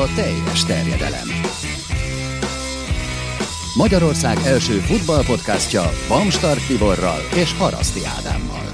a 0.00 0.14
teljes 0.14 0.64
terjedelem. 0.64 1.28
Magyarország 3.76 4.36
első 4.46 4.72
futballpodcastja 4.72 5.82
Bamstart 6.08 6.66
Tiborral 6.66 7.20
és 7.34 7.58
Haraszti 7.58 8.00
Ádámmal. 8.18 8.64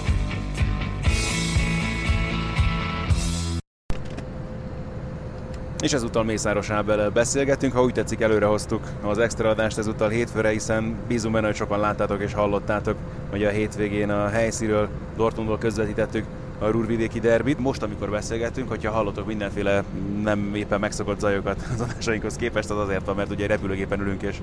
És 5.81 5.93
ezúttal 5.93 6.25
Mészáros 6.25 6.71
Ábel 6.71 7.11
beszélgetünk, 7.11 7.73
ha 7.73 7.83
úgy 7.83 7.93
tetszik 7.93 8.21
előre 8.21 8.47
hoztuk 8.47 8.83
az 9.03 9.19
extra 9.19 9.49
adást 9.49 9.79
ezúttal 9.79 10.09
hétfőre, 10.09 10.51
hiszen 10.51 10.97
bízunk 11.09 11.35
benne, 11.35 11.47
hogy 11.47 11.57
sokan 11.57 11.81
láttátok 11.81 12.23
és 12.23 12.33
hallottátok, 12.33 12.97
hogy 13.31 13.45
a 13.45 13.51
hétvégén 13.51 14.11
a 14.11 14.29
helyszíről 14.29 14.89
Dortmundból 15.17 15.59
közvetítettük 15.59 16.25
a 16.59 16.67
Rurvidéki 16.67 17.21
derbit. 17.21 17.59
Most, 17.59 17.83
amikor 17.83 18.11
beszélgetünk, 18.11 18.69
hogyha 18.69 18.91
hallotok 18.91 19.27
mindenféle 19.27 19.85
nem 20.23 20.55
éppen 20.55 20.81
megszokott 20.81 21.21
zajokat 21.21 21.69
az 21.75 21.81
adásainkhoz 21.81 22.37
képest, 22.37 22.71
az 22.71 22.79
azért 22.79 23.05
van, 23.05 23.17
mert 23.17 23.31
ugye 23.31 23.47
repülőgépen 23.47 24.01
ülünk 24.01 24.23
és 24.23 24.37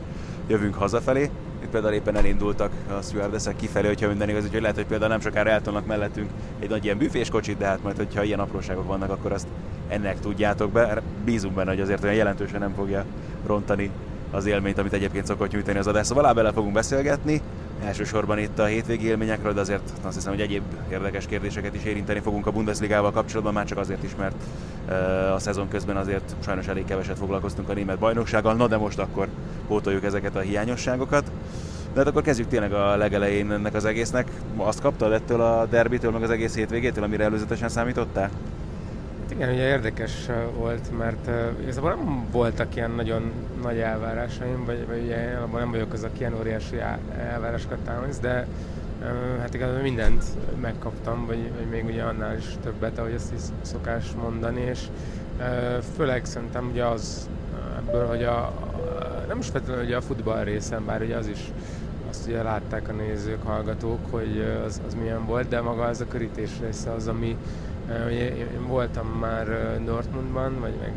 jövünk 0.47 0.75
hazafelé. 0.75 1.29
Itt 1.63 1.69
például 1.69 1.93
éppen 1.93 2.15
elindultak 2.15 2.71
a 2.99 3.01
stewardessek 3.01 3.55
kifelé, 3.55 3.87
hogyha 3.87 4.07
minden 4.07 4.29
igaz, 4.29 4.43
úgyhogy 4.43 4.61
lehet, 4.61 4.75
hogy 4.75 4.85
például 4.85 5.11
nem 5.11 5.19
sokára 5.19 5.49
eltolnak 5.49 5.85
mellettünk 5.85 6.29
egy 6.59 6.69
nagy 6.69 6.83
ilyen 6.83 6.97
büfés 6.97 7.29
de 7.57 7.65
hát 7.65 7.83
majd, 7.83 7.97
hogyha 7.97 8.23
ilyen 8.23 8.39
apróságok 8.39 8.87
vannak, 8.87 9.09
akkor 9.09 9.31
azt 9.31 9.47
ennek 9.87 10.19
tudjátok 10.19 10.71
be. 10.71 11.01
Bízunk 11.25 11.53
benne, 11.53 11.69
hogy 11.69 11.81
azért 11.81 12.03
olyan 12.03 12.15
jelentősen 12.15 12.59
nem 12.59 12.73
fogja 12.73 13.05
rontani 13.45 13.89
az 14.31 14.45
élményt, 14.45 14.77
amit 14.77 14.93
egyébként 14.93 15.25
szokott 15.25 15.51
nyújtani 15.51 15.77
az 15.77 15.87
adás. 15.87 16.07
Szóval 16.07 16.33
bele 16.33 16.51
fogunk 16.51 16.73
beszélgetni, 16.73 17.41
elsősorban 17.81 18.39
itt 18.39 18.59
a 18.59 18.65
hétvégi 18.65 19.05
élményekről, 19.05 19.53
de 19.53 19.59
azért 19.59 19.93
azt 20.01 20.15
hiszem, 20.15 20.31
hogy 20.31 20.41
egyéb 20.41 20.63
érdekes 20.91 21.25
kérdéseket 21.25 21.75
is 21.75 21.83
érinteni 21.83 22.19
fogunk 22.19 22.47
a 22.47 22.51
Bundesligával 22.51 23.11
kapcsolatban, 23.11 23.53
már 23.53 23.65
csak 23.65 23.77
azért 23.77 24.03
is, 24.03 24.15
mert 24.15 24.35
a 25.33 25.39
szezon 25.39 25.67
közben 25.67 25.97
azért 25.97 26.35
sajnos 26.43 26.67
elég 26.67 26.85
keveset 26.85 27.17
foglalkoztunk 27.17 27.69
a 27.69 27.73
német 27.73 27.99
bajnoksággal, 27.99 28.53
na 28.53 28.67
de 28.67 28.77
most 28.77 28.99
akkor 28.99 29.27
pótoljuk 29.67 30.03
ezeket 30.03 30.35
a 30.35 30.39
hiányosságokat. 30.39 31.31
De 31.93 31.99
hát 31.99 32.07
akkor 32.07 32.21
kezdjük 32.21 32.47
tényleg 32.47 32.73
a 32.73 32.95
legelején 32.95 33.51
ennek 33.51 33.73
az 33.73 33.85
egésznek. 33.85 34.27
Azt 34.57 34.81
kaptad 34.81 35.11
ettől 35.11 35.41
a 35.41 35.65
derbitől, 35.65 36.11
meg 36.11 36.23
az 36.23 36.29
egész 36.29 36.55
hétvégétől, 36.55 37.03
amire 37.03 37.23
előzetesen 37.23 37.69
számítottál? 37.69 38.29
Igen, 39.33 39.49
ugye 39.49 39.67
érdekes 39.67 40.29
volt, 40.57 40.97
mert 40.97 41.27
uh, 41.27 41.61
igazából 41.61 41.93
nem 41.93 42.27
voltak 42.31 42.75
ilyen 42.75 42.91
nagyon 42.91 43.31
nagy 43.61 43.79
elvárásaim, 43.79 44.65
vagy, 44.65 44.87
vagy 44.87 45.03
ugye 45.03 45.39
nem 45.53 45.71
vagyok 45.71 45.93
az, 45.93 46.03
aki 46.03 46.19
ilyen 46.19 46.37
óriási 46.39 46.77
elvárásokat 47.17 47.77
támaszt, 47.77 48.21
de 48.21 48.47
hát 49.39 49.53
igazából 49.53 49.81
mindent 49.81 50.23
megkaptam, 50.61 51.25
vagy, 51.25 51.51
vagy 51.57 51.69
még 51.69 51.85
ugye 51.85 52.03
annál 52.03 52.37
is 52.37 52.45
többet, 52.63 52.97
ahogy 52.97 53.13
ezt 53.13 53.33
is 53.33 53.41
szokás 53.61 54.05
mondani, 54.21 54.61
és 54.61 54.79
főleg 55.95 56.25
szerintem 56.25 56.67
ugye 56.71 56.85
az 56.85 57.29
ebből, 57.77 58.07
hogy 58.07 58.23
a, 58.23 58.53
nem 59.27 59.39
is 59.39 59.47
feltétlenül 59.47 59.85
ugye 59.85 59.95
a 59.95 60.01
futball 60.01 60.43
részen, 60.43 60.85
bár 60.85 61.01
ugye 61.01 61.15
az 61.15 61.27
is 61.27 61.51
azt 62.09 62.27
ugye 62.27 62.41
látták 62.41 62.89
a 62.89 62.91
nézők, 62.91 63.43
hallgatók, 63.43 63.99
hogy 64.09 64.45
az, 64.65 64.81
az 64.87 64.93
milyen 65.01 65.25
volt, 65.25 65.47
de 65.47 65.61
maga 65.61 65.83
az 65.83 66.01
a 66.01 66.07
körítés 66.07 66.49
része 66.61 66.91
az, 66.91 67.07
ami, 67.07 67.37
én 68.11 68.67
voltam 68.67 69.07
már 69.07 69.47
Dortmundban, 69.85 70.59
vagy 70.59 70.73
meg 70.79 70.93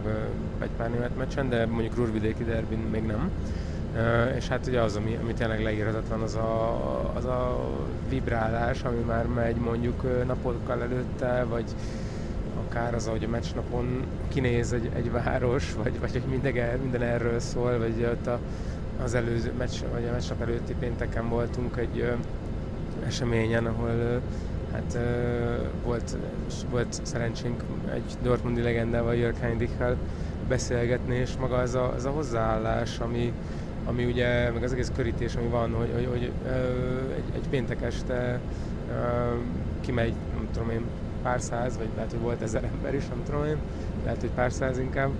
egy 0.62 0.70
pár 0.77 0.91
német 0.91 1.17
meccsen, 1.17 1.48
de 1.48 1.67
mondjuk 1.67 1.97
Rurvidéki 1.97 2.45
derbin 2.45 2.78
még 2.78 3.03
nem. 3.03 3.31
És 4.37 4.48
hát 4.48 4.67
ugye 4.67 4.81
az, 4.81 4.97
ami, 4.97 5.19
ami 5.23 5.33
tényleg 5.33 5.62
leírhatatlan, 5.62 6.20
az 6.20 6.34
a, 6.34 7.12
az 7.15 7.25
a 7.25 7.69
vibrálás, 8.09 8.83
ami 8.83 9.01
már 9.06 9.27
megy 9.27 9.56
mondjuk 9.56 10.27
napokkal 10.27 10.83
előtte, 10.83 11.45
vagy 11.48 11.65
akár 12.69 12.94
az, 12.94 13.06
ahogy 13.06 13.25
a 13.25 13.28
meccsnapon 13.28 14.05
kinéz 14.28 14.72
egy, 14.72 14.91
egy 14.94 15.10
város, 15.10 15.75
vagy, 15.83 16.00
vagy 16.00 16.12
hogy 16.12 16.22
minden, 16.31 16.78
minden 16.81 17.03
erről 17.03 17.41
szól, 17.41 17.78
vagy 17.78 18.09
ott 18.12 18.27
a, 18.27 18.39
az 19.03 19.15
előző 19.15 19.53
meccs, 19.59 19.81
vagy 19.93 20.05
a 20.09 20.12
meccsnap 20.12 20.41
előtti 20.41 20.75
pénteken 20.78 21.28
voltunk 21.28 21.77
egy 21.77 21.99
ö, 21.99 22.12
eseményen, 23.06 23.66
ahol 23.66 23.89
ö, 23.89 24.16
hát 24.76 24.98
volt, 25.84 26.16
volt 26.70 27.00
szerencsénk 27.03 27.62
egy 27.94 28.16
Dortmundi 28.22 28.62
legendával, 28.62 29.14
Jörg 29.14 29.37
Heinrichel 29.37 29.97
beszélgetni, 30.48 31.16
és 31.16 31.37
maga 31.41 31.56
az 31.56 31.75
a, 31.75 31.92
az 31.92 32.04
a 32.04 32.10
hozzáállás, 32.10 32.98
ami, 32.98 33.32
ami 33.84 34.04
ugye, 34.04 34.50
meg 34.50 34.62
az 34.62 34.72
egész 34.72 34.92
körítés, 34.97 35.34
ami 35.34 35.48
van, 35.48 35.72
hogy, 35.72 35.91
hogy, 35.94 36.06
hogy 36.10 36.32
egy, 37.16 37.34
egy 37.34 37.48
péntek 37.50 37.82
este 37.82 38.41
kimegy, 39.81 40.15
nem 40.34 40.48
tudom 40.53 40.70
én, 40.70 40.84
pár 41.22 41.41
száz, 41.41 41.76
vagy 41.76 41.88
lehet, 41.94 42.10
hogy 42.10 42.20
volt 42.20 42.42
ezer 42.42 42.65
ember 42.65 42.94
is, 42.94 43.09
nem 43.09 43.22
tudom 43.25 43.44
én, 43.44 43.56
lehet, 44.04 44.20
hogy 44.20 44.31
pár 44.31 44.53
száz 44.53 44.78
inkább, 44.78 45.10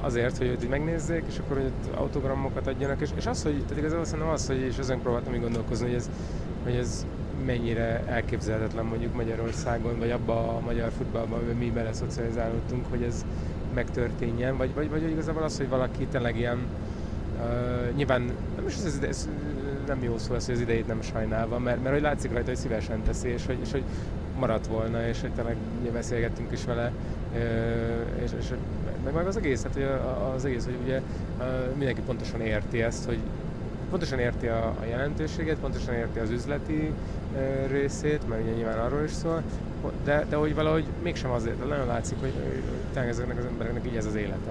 azért, 0.00 0.38
hogy 0.38 0.46
őt 0.46 0.68
megnézzék, 0.68 1.22
és 1.28 1.38
akkor 1.38 1.56
hogy 1.56 1.72
autogramokat 1.94 2.66
adjanak, 2.66 3.00
és, 3.00 3.10
és 3.16 3.26
az, 3.26 3.42
hogy, 3.42 3.62
tehát 3.62 3.78
igazából 3.78 4.04
szerintem 4.04 4.32
az, 4.32 4.46
hogy, 4.46 4.58
és 4.60 4.78
ezen 4.78 5.00
próbáltam 5.00 5.34
így 5.34 5.40
gondolkozni, 5.40 5.86
hogy 5.86 5.94
ez, 5.94 6.10
hogy 6.64 6.74
ez 6.74 7.06
mennyire 7.46 8.02
elképzelhetetlen 8.06 8.84
mondjuk 8.84 9.14
Magyarországon, 9.14 9.98
vagy 9.98 10.10
abba 10.10 10.56
a 10.56 10.60
magyar 10.60 10.90
futballban, 10.96 11.44
hogy 11.46 11.54
mi 11.54 11.70
bele 11.70 11.92
szocializálódtunk, 11.92 12.84
hogy 12.90 13.02
ez 13.02 13.24
megtörténjen, 13.74 14.56
vagy, 14.56 14.74
vagy, 14.74 14.90
vagy 14.90 15.10
igazából 15.10 15.42
az, 15.42 15.56
hogy 15.56 15.68
valaki 15.68 16.06
tényleg 16.06 16.36
ilyen, 16.36 16.58
uh, 17.38 17.96
nyilván 17.96 18.22
nem 18.56 18.66
is 18.66 18.74
ez, 18.74 18.98
ez 19.08 19.28
nem 19.86 20.02
jó 20.02 20.18
szó 20.18 20.34
az, 20.34 20.46
hogy 20.46 20.54
az 20.54 20.60
idejét 20.60 20.86
nem 20.86 21.02
sajnálva, 21.02 21.58
mert, 21.58 21.82
mert 21.82 21.94
hogy 21.94 22.02
látszik 22.02 22.32
rajta, 22.32 22.48
hogy 22.48 22.56
szívesen 22.56 23.02
teszi, 23.02 23.28
és 23.28 23.46
hogy, 23.46 23.58
és 23.62 23.70
hogy 23.70 23.82
maradt 24.38 24.66
volna, 24.66 25.08
és 25.08 25.20
hogy 25.20 25.32
tényleg 25.32 25.56
ugye 25.80 25.90
beszélgettünk 25.90 26.52
is 26.52 26.64
vele, 26.64 26.92
uh, 27.32 28.22
és, 28.22 28.30
és 28.38 28.48
meg, 29.04 29.14
meg 29.14 29.26
az 29.26 29.36
egész, 29.36 29.62
hát, 29.62 29.72
hogy 29.72 29.86
az 30.34 30.44
egész, 30.44 30.64
hogy 30.64 30.78
ugye 30.84 31.00
uh, 31.38 31.44
mindenki 31.76 32.00
pontosan 32.00 32.40
érti 32.40 32.82
ezt, 32.82 33.04
hogy 33.04 33.18
pontosan 33.90 34.18
érti 34.18 34.46
a, 34.46 34.66
a 34.66 34.84
jelentőséget, 34.88 35.58
pontosan 35.58 35.94
érti 35.94 36.18
az 36.18 36.30
üzleti 36.30 36.92
részét, 37.70 38.28
mert 38.28 38.42
ugye 38.42 38.52
nyilván 38.52 38.78
arról 38.78 39.04
is 39.04 39.10
szól, 39.10 39.42
de, 40.04 40.26
de 40.28 40.36
hogy 40.36 40.54
valahogy 40.54 40.84
mégsem 41.02 41.30
azért, 41.30 41.58
de 41.58 41.64
nagyon 41.64 41.86
látszik, 41.86 42.16
hogy, 42.20 42.32
tényleg 42.92 43.10
ezeknek 43.10 43.38
az 43.38 43.44
embereknek 43.44 43.86
így 43.86 43.96
ez 43.96 44.06
az 44.06 44.14
élete. 44.14 44.50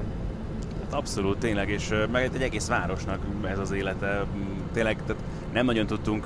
Hát 0.84 0.94
abszolút, 0.94 1.38
tényleg, 1.38 1.70
és 1.70 1.94
meg 2.12 2.24
egy 2.24 2.42
egész 2.42 2.68
városnak 2.68 3.20
ez 3.44 3.60
az 3.60 3.72
élete. 3.72 4.26
Tényleg 4.74 4.98
tehát 5.06 5.24
nem 5.54 5.66
nagyon 5.66 5.86
tudtunk 5.86 6.26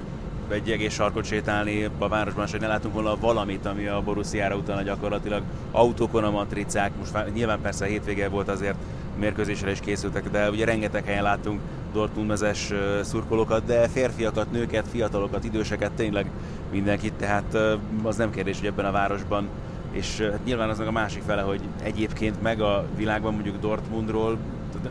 egy 0.51 0.71
egész 0.71 0.93
sarkot 0.93 1.25
sétálni 1.25 1.89
a 1.97 2.07
városban, 2.07 2.47
hogy 2.51 2.59
ne 2.59 2.67
látunk 2.67 2.93
volna 2.93 3.17
valamit, 3.19 3.65
ami 3.65 3.87
a 3.87 4.01
Borussiára 4.01 4.55
utána 4.55 4.81
gyakorlatilag 4.81 5.41
autókon 5.71 6.23
a 6.23 6.31
matricák, 6.31 6.91
most 6.97 7.33
nyilván 7.33 7.61
persze 7.61 7.85
hétvége 7.85 8.29
volt 8.29 8.49
azért 8.49 8.75
mérkőzésre 9.19 9.71
is 9.71 9.79
készültek, 9.79 10.29
de 10.29 10.49
ugye 10.49 10.65
rengeteg 10.65 11.05
helyen 11.05 11.23
láttunk 11.23 11.59
Dortmund 11.93 12.27
mezes 12.27 12.73
szurkolókat, 13.01 13.65
de 13.65 13.87
férfiakat, 13.87 14.51
nőket, 14.51 14.87
fiatalokat, 14.87 15.43
időseket, 15.43 15.91
tényleg 15.91 16.25
mindenkit, 16.71 17.13
tehát 17.13 17.57
az 18.03 18.15
nem 18.15 18.31
kérdés, 18.31 18.57
hogy 18.57 18.67
ebben 18.67 18.85
a 18.85 18.91
városban 18.91 19.47
és 19.91 20.19
hát 20.31 20.45
nyilván 20.45 20.69
az 20.69 20.77
meg 20.77 20.87
a 20.87 20.91
másik 20.91 21.21
fele, 21.21 21.41
hogy 21.41 21.61
egyébként 21.83 22.41
meg 22.41 22.61
a 22.61 22.85
világban 22.95 23.33
mondjuk 23.33 23.59
Dortmundról 23.59 24.37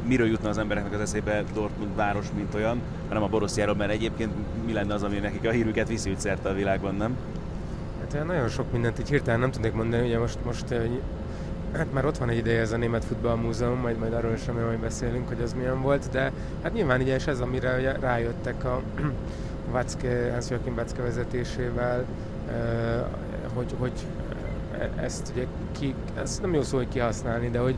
miről 0.06 0.26
jutna 0.26 0.48
az 0.48 0.58
embereknek 0.58 0.92
az 0.92 1.00
eszébe 1.00 1.44
Dortmund 1.54 1.96
város, 1.96 2.26
mint 2.36 2.54
olyan, 2.54 2.80
hanem 3.08 3.22
a 3.22 3.28
Borussiáról, 3.28 3.74
mert 3.74 3.90
egyébként 3.90 4.32
mi 4.66 4.72
lenne 4.72 4.94
az, 4.94 5.02
ami 5.02 5.18
nekik 5.18 5.46
a 5.46 5.50
hírüket 5.50 5.88
viszi 5.88 6.14
szerte 6.16 6.48
a 6.48 6.54
világban, 6.54 6.94
nem? 6.94 7.16
Hát 8.00 8.26
nagyon 8.26 8.48
sok 8.48 8.72
mindent 8.72 8.98
így 8.98 9.08
hirtelen 9.08 9.40
nem 9.40 9.50
tudnék 9.50 9.72
mondani, 9.72 10.06
ugye 10.06 10.18
most, 10.18 10.38
most 10.44 10.74
Hát 11.72 11.92
már 11.92 12.04
ott 12.04 12.18
van 12.18 12.28
egy 12.28 12.36
ideje 12.36 12.60
ez 12.60 12.72
a 12.72 12.76
Német 12.76 13.04
Futballmúzeum, 13.04 13.78
majd, 13.78 13.98
majd 13.98 14.12
arról 14.12 14.32
is 14.32 14.46
remélem, 14.46 14.68
hogy 14.68 14.78
beszélünk, 14.78 15.28
hogy 15.28 15.40
az 15.42 15.52
milyen 15.52 15.82
volt, 15.82 16.08
de 16.10 16.32
hát 16.62 16.72
nyilván 16.72 17.00
ugye 17.00 17.14
és 17.14 17.26
ez, 17.26 17.40
amire 17.40 17.96
rájöttek 18.00 18.64
a 18.64 18.82
Watzke, 19.72 20.30
Hans 20.32 20.50
Joachim 20.50 20.74
Watzke 20.76 21.02
vezetésével, 21.02 22.04
hogy, 23.54 23.74
hogy 23.78 23.92
ezt 24.96 25.32
ugye 25.34 25.46
ki, 25.78 25.94
ezt 26.22 26.40
nem 26.40 26.54
jó 26.54 26.62
szó, 26.62 26.76
hogy 26.76 26.88
kihasználni, 26.88 27.50
de 27.50 27.58
hogy 27.58 27.76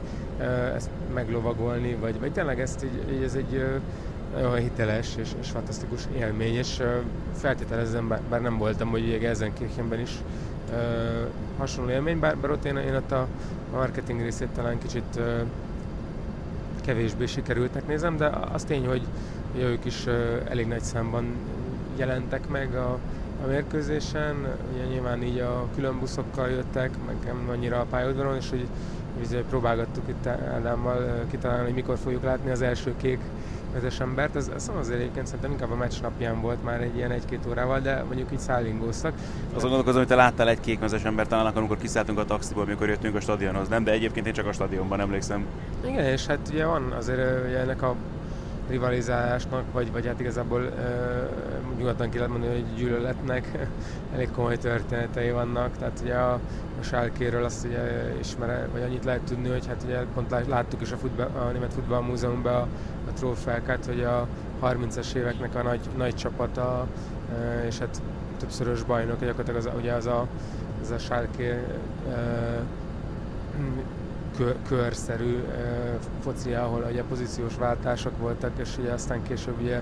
ezt 0.75 0.90
meglovagolni, 1.14 1.96
vagy, 2.00 2.20
vagy 2.20 2.32
tényleg 2.32 2.61
ezt 2.61 2.84
így, 2.84 3.14
így 3.14 3.22
ez 3.22 3.34
egy 3.34 3.64
nagyon 4.32 4.55
hiteles 4.55 5.17
és, 5.17 5.31
és 5.40 5.50
fantasztikus 5.50 6.08
élmény, 6.17 6.55
és 6.55 6.82
feltételezem, 7.34 8.08
bár, 8.08 8.20
bár 8.31 8.40
nem 8.40 8.58
voltam, 8.58 8.88
hogy 8.88 9.06
ugye 9.06 9.19
Gelsenkirchenben 9.19 10.00
is 10.00 10.11
hasonló 11.58 11.90
élmény, 11.90 12.19
bár, 12.19 12.37
bár 12.37 12.50
ott 12.50 12.64
én, 12.64 12.76
én 12.76 12.94
ott 12.94 13.12
a 13.12 13.26
marketing 13.73 14.20
részét 14.20 14.49
talán 14.49 14.79
kicsit 14.79 15.20
kevésbé 16.82 17.26
sikerültnek 17.26 17.87
nézem, 17.87 18.17
de 18.17 18.31
az 18.52 18.64
tény, 18.64 18.87
hogy 18.87 19.02
ugye 19.55 19.64
ők 19.64 19.84
is 19.84 20.06
elég 20.49 20.67
nagy 20.67 20.82
számban 20.82 21.25
jelentek 21.96 22.49
meg 22.49 22.75
a, 22.75 22.99
a 23.44 23.46
mérkőzésen, 23.46 24.46
ugye 24.75 24.85
nyilván 24.85 25.23
így 25.23 25.38
a 25.38 25.67
külön 25.75 25.99
buszokkal 25.99 26.49
jöttek, 26.49 26.90
meg 27.06 27.17
nem 27.25 27.49
annyira 27.50 27.81
a 27.81 27.87
pályaudvaron, 27.90 28.37
és 28.37 28.50
hogy 28.50 28.67
próbálgattuk 29.49 30.08
itt 30.08 30.26
Ádámmal 30.26 31.25
kitalálni, 31.31 31.64
hogy 31.64 31.75
mikor 31.75 31.99
fogjuk 31.99 32.23
látni 32.23 32.50
az 32.50 32.62
első 32.62 32.94
kék 32.96 33.20
vezes 33.72 34.00
embert, 34.00 34.36
ez, 34.36 34.50
ez 34.54 34.70
azért 34.78 35.00
egyébként 35.00 35.26
szerintem 35.26 35.50
inkább 35.50 35.70
a 35.70 35.74
meccs 35.74 36.00
napján 36.02 36.40
volt 36.40 36.64
már 36.64 36.80
egy 36.80 36.96
ilyen 36.96 37.10
egy-két 37.10 37.46
órával, 37.48 37.80
de 37.80 38.02
mondjuk 38.06 38.32
így 38.32 38.38
szállingóztak. 38.38 39.12
Azon 39.54 39.69
gondolkozom, 39.69 39.98
hogy 39.98 40.08
te 40.08 40.14
láttál 40.14 40.48
egy 40.48 40.60
kék 40.60 40.78
vezes 40.78 41.04
embert 41.04 41.28
talán 41.28 41.46
akkor, 41.46 41.58
amikor 41.58 41.78
kiszálltunk 41.78 42.19
a 42.19 42.24
taxiból, 42.24 42.62
amikor 42.62 42.88
jöttünk 42.88 43.14
a 43.14 43.20
stadionhoz, 43.20 43.69
nem? 43.69 43.84
De 43.84 43.90
egyébként 43.90 44.26
én 44.26 44.32
csak 44.32 44.46
a 44.46 44.52
stadionban 44.52 45.00
emlékszem. 45.00 45.46
Igen, 45.84 46.04
és 46.04 46.26
hát 46.26 46.48
ugye 46.50 46.66
van 46.66 46.92
azért 46.92 47.46
ugye 47.46 47.58
ennek 47.58 47.82
a 47.82 47.94
rivalizálásnak, 48.69 49.72
vagy, 49.72 49.92
vagy 49.92 50.06
hát 50.06 50.20
igazából 50.20 50.60
uh, 50.60 51.76
nyugodtan 51.78 52.10
ki 52.10 52.16
lehet 52.16 52.32
mondani, 52.32 52.52
hogy 52.52 52.75
gyűlöletnek 52.76 53.68
elég 54.14 54.30
komoly 54.30 54.56
történetei 54.56 55.30
vannak. 55.30 55.76
Tehát 55.76 56.00
ugye 56.02 56.14
a, 56.14 56.32
a 56.80 56.82
Sálkéről 56.82 57.44
azt 57.44 57.64
ugye 57.64 58.14
ismer, 58.20 58.68
vagy 58.72 58.82
annyit 58.82 59.04
lehet 59.04 59.22
tudni, 59.22 59.48
hogy 59.48 59.66
hát 59.66 59.82
ugye 59.84 59.98
pont 60.14 60.34
láttuk 60.48 60.80
is 60.80 60.92
a, 60.92 60.96
futball, 60.96 61.26
a 61.26 61.50
Német 61.52 61.72
Futballmúzeumban 61.72 62.54
a 62.54 62.66
trófeákat, 63.14 63.87
hogy 63.87 64.03
a 64.03 64.26
30-as 64.62 65.14
éveknek 65.14 65.55
a 65.55 65.62
nagy, 65.62 65.81
nagy 65.97 66.14
csapata, 66.14 66.87
és 67.67 67.79
hát 67.79 68.03
többszörös 68.38 68.82
bajnok, 68.82 69.20
gyakorlatilag 69.20 69.56
az, 69.56 69.69
ugye 69.76 69.93
az 69.93 70.06
a, 70.06 70.26
az 70.82 70.91
a 70.91 71.14
uh, 71.20 71.56
kör, 74.37 74.56
körszerű 74.69 75.43
foci, 76.23 76.53
ahol 76.53 76.87
ugye 76.91 77.03
pozíciós 77.03 77.56
váltások 77.56 78.19
voltak, 78.19 78.50
és 78.59 78.79
ugye 78.79 78.91
aztán 78.91 79.23
később 79.23 79.61
ugye 79.61 79.81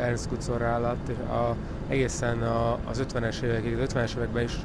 Ernst 0.00 0.28
Kutzorra 0.28 0.74
alatt 0.74 1.08
a, 1.08 1.54
egészen 1.88 2.42
a, 2.42 2.78
az 2.84 3.04
50-es 3.08 3.42
évekig, 3.42 3.78
az 3.78 3.90
50-es 3.94 4.16
években 4.16 4.42
is 4.42 4.56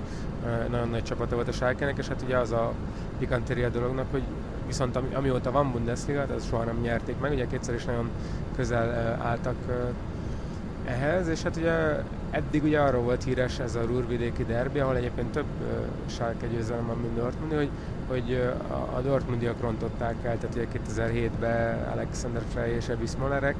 nagyon 0.69 0.89
nagy 0.89 1.03
csapata 1.03 1.35
volt 1.35 1.47
a 1.47 1.51
Schalke-nek, 1.51 1.97
és 1.97 2.07
hát 2.07 2.21
ugye 2.21 2.37
az 2.37 2.51
a 2.51 2.73
pikantéria 3.19 3.69
dolognak, 3.69 4.05
hogy 4.11 4.23
viszont 4.71 4.95
ami, 4.95 5.13
amióta 5.13 5.51
van 5.51 5.71
Bundesliga, 5.71 6.25
az 6.35 6.47
soha 6.47 6.63
nem 6.63 6.79
nyerték 6.81 7.19
meg, 7.19 7.31
ugye 7.31 7.47
kétszer 7.47 7.75
is 7.75 7.85
nagyon 7.85 8.09
közel 8.55 9.17
álltak 9.21 9.55
ehhez, 10.85 11.27
és 11.27 11.41
hát 11.43 11.55
ugye 11.55 11.71
eddig 12.29 12.63
ugye 12.63 12.79
arról 12.79 13.01
volt 13.01 13.23
híres 13.23 13.59
ez 13.59 13.75
a 13.75 13.81
Rurvidéki 13.85 14.45
derbi, 14.45 14.79
ahol 14.79 14.95
egyébként 14.95 15.31
több 15.31 15.45
Schalke 16.05 16.47
győzelem 16.47 16.85
van, 16.85 16.97
mint 16.97 17.15
Dortmund, 17.15 17.53
hogy 17.53 17.69
hogy 18.07 18.41
a 18.95 18.99
Dortmundiak 19.01 19.61
rontották 19.61 20.15
el, 20.23 20.37
tehát 20.37 20.55
ugye 20.55 20.65
2007-ben 20.87 21.87
Alexander 21.91 22.41
Frey 22.53 22.71
és 22.71 22.87
Ebi 22.87 23.05
Smolerek. 23.05 23.55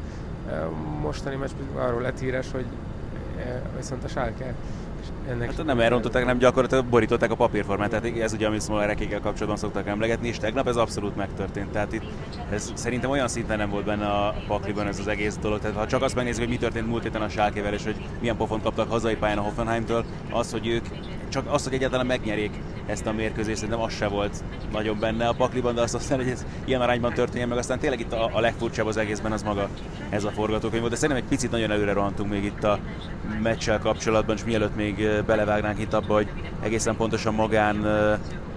Mostani 1.02 1.36
meccs 1.36 1.52
arról 1.76 2.02
lett 2.02 2.20
híres, 2.20 2.52
hogy 2.52 2.66
viszont 3.78 4.04
a 4.04 4.08
Schalke 4.08 4.54
ennek 5.30 5.56
hát 5.56 5.66
nem 5.66 5.80
elrontották, 5.80 6.26
nem 6.26 6.38
gyakorlatilag 6.38 6.86
borították 6.86 7.32
a 7.32 7.36
papírformát, 7.36 7.90
tehát 7.90 8.18
ez 8.18 8.34
ugye, 8.34 8.48
amit 8.48 8.62
Smolerekékkel 8.62 9.20
kapcsolatban 9.20 9.58
szoktak 9.58 9.88
emlegetni, 9.88 10.28
és 10.28 10.38
tegnap 10.38 10.68
ez 10.68 10.76
abszolút 10.76 11.16
megtörtént. 11.16 11.72
Tehát 11.72 11.94
itt 11.94 12.04
ez 12.50 12.72
szerintem 12.76 13.10
olyan 13.10 13.28
szinten 13.28 13.58
nem 13.58 13.70
volt 13.70 13.86
benne 13.86 14.06
a 14.06 14.36
pakliban 14.48 14.88
ez 14.88 15.00
az 15.00 15.08
egész 15.08 15.38
dolog. 15.42 15.60
Tehát 15.60 15.78
ha 15.78 15.88
csak 15.88 16.02
azt 16.02 16.16
megnézzük, 16.16 16.40
hogy 16.40 16.50
mi 16.50 16.58
történt 16.58 16.88
múlt 16.88 17.04
héten 17.04 17.22
a 17.22 17.30
Schalkevel, 17.30 17.74
és 17.74 17.84
hogy 17.84 17.96
milyen 18.20 18.38
pofont 18.38 18.64
kaptak 18.64 18.90
hazai 18.90 19.16
pályán 19.16 19.38
a 19.38 19.42
Hoffenheimtől, 19.42 20.06
az, 20.32 20.52
hogy 20.52 20.68
ők 20.68 20.86
csak 21.32 21.44
azt, 21.48 21.64
hogy 21.64 21.74
egyáltalán 21.74 22.06
megnyerjék 22.06 22.52
ezt 22.86 23.06
a 23.06 23.12
mérkőzést, 23.12 23.58
szerintem 23.58 23.84
az 23.84 23.94
se 23.94 24.08
volt 24.08 24.44
nagyon 24.72 25.00
benne 25.00 25.28
a 25.28 25.34
pakliban, 25.34 25.76
de 25.76 25.82
azt 25.82 25.96
aztán, 25.96 26.18
hogy 26.18 26.30
ez 26.30 26.46
ilyen 26.66 26.82
arányban 26.82 27.14
történjen 27.14 27.48
meg, 27.48 27.58
aztán 27.58 27.80
tényleg 27.80 28.00
itt 28.00 28.14
a, 28.14 28.30
a 28.34 28.40
legfurcsább 28.40 28.86
az 28.86 28.98
egészben 28.98 29.32
az 29.32 29.44
maga 29.44 29.70
ez 30.10 30.24
a 30.24 30.30
forgatókönyv 30.30 30.80
volt, 30.80 30.92
de 30.92 30.98
szerintem 30.98 31.24
egy 31.24 31.30
picit 31.30 31.52
nagyon 31.52 31.72
előre 31.72 31.94
rohantunk 31.94 32.32
még 32.32 32.44
itt 32.44 32.64
a 32.64 32.80
meccsel 33.42 33.80
kapcsolatban, 33.80 34.36
és 34.36 34.44
mielőtt 34.44 34.76
még 34.76 35.08
belevágnánk 35.26 35.80
itt 35.80 35.94
abba, 35.94 36.14
hogy 36.14 36.28
egészen 36.62 36.96
pontosan 36.96 37.34
magán 37.34 37.86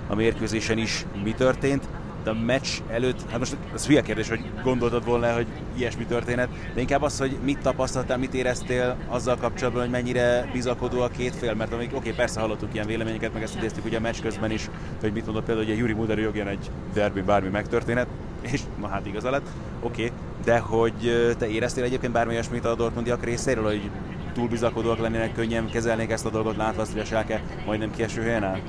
a 0.09 0.15
mérkőzésen 0.15 0.79
is 0.79 1.07
mi 1.23 1.33
történt 1.33 1.89
de 2.25 2.31
a 2.31 2.35
meccs 2.35 2.69
előtt, 2.91 3.31
hát 3.31 3.39
most 3.39 3.57
az 3.75 3.87
hülye 3.87 4.03
kérdés, 4.03 4.29
hogy 4.29 4.45
gondoltad 4.63 5.05
volna, 5.05 5.35
hogy 5.35 5.47
ilyesmi 5.77 6.05
történet, 6.05 6.49
de 6.75 6.81
inkább 6.81 7.03
az, 7.03 7.19
hogy 7.19 7.37
mit 7.45 7.59
tapasztaltál, 7.59 8.19
mit 8.19 8.35
éreztél 8.35 8.97
azzal 9.09 9.37
kapcsolatban, 9.37 9.83
hogy 9.83 9.91
mennyire 9.91 10.51
bizakodó 10.53 11.01
a 11.01 11.09
két 11.09 11.37
fél, 11.37 11.55
mert 11.55 11.73
amíg 11.73 11.91
oké, 11.95 12.11
persze 12.11 12.41
hallottuk 12.41 12.75
ilyen 12.75 12.87
véleményeket, 12.87 13.33
meg 13.33 13.43
ezt 13.43 13.57
idéztük 13.57 13.85
ugye 13.85 13.97
a 13.97 14.01
meccs 14.01 14.21
közben 14.21 14.51
is, 14.51 14.71
hogy 15.01 15.13
mit 15.13 15.25
mondott 15.25 15.45
például, 15.45 15.67
hogy 15.67 15.77
a 15.77 15.79
Juri 15.79 15.93
Mulder 15.93 16.19
jogjan 16.19 16.49
egy 16.49 16.71
derbi 16.93 17.21
bármi 17.21 17.49
megtörténet, 17.49 18.07
és 18.41 18.61
na 18.81 18.89
hát 18.89 19.07
igaza 19.07 19.31
lett, 19.31 19.47
oké, 19.81 20.13
de 20.45 20.59
hogy 20.59 21.35
te 21.39 21.49
éreztél 21.49 21.85
egyébként 21.85 22.13
bármi 22.13 22.33
olyasmit 22.33 22.65
a 22.65 22.75
Dortmundiak 22.75 23.25
részéről, 23.25 23.65
hogy 23.65 23.91
túl 24.35 24.49
bizakodóak 24.49 24.99
lennének, 24.99 25.35
könnyen 25.35 25.71
kezelnék 25.71 26.11
ezt 26.11 26.27
a 26.27 26.31
dolgot, 26.31 26.57
látva 26.57 26.83
azt, 26.83 26.93
hogy 26.93 27.01
a 27.01 27.05
Schalke 27.05 27.43
majdnem 27.67 27.91
kieső 27.91 28.23
helyen 28.23 28.45
áll? 28.45 28.61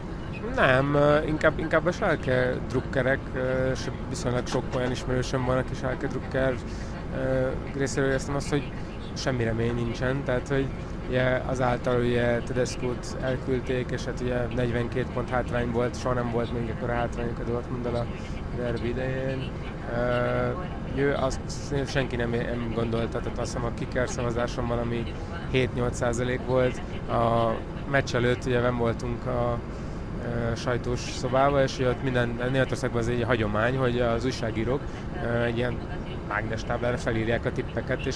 Nem, 0.55 0.97
inkább, 1.25 1.59
inkább 1.59 1.85
a 1.85 1.91
Schalke 1.91 2.55
drukkerek, 2.69 3.19
és 3.71 3.79
viszonylag 4.09 4.47
sok 4.47 4.63
olyan 4.75 4.91
ismerősöm 4.91 5.45
van, 5.45 5.57
aki 5.57 5.73
Schalke 5.73 6.07
drukker 6.07 6.53
részéről 7.75 8.09
éreztem 8.09 8.35
azt, 8.35 8.49
hogy 8.49 8.71
semmi 9.13 9.43
remény 9.43 9.75
nincsen, 9.75 10.23
tehát 10.23 10.47
hogy 10.47 10.67
ugye 11.09 11.41
azáltal 11.45 12.01
ugye 12.01 12.39
Tedesco-t 12.39 13.17
elküldték, 13.21 13.91
és 13.91 14.05
hát 14.05 14.19
ugye 14.21 14.45
42 14.55 15.05
pont 15.13 15.29
hátrány 15.29 15.71
volt, 15.71 15.99
soha 15.99 16.13
nem 16.13 16.31
volt 16.31 16.53
még 16.53 16.73
akkor 16.75 16.89
a 16.89 16.93
hátrányok 16.93 17.39
a 17.39 17.43
dortmund 17.43 17.85
a 17.85 18.05
derby 18.57 18.87
idején. 18.87 19.51
Uh, 20.97 21.23
azt 21.23 21.39
senki 21.87 22.15
nem, 22.15 22.29
nem 22.29 22.71
gondolta, 22.75 23.19
tehát 23.19 23.37
azt 23.37 23.53
hiszem 23.53 23.65
a 23.65 23.73
kicker 23.73 24.09
szavazáson 24.09 24.67
valami 24.67 25.03
7-8 25.53 25.91
százalék 25.91 26.39
volt. 26.45 26.81
A 27.09 27.53
meccs 27.91 28.15
előtt 28.15 28.45
ugye 28.45 28.59
nem 28.59 28.77
voltunk 28.77 29.25
a 29.25 29.59
sajtós 30.55 30.99
szobába, 30.99 31.63
és 31.63 31.79
ott 31.79 32.03
minden, 32.03 32.39
Németországban 32.51 33.01
ez 33.01 33.07
egy 33.07 33.23
hagyomány, 33.23 33.77
hogy 33.77 33.99
az 33.99 34.25
újságírók 34.25 34.81
egy 35.45 35.57
ilyen 35.57 35.77
mágnes 36.27 36.63
táblára 36.63 36.97
felírják 36.97 37.45
a 37.45 37.51
tippeket, 37.51 38.05
és 38.05 38.15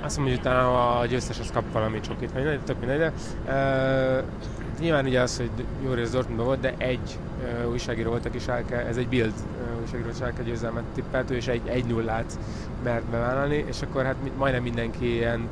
azt 0.00 0.16
mondom, 0.16 0.34
hogy 0.34 0.44
utána 0.44 0.98
a 0.98 1.06
győztes 1.06 1.38
az 1.38 1.50
kap 1.52 1.72
valami 1.72 2.00
csokit, 2.00 2.32
vagy 2.32 2.60
tök 2.64 2.78
mindegy, 2.78 2.98
de 2.98 3.12
nyilván 4.80 5.04
ugye 5.04 5.20
az, 5.20 5.36
hogy 5.36 5.50
jó 5.84 5.92
rész 5.92 6.10
Dortmundban 6.10 6.46
volt, 6.46 6.60
de 6.60 6.74
egy 6.78 7.18
újságíró 7.70 8.10
volt, 8.10 8.26
aki 8.26 8.38
Schalke, 8.38 8.86
ez 8.86 8.96
egy 8.96 9.08
Bild 9.08 9.32
újságíró 9.82 10.12
Schalke 10.12 10.42
győzelmet 10.42 10.84
tippelt, 10.94 11.30
és 11.30 11.46
egy, 11.46 11.62
egy 11.64 11.84
nullát 11.84 12.38
mert 12.82 13.04
bevállalni, 13.04 13.64
és 13.68 13.82
akkor 13.82 14.04
hát 14.04 14.16
majdnem 14.36 14.62
mindenki 14.62 15.14
ilyen 15.14 15.48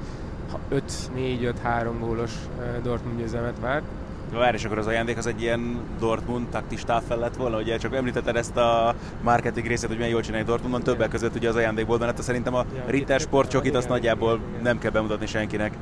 5-4-5-3 1.17 1.53
gólos 2.00 2.32
uh, 2.58 2.82
Dortmund 2.82 3.19
győzelmet 3.19 3.58
várt, 3.61 3.85
Várj, 4.32 4.56
és 4.56 4.65
akkor 4.65 4.79
az 4.79 4.87
ajándék 4.87 5.17
az 5.17 5.27
egy 5.27 5.43
ilyen 5.43 5.81
Dortmund 5.99 6.49
taktistál 6.49 7.03
lett 7.09 7.37
volna, 7.37 7.59
ugye 7.59 7.79
csak 7.79 7.94
említetted 7.94 8.37
ezt 8.37 8.56
a 8.56 8.94
marketing 9.23 9.67
részét, 9.67 9.88
hogy 9.88 9.97
milyen 9.97 10.11
jól 10.11 10.23
csinálja 10.23 10.44
Dortmundon, 10.44 10.82
többek 10.82 11.09
között 11.09 11.35
ugye 11.35 11.49
az 11.49 11.56
ajándékból 11.56 11.99
hát 12.00 12.23
szerintem 12.23 12.55
a 12.55 12.65
Ritter 12.87 13.21
sportcsokit 13.21 13.75
azt 13.75 13.88
nagyjából 13.88 14.41
nem 14.62 14.79
kell 14.79 14.91
bemutatni 14.91 15.27
senkinek 15.27 15.72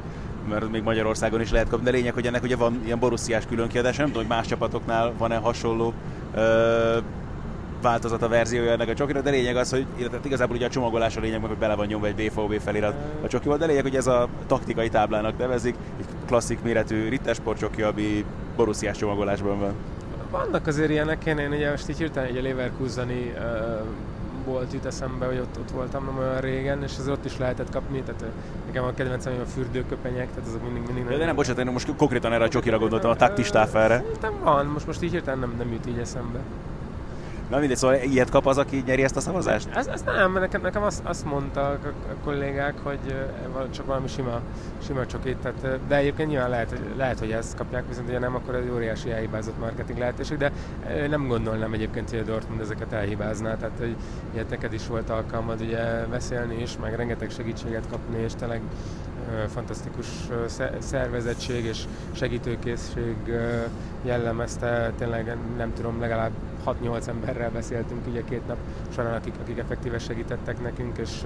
mert 0.49 0.71
még 0.71 0.83
Magyarországon 0.83 1.41
is 1.41 1.51
lehet 1.51 1.69
kapni, 1.69 1.85
de 1.85 1.91
lényeg, 1.91 2.15
hogy 2.15 2.27
ennek 2.27 2.43
ugye 2.43 2.57
van 2.57 2.81
ilyen 2.85 2.99
borussziás 2.99 3.47
különkiadás, 3.47 3.97
nem 3.97 4.07
tudom, 4.07 4.23
hogy 4.23 4.37
más 4.37 4.47
csapatoknál 4.47 5.13
van-e 5.19 5.37
hasonló 5.37 5.93
ö, 6.35 6.99
változat 7.83 8.23
a 8.23 8.29
verziója 8.29 8.71
ennek 8.71 8.89
a 8.89 8.95
csokira, 8.95 9.21
de 9.21 9.31
lényeg 9.31 9.57
az, 9.57 9.71
hogy 9.71 9.87
illetve 9.97 10.19
igazából 10.23 10.57
ugye 10.57 10.67
a 10.67 10.71
csomagolás 10.71 11.17
a 11.17 11.21
lényeg, 11.21 11.41
hogy 11.41 11.57
bele 11.57 11.75
van 11.75 11.87
nyomva 11.87 12.07
egy 12.07 12.15
BVB 12.15 12.61
felirat 12.61 12.95
a 13.25 13.29
csokival, 13.29 13.57
de 13.57 13.67
lényeg, 13.67 13.83
hogy 13.83 13.97
ez 13.97 14.07
a 14.07 14.29
taktikai 14.47 14.89
táblának 14.89 15.39
nevezik, 15.39 15.75
egy 15.99 16.07
klasszik 16.29 16.63
méretű 16.63 17.09
Rittersport 17.09 17.59
csoki, 17.59 17.83
ami 17.83 18.25
borussziás 18.57 18.97
csomagolásban 18.97 19.59
van. 19.59 19.75
Vannak 20.31 20.67
azért 20.67 20.91
ilyenek, 20.91 21.25
én, 21.25 21.39
én 21.39 21.51
ugye 21.51 21.71
most 21.71 21.89
így 21.89 21.99
hirtelen 21.99 22.29
egy 22.29 22.43
Leverkuseni 22.43 23.35
uh, 23.37 23.87
volt 24.45 24.73
jut 24.73 24.85
eszembe, 24.85 25.27
hogy 25.27 25.39
ott, 25.39 25.59
ott 25.59 25.71
voltam 25.71 26.05
nem 26.05 26.19
olyan 26.19 26.41
régen, 26.41 26.83
és 26.83 26.93
az 26.99 27.09
ott 27.09 27.25
is 27.25 27.39
lehetett 27.39 27.71
kapni, 27.71 28.03
tehát 28.03 28.25
nekem 28.67 28.85
a 28.85 28.93
kedvencem 28.95 29.33
a 29.43 29.45
fürdőköpenyek, 29.45 30.29
tehát 30.31 30.49
azok 30.49 30.63
mindig, 30.63 30.83
mindig... 30.87 31.05
De, 31.05 31.17
de 31.17 31.25
nem, 31.25 31.35
bocsánat, 31.35 31.67
én 31.67 31.73
most 31.73 31.97
konkrétan 31.97 32.33
erre 32.33 32.45
a 32.45 32.49
csokira 32.49 32.79
gondoltam, 32.79 33.11
a 33.11 33.17
taktistáfelre. 33.17 34.05
Nem 34.21 34.33
van, 34.43 34.67
most, 34.67 34.87
most 34.87 35.03
így 35.03 35.11
hirtelen 35.11 35.39
nem, 35.39 35.55
nem 35.59 35.73
jut 35.73 35.87
így 35.87 35.99
eszembe. 35.99 36.39
Na 37.51 37.59
mindegy, 37.59 37.77
szóval 37.77 37.97
ilyet 37.97 38.31
kap 38.31 38.47
az, 38.47 38.59
aki 38.59 38.83
nyeri 38.87 39.03
ezt 39.03 39.17
a 39.17 39.21
szavazást? 39.21 39.69
Ez, 39.75 39.87
ez 39.87 40.03
nem, 40.03 40.33
nekem, 40.33 40.61
nekem 40.61 40.83
azt, 40.83 41.05
azt 41.05 41.25
mondta 41.25 41.61
a, 41.61 41.79
kollégák, 42.25 42.75
hogy 42.83 42.99
csak 43.71 43.87
valami 43.87 44.09
sima, 44.09 44.41
sima 44.83 45.07
csokit, 45.07 45.37
tehát, 45.37 45.79
de 45.89 45.97
egyébként 45.97 46.29
nyilván 46.29 46.51
lehet, 46.51 46.81
lehet, 46.97 47.19
hogy 47.19 47.31
ezt 47.31 47.57
kapják, 47.57 47.85
viszont 47.89 48.09
ugye 48.09 48.19
nem, 48.19 48.35
akkor 48.35 48.55
ez 48.55 48.63
óriási 48.75 49.11
elhibázott 49.11 49.59
marketing 49.59 49.99
lehetőség, 49.99 50.37
de 50.37 50.53
nem 51.09 51.27
gondolnám 51.27 51.73
egyébként, 51.73 52.11
hogy 52.11 52.19
a 52.19 52.23
Dortmund 52.23 52.61
ezeket 52.61 52.93
elhibázná, 52.93 53.57
tehát 53.57 53.79
hogy 53.79 53.97
ilyet 54.33 54.51
neked 54.51 54.73
is 54.73 54.87
volt 54.87 55.11
alkalmad 55.11 55.61
ugye 55.61 56.07
beszélni 56.11 56.61
is, 56.61 56.77
meg 56.81 56.95
rengeteg 56.95 57.31
segítséget 57.31 57.85
kapni, 57.91 58.23
és 58.23 58.33
tényleg 58.39 58.61
fantasztikus 59.49 60.07
szervezettség 60.79 61.65
és 61.65 61.85
segítőkészség 62.13 63.17
jellemezte, 64.03 64.93
tényleg 64.99 65.37
nem 65.57 65.73
tudom, 65.75 66.01
legalább 66.01 66.31
6-8 66.85 67.07
emberrel 67.07 67.51
beszéltünk 67.51 68.07
ugye 68.07 68.25
két 68.25 68.47
nap 68.47 68.57
során, 68.95 69.15
akik, 69.15 69.35
akik 69.43 69.59
effektíve 69.59 69.99
segítettek 69.99 70.63
nekünk, 70.63 70.99
és 70.99 71.25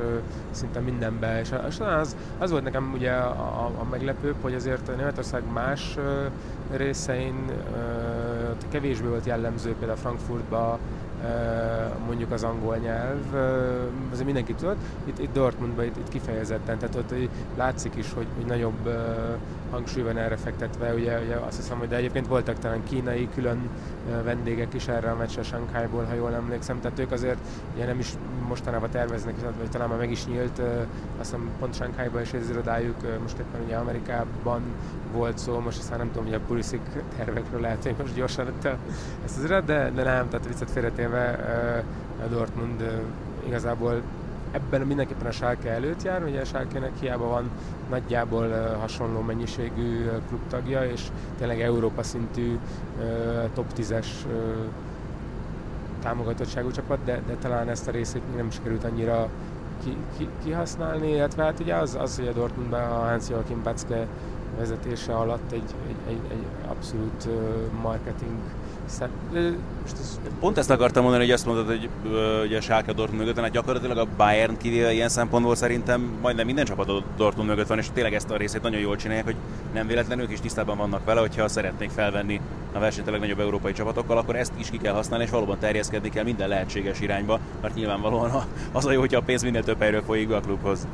szinte 0.51 0.81
mindenbe. 0.81 1.41
És, 1.41 1.51
és 1.69 1.81
az, 1.81 2.17
az 2.39 2.51
volt 2.51 2.65
nekem 2.65 2.93
ugye 2.95 3.11
a, 3.11 3.31
a, 3.31 3.71
a 3.79 3.85
meglepőbb, 3.91 4.37
hogy 4.41 4.55
azért 4.55 4.97
Németország 4.97 5.43
más 5.53 5.97
uh, 5.97 6.05
részein 6.77 7.45
uh, 7.49 8.69
kevésbé 8.69 9.07
volt 9.07 9.27
jellemző, 9.27 9.75
például 9.79 9.99
Frankfurtba 9.99 10.79
mondjuk 12.07 12.31
az 12.31 12.43
angol 12.43 12.77
nyelv, 12.77 13.35
azért 14.11 14.25
mindenki 14.25 14.55
tudott. 14.55 14.77
Itt, 15.05 15.19
itt 15.19 15.33
Dortmundban 15.33 15.85
itt, 15.85 15.97
itt 15.97 16.09
kifejezetten, 16.09 16.79
tehát 16.79 16.95
ott 16.95 17.15
látszik 17.57 17.93
is, 17.97 18.13
hogy, 18.13 18.27
hogy 18.37 18.47
nagyobb 18.47 18.89
hangsúly 19.73 20.03
van 20.03 20.19
erre 20.19 20.37
fektetve. 20.37 20.95
Ugye, 20.95 21.19
ugye 21.21 21.35
azt 21.35 21.57
hiszem, 21.57 21.79
hogy 21.79 21.89
de 21.89 21.97
egyébként 21.97 22.27
voltak 22.27 22.59
talán 22.59 22.83
kínai 22.89 23.29
külön 23.35 23.69
vendégek 24.25 24.75
is 24.75 24.89
erre 24.89 25.11
a 25.11 25.17
meccsre 25.17 25.43
Shanghaiból, 25.43 26.05
ha 26.05 26.15
jól 26.15 26.35
emlékszem. 26.35 26.81
Tehát 26.81 26.99
ők 26.99 27.13
azért 27.13 27.39
ugye 27.75 27.87
nem 27.87 27.99
is 27.99 28.09
mostanában 28.49 28.91
terveznek, 28.91 29.35
vagy 29.59 29.71
talán 29.71 29.89
már 29.89 29.99
meg 29.99 30.11
is 30.11 30.27
nyílt, 30.27 30.59
azt 30.59 31.31
hiszem 31.31 31.51
pont 31.59 31.75
Shanghaiban 31.75 32.23
is 32.23 32.33
az 32.33 32.51
irodájuk, 32.51 32.97
most 33.23 33.39
éppen 33.39 33.61
ugye 33.65 33.77
Amerikában 33.77 34.63
volt 35.13 35.39
szó, 35.39 35.59
most 35.59 35.79
aztán 35.79 35.99
nem 35.99 36.11
tudom, 36.11 36.25
hogy 36.25 36.35
a 36.35 36.41
Pulisic 36.47 36.81
tervekről 37.17 37.61
lehet, 37.61 37.83
hogy 37.83 37.95
most 37.99 38.15
gyorsan 38.15 38.53
ezt 39.25 39.37
az 39.39 39.45
irat, 39.45 39.65
de, 39.65 39.91
de 39.91 40.03
nem, 40.03 40.29
tehát 40.29 40.47
viccet 40.47 40.71
félretéve 40.71 41.39
a 42.25 42.27
Dortmund 42.27 43.03
igazából 43.47 44.03
ebben 44.53 44.81
mindenképpen 44.81 45.27
a 45.27 45.31
Schalke 45.31 45.71
előtt 45.71 46.03
jár, 46.03 46.25
ugye 46.25 46.41
a 46.41 46.45
Schalke-nek 46.45 46.93
hiába 47.01 47.29
van 47.29 47.51
nagyjából 47.91 48.49
hasonló 48.81 49.21
mennyiségű 49.21 50.09
klubtagja, 50.29 50.85
és 50.85 51.03
tényleg 51.39 51.61
Európa 51.61 52.03
szintű 52.03 52.59
top 53.55 53.67
10-es 53.77 54.07
támogatottságú 56.03 56.71
csapat, 56.71 56.99
de, 57.05 57.21
de 57.27 57.35
talán 57.35 57.69
ezt 57.69 57.89
a 57.89 57.91
részét 57.91 58.37
nem 58.37 58.51
sikerült 58.51 58.85
annyira 58.85 59.29
ki, 59.85 59.97
ki, 60.17 60.29
kihasználni, 60.45 61.11
illetve 61.11 61.43
hát 61.43 61.61
ugye 61.61 61.75
az, 61.75 61.97
az 62.01 62.17
hogy 62.17 62.29
a 62.29 62.33
Dortmundban 62.33 62.83
a 62.83 63.09
Hans-Joachim 63.09 63.63
Batzke 63.63 64.07
vezetése 64.59 65.15
alatt 65.15 65.53
egy, 65.53 65.75
egy, 65.89 65.97
egy, 66.09 66.21
egy 66.31 66.45
abszolút 66.69 67.29
marketing 67.83 68.39
most 69.01 69.97
ez... 70.01 70.21
Pont 70.41 70.59
ezt 70.59 70.71
akartam 70.71 71.03
mondani, 71.03 71.25
hogy 71.25 71.33
azt 71.33 71.47
mondod, 71.47 71.67
hogy 71.67 71.89
ugye 72.45 72.57
a 72.57 72.61
Schalke 72.61 72.93
Dortmund 72.93 73.21
mögött 73.21 73.35
van, 73.35 73.45
hát 73.45 73.53
gyakorlatilag 73.53 73.99
a 73.99 74.07
Bayern 74.17 74.57
kivéve 74.57 74.93
ilyen 74.93 75.09
szempontból 75.09 75.55
szerintem 75.55 76.11
majdnem 76.21 76.47
minden 76.47 76.65
csapat 76.65 76.89
a 76.89 77.03
Dortmund 77.17 77.49
mögött 77.49 77.67
van, 77.67 77.79
és 77.79 77.87
tényleg 77.93 78.15
ezt 78.15 78.31
a 78.31 78.37
részét 78.37 78.63
nagyon 78.63 78.81
jól 78.81 78.97
csinálják, 78.97 79.25
hogy 79.25 79.37
nem 79.75 79.87
véletlenül 79.87 80.25
ők 80.25 80.33
is 80.33 80.41
tisztában 80.41 80.77
vannak 80.77 81.05
vele, 81.05 81.21
hogyha 81.21 81.49
szeretnék 81.49 81.91
felvenni 81.91 82.41
a 82.73 82.79
versenyt 82.79 83.09
a 83.09 83.11
legnagyobb 83.11 83.41
európai 83.41 83.73
csapatokkal, 83.73 84.19
akkor 84.19 84.37
ezt 84.37 84.53
is 84.57 84.71
ki 84.71 84.79
kell 84.79 84.95
használni, 84.95 85.25
és 85.25 85.31
valóban 85.31 85.59
terjeszkedni 85.59 86.09
kell 86.09 86.25
minden 86.25 86.49
lehetséges 86.49 87.01
irányba, 87.01 87.41
mert 87.61 87.75
nyilvánvalóan 87.75 88.45
az 88.73 88.87
a 88.87 88.93
jó, 88.93 89.01
hogyha 89.01 89.19
a 89.19 89.23
pénz 89.23 89.43
minél 89.43 89.65
több 89.65 89.81
helyről 89.81 90.03
folyik 90.03 90.29
be 90.29 90.37
a 90.37 90.41
klubhoz. 90.41 90.87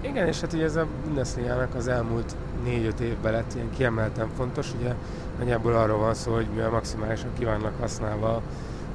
Igen, 0.00 0.26
és 0.26 0.40
hát 0.40 0.52
ugye 0.52 0.64
ez 0.64 0.76
a 0.76 0.86
Bundesliga-nak 1.04 1.74
az 1.74 1.88
elmúlt 1.88 2.36
négy-öt 2.64 3.00
évben 3.00 3.32
lett 3.32 3.54
ilyen 3.54 3.70
kiemelten 3.76 4.28
fontos, 4.36 4.72
ugye 4.80 4.94
nagyjából 5.38 5.74
arról 5.74 5.98
van 5.98 6.14
szó, 6.14 6.34
hogy 6.34 6.46
mivel 6.54 6.70
maximálisan 6.70 7.30
ki 7.38 7.44
vannak 7.44 7.80
használva 7.80 8.28
a 8.34 8.42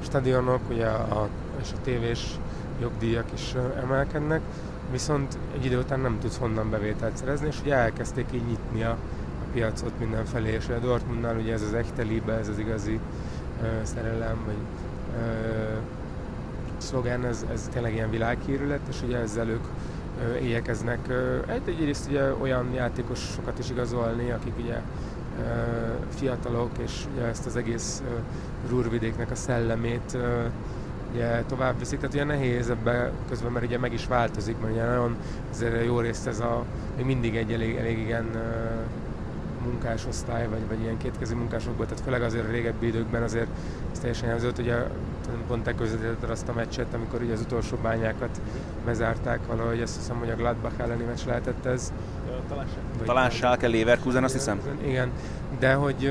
stadionok, 0.02 0.60
ugye 0.70 0.86
a, 0.86 1.28
és 1.60 1.68
a 1.72 1.80
tévés 1.82 2.38
jogdíjak 2.80 3.32
is 3.34 3.54
emelkednek, 3.82 4.40
viszont 4.90 5.38
egy 5.54 5.64
idő 5.64 5.78
után 5.78 6.00
nem 6.00 6.18
tudsz 6.20 6.38
honnan 6.38 6.70
bevételt 6.70 7.16
szerezni, 7.16 7.46
és 7.46 7.60
ugye 7.60 7.74
elkezdték 7.74 8.26
így 8.34 8.46
nyitni 8.46 8.82
a, 8.82 8.90
a 8.90 9.52
piacot 9.52 9.98
mindenfelé, 9.98 10.52
és 10.52 10.68
a 10.68 10.78
Dortmundnál 10.78 11.36
ugye 11.36 11.52
ez 11.52 11.62
az 11.62 11.74
echtelibe, 11.74 12.32
ez 12.32 12.48
az 12.48 12.58
igazi 12.58 12.94
uh, 13.60 13.66
szerelem, 13.82 14.36
vagy 14.44 14.56
uh, 15.16 15.78
szlogán, 16.76 17.24
ez, 17.24 17.46
ez 17.52 17.68
tényleg 17.72 17.94
ilyen 17.94 18.10
világhírű 18.10 18.66
lett, 18.66 18.88
és 18.88 19.02
ugye 19.02 19.16
ezzel 19.16 19.48
ők 19.48 19.64
uh, 19.64 20.44
igyekeznek 20.44 20.98
uh, 21.08 21.60
egyrészt 21.66 22.08
ugye 22.08 22.34
olyan 22.34 22.72
játékosokat 22.74 23.58
is 23.58 23.70
igazolni, 23.70 24.30
akik 24.30 24.52
ugye 24.58 24.80
fiatalok, 26.08 26.70
és 26.78 27.04
ugye 27.14 27.24
ezt 27.24 27.46
az 27.46 27.56
egész 27.56 28.02
Rúrvidéknek 28.68 29.30
a 29.30 29.34
szellemét 29.34 30.16
ugye 31.12 31.42
tovább 31.42 31.78
viszik, 31.78 31.98
tehát 31.98 32.14
ugye 32.14 32.24
nehéz 32.24 32.70
ebbe 32.70 33.10
közben, 33.28 33.52
mert 33.52 33.64
ugye 33.64 33.78
meg 33.78 33.92
is 33.92 34.06
változik, 34.06 34.60
mert 34.60 34.72
ugye 34.72 34.84
nagyon 34.84 35.16
azért 35.50 35.84
jó 35.84 36.00
részt 36.00 36.26
ez 36.26 36.40
a, 36.40 36.64
még 36.96 37.04
mindig 37.04 37.36
egy 37.36 37.52
elég, 37.52 37.76
elég 37.76 37.98
igen 37.98 38.30
munkásosztály, 39.64 40.48
vagy, 40.48 40.68
vagy 40.68 40.80
ilyen 40.80 40.96
kétkezi 40.96 41.34
munkásokból, 41.34 41.86
tehát 41.86 42.04
főleg 42.04 42.22
azért 42.22 42.48
a 42.48 42.50
régebbi 42.50 42.86
időkben 42.86 43.22
azért 43.22 43.48
ez 43.92 43.98
teljesen 43.98 44.28
jelzőt, 44.28 44.58
ugye 44.58 44.74
pont 45.46 45.62
te 45.62 45.74
közvetítetted 45.74 46.30
azt 46.30 46.48
a 46.48 46.52
meccset, 46.52 46.94
amikor 46.94 47.22
ugye 47.22 47.32
az 47.32 47.40
utolsó 47.40 47.76
bányákat 47.82 48.40
bezárták 48.84 49.46
valahogy, 49.46 49.80
azt 49.80 49.96
hiszem, 49.96 50.16
hogy 50.18 50.30
a 50.30 50.36
Gladbach 50.36 50.80
elleni 50.80 51.04
meccs 51.04 51.26
lehetett 51.26 51.64
ez, 51.64 51.92
talán 53.04 53.30
Schalke 53.30 53.68
Leverkusen, 53.68 54.24
azt 54.24 54.32
hiszem? 54.32 54.60
Igen, 54.86 55.10
de 55.58 55.74
hogy 55.74 56.10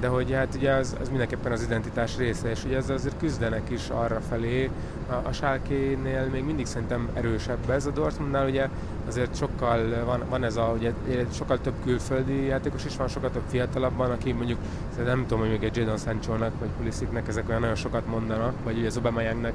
de 0.00 0.08
hogy 0.08 0.32
hát 0.32 0.54
ugye 0.54 0.72
az, 0.72 0.96
az 1.00 1.08
mindenképpen 1.08 1.52
az 1.52 1.62
identitás 1.62 2.16
része, 2.16 2.50
és 2.50 2.64
ugye 2.64 2.76
ezzel 2.76 2.96
azért 2.96 3.18
küzdenek 3.18 3.70
is 3.70 3.88
arra 3.88 4.20
felé. 4.28 4.70
A, 5.08 5.12
a 5.12 5.32
Schalke-nél 5.32 6.28
még 6.32 6.44
mindig 6.44 6.66
szerintem 6.66 7.08
erősebb 7.14 7.70
ez 7.70 7.86
a 7.86 7.90
Dortmundnál, 7.90 8.46
ugye 8.46 8.68
azért 9.08 9.36
sokkal 9.36 10.04
van, 10.04 10.22
van 10.28 10.44
ez 10.44 10.56
a, 10.56 10.74
ugye 10.76 10.92
sokkal 11.32 11.60
több 11.60 11.74
külföldi 11.84 12.44
játékos 12.44 12.84
is 12.84 12.96
van, 12.96 13.08
sokkal 13.08 13.30
több 13.30 13.42
fiatalabban, 13.48 14.10
aki 14.10 14.32
mondjuk, 14.32 14.58
nem 15.04 15.22
tudom, 15.22 15.38
hogy 15.38 15.50
még 15.50 15.62
egy 15.62 15.76
Jadon 15.76 15.98
Sancho-nak, 15.98 16.52
vagy 16.58 16.68
Pulisicnek 16.78 17.28
ezek 17.28 17.48
olyan 17.48 17.60
nagyon 17.60 17.76
sokat 17.76 18.06
mondanak, 18.06 18.54
vagy 18.64 18.78
ugye 18.78 18.86
az 18.86 18.96
Aubameyangnek 18.96 19.54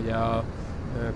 ugye 0.00 0.14
a 0.14 0.44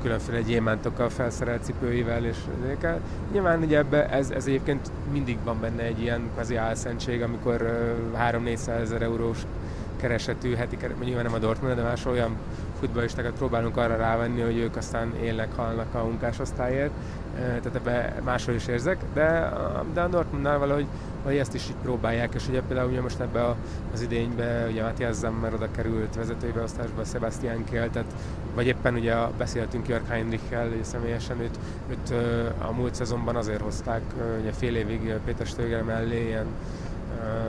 különféle 0.02 0.40
gyémántokkal 0.40 1.08
felszerelt 1.08 1.64
cipőivel 1.64 2.24
és 2.24 2.36
ezekkel. 2.64 3.00
Nyilván 3.32 3.62
ugye 3.62 3.78
ebbe 3.78 4.08
ez, 4.08 4.30
ez 4.30 4.46
egyébként 4.46 4.90
mindig 5.12 5.38
van 5.44 5.60
benne 5.60 5.82
egy 5.82 6.02
ilyen 6.02 6.30
kvázi 6.34 6.56
álszentség, 6.56 7.22
amikor 7.22 7.86
3-400 8.18 8.68
ezer 8.68 9.02
eurós 9.02 9.38
keresetű 9.96 10.54
heti 10.54 10.76
nyilván 11.04 11.24
nem 11.24 11.34
a 11.34 11.38
Dortmund, 11.38 11.74
de 11.74 11.82
más 11.82 12.06
olyan 12.06 12.36
futballistákat 12.80 13.32
próbálunk 13.32 13.76
arra 13.76 13.96
rávenni, 13.96 14.40
hogy 14.40 14.58
ők 14.58 14.76
aztán 14.76 15.14
élnek, 15.22 15.54
halnak 15.56 15.94
a 15.94 16.04
munkásosztályért, 16.04 16.90
tehát 17.34 17.74
ebbe 17.74 18.14
máshol 18.24 18.54
is 18.54 18.66
érzek, 18.66 18.98
de, 19.14 19.52
de 19.94 20.00
a 20.00 20.08
Dortmundnál 20.08 20.58
valahogy 20.58 20.86
vagy 21.24 21.36
ezt 21.36 21.54
is 21.54 21.68
így 21.68 21.76
próbálják, 21.82 22.34
és 22.34 22.48
ugye 22.48 22.62
például 22.62 22.90
ugye 22.90 23.00
most 23.00 23.20
ebbe 23.20 23.56
az 23.92 24.02
idénybe, 24.02 24.66
ugye 24.70 24.82
Matthias 24.82 25.14
Zemmer 25.14 25.54
oda 25.54 25.70
került 25.70 26.14
vezetői 26.14 26.50
beosztásba, 26.50 27.04
Sebastian 27.04 27.64
Kiel, 27.64 27.90
tehát, 27.90 28.12
vagy 28.54 28.66
éppen 28.66 28.94
ugye 28.94 29.14
beszéltünk 29.38 29.88
Jörg 29.88 30.06
Heinrichel, 30.08 30.68
személyesen 30.82 31.40
őt, 31.40 31.58
őt 31.90 32.14
a 32.58 32.72
múlt 32.72 32.94
szezonban 32.94 33.36
azért 33.36 33.60
hozták, 33.60 34.02
ugye 34.40 34.52
fél 34.52 34.76
évig 34.76 35.14
Péter 35.24 35.46
Stöger 35.46 35.82
mellé 35.82 36.26
ilyen 36.26 36.46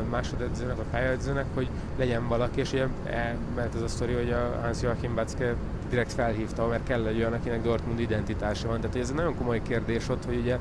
másodedzőnek, 0.09 0.77
a 0.79 0.83
pályaedzőnek, 0.91 1.45
hogy 1.53 1.67
legyen 1.97 2.27
valaki, 2.27 2.59
és 2.59 2.73
ugye 2.73 2.87
e, 3.05 3.35
mert 3.55 3.75
az 3.75 3.81
a 3.81 3.87
sztori, 3.87 4.13
hogy 4.13 4.31
a 4.31 4.59
Hans 4.61 4.81
Joachim 4.81 5.15
Batzke 5.15 5.55
direkt 5.89 6.13
felhívta, 6.13 6.67
mert 6.67 6.83
kell 6.83 7.05
egy 7.05 7.17
olyan, 7.17 7.33
akinek 7.33 7.61
Dortmund 7.61 7.99
identitása 7.99 8.67
van. 8.67 8.81
Tehát 8.81 8.95
ez 8.95 9.09
egy 9.09 9.15
nagyon 9.15 9.35
komoly 9.35 9.61
kérdés 9.61 10.09
ott, 10.09 10.25
hogy 10.25 10.37
ugye 10.37 10.57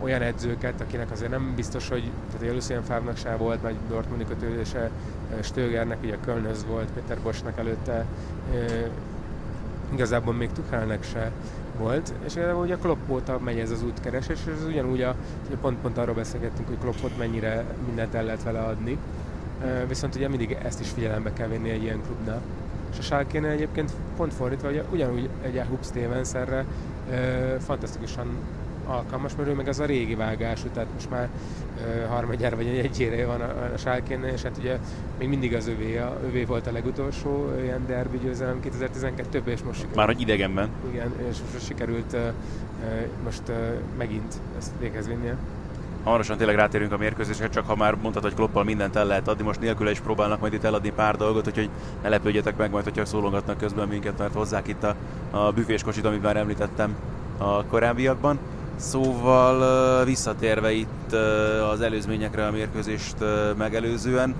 olyan 0.00 0.22
edzőket, 0.22 0.80
akinek 0.80 1.10
azért 1.10 1.30
nem 1.30 1.52
biztos, 1.56 1.88
hogy 1.88 2.10
tehát 2.38 2.54
Lucien 2.54 2.82
Favre-nak 2.82 3.16
se 3.16 3.36
volt 3.36 3.62
nagy 3.62 3.74
Dortmundi 3.88 4.24
kötődése, 4.24 4.90
Stögernek, 5.42 5.98
ugye 6.02 6.16
Kölnöz 6.24 6.64
volt, 6.66 6.88
Péter 6.94 7.18
Bosnak 7.22 7.58
előtte, 7.58 8.04
igazából 9.92 10.34
még 10.34 10.52
Tuchelnek 10.52 11.02
se 11.04 11.32
volt, 11.78 12.14
és 12.24 12.34
ugye 12.34 12.74
a 12.74 12.78
Klopp 12.78 13.10
óta 13.10 13.38
megy 13.44 13.58
ez 13.58 13.70
az 13.70 13.82
útkeresés, 13.82 14.38
és 14.46 14.52
ez 14.58 14.64
ugyanúgy 14.64 15.02
a, 15.02 15.14
pont-pont 15.60 15.98
arról 15.98 16.14
beszélgettünk, 16.14 16.68
hogy 16.68 16.78
Kloppot 16.78 17.18
mennyire 17.18 17.64
mindent 17.86 18.14
el 18.14 18.24
lehet 18.24 18.42
vele 18.42 18.60
adni, 18.60 18.98
viszont 19.88 20.14
ugye 20.14 20.28
mindig 20.28 20.56
ezt 20.62 20.80
is 20.80 20.90
figyelembe 20.90 21.32
kell 21.32 21.48
venni 21.48 21.70
egy 21.70 21.82
ilyen 21.82 22.02
klubnál. 22.02 22.40
És 22.92 22.98
a 22.98 23.02
Schalke 23.02 23.48
egyébként 23.48 23.92
pont 24.16 24.34
fordítva, 24.34 24.68
ugye 24.68 24.82
ugyanúgy 24.92 25.28
egy 25.42 25.60
Hub 25.68 25.84
Stevens 25.84 26.34
erre 26.34 26.64
fantasztikusan 27.58 28.26
alkalmas, 28.88 29.36
mert 29.36 29.48
ő 29.48 29.52
meg 29.52 29.68
az 29.68 29.80
a 29.80 29.84
régi 29.84 30.14
vágású, 30.14 30.68
tehát 30.74 30.88
most 30.94 31.10
már 31.10 31.28
uh, 31.28 32.08
harmadjára 32.08 32.56
vagy 32.56 32.66
egyére 32.66 33.26
van 33.26 33.40
a, 33.40 33.72
a 33.74 33.76
sálkén, 33.76 34.24
és 34.24 34.42
hát 34.42 34.56
ugye 34.58 34.78
még 35.18 35.28
mindig 35.28 35.54
az 35.54 35.68
övé, 35.68 35.98
a, 35.98 36.18
övé 36.24 36.44
volt 36.44 36.66
a 36.66 36.72
legutolsó 36.72 37.52
ilyen 37.62 37.86
derbi 37.86 38.18
győzelem 38.18 38.60
2012-ben, 38.64 39.54
és 39.54 39.62
most 39.62 39.74
sikerült. 39.74 39.94
Már 39.94 40.06
hogy 40.06 40.20
idegenben. 40.20 40.68
Igen, 40.90 41.12
és 41.30 41.36
most 41.52 41.66
sikerült 41.66 42.16
most 43.24 43.42
uh, 43.48 43.54
megint 43.98 44.34
ezt 44.58 44.70
véghez 44.80 45.06
vinnie. 45.06 45.36
Hamarosan 46.04 46.36
tényleg 46.36 46.56
rátérünk 46.56 46.92
a 46.92 46.96
mérkőzésre, 46.96 47.48
csak 47.48 47.66
ha 47.66 47.76
már 47.76 47.94
mondtad, 47.94 48.22
hogy 48.22 48.34
kloppal 48.34 48.64
mindent 48.64 48.96
el 48.96 49.06
lehet 49.06 49.28
adni, 49.28 49.42
most 49.42 49.60
nélküle 49.60 49.90
is 49.90 50.00
próbálnak 50.00 50.40
majd 50.40 50.52
itt 50.52 50.64
eladni 50.64 50.90
pár 50.90 51.16
dolgot, 51.16 51.46
úgyhogy 51.46 51.70
ne 52.02 52.08
lepődjetek 52.08 52.56
meg 52.56 52.70
majd, 52.70 52.84
hogyha 52.84 53.04
szólongatnak 53.04 53.58
közben 53.58 53.88
minket, 53.88 54.18
mert 54.18 54.34
hozzák 54.34 54.68
itt 54.68 54.82
a, 54.82 54.94
a 55.30 55.52
büféskocsit, 55.52 56.04
amit 56.04 56.22
már 56.22 56.36
említettem 56.36 56.96
a 57.38 57.64
korábbiakban. 57.64 58.38
Szóval 58.78 60.04
visszatérve 60.04 60.72
itt 60.72 61.12
az 61.72 61.80
előzményekre 61.80 62.46
a 62.46 62.50
mérkőzést 62.50 63.16
megelőzően, 63.56 64.34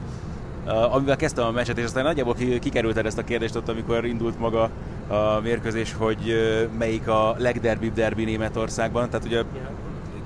amivel 0.91 1.17
kezdtem 1.17 1.47
a 1.47 1.51
meccset, 1.51 1.79
és 1.79 1.85
aztán 1.85 2.05
nagyjából 2.05 2.35
kikerülted 2.61 3.07
ezt 3.07 3.19
a 3.19 3.25
kérdést 3.25 3.57
ott, 3.57 3.69
amikor 3.69 4.05
indult 4.05 4.39
maga 4.39 4.71
a 5.09 5.41
mérkőzés, 5.43 5.95
hogy 5.99 6.35
melyik 6.79 7.09
a 7.09 7.35
legderbibb 7.39 7.95
derbi 7.95 8.25
Németországban. 8.25 9.11
Tehát 9.11 9.27
ugye 9.27 9.43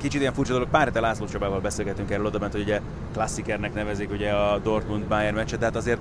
kicsit 0.00 0.20
ilyen 0.20 0.32
furcsa 0.32 0.52
dolog, 0.52 0.68
pár 0.68 0.84
hete 0.84 1.00
László 1.00 1.26
Csabával 1.26 1.60
beszélgetünk 1.60 2.10
erről 2.10 2.26
oda, 2.26 2.38
mert 2.38 2.52
hogy 2.52 2.62
ugye 2.62 2.80
klasszikernek 3.12 3.74
nevezik 3.74 4.10
ugye 4.10 4.30
a 4.30 4.58
Dortmund-Bayern 4.58 5.34
meccset, 5.34 5.58
tehát 5.58 5.76
azért 5.76 6.00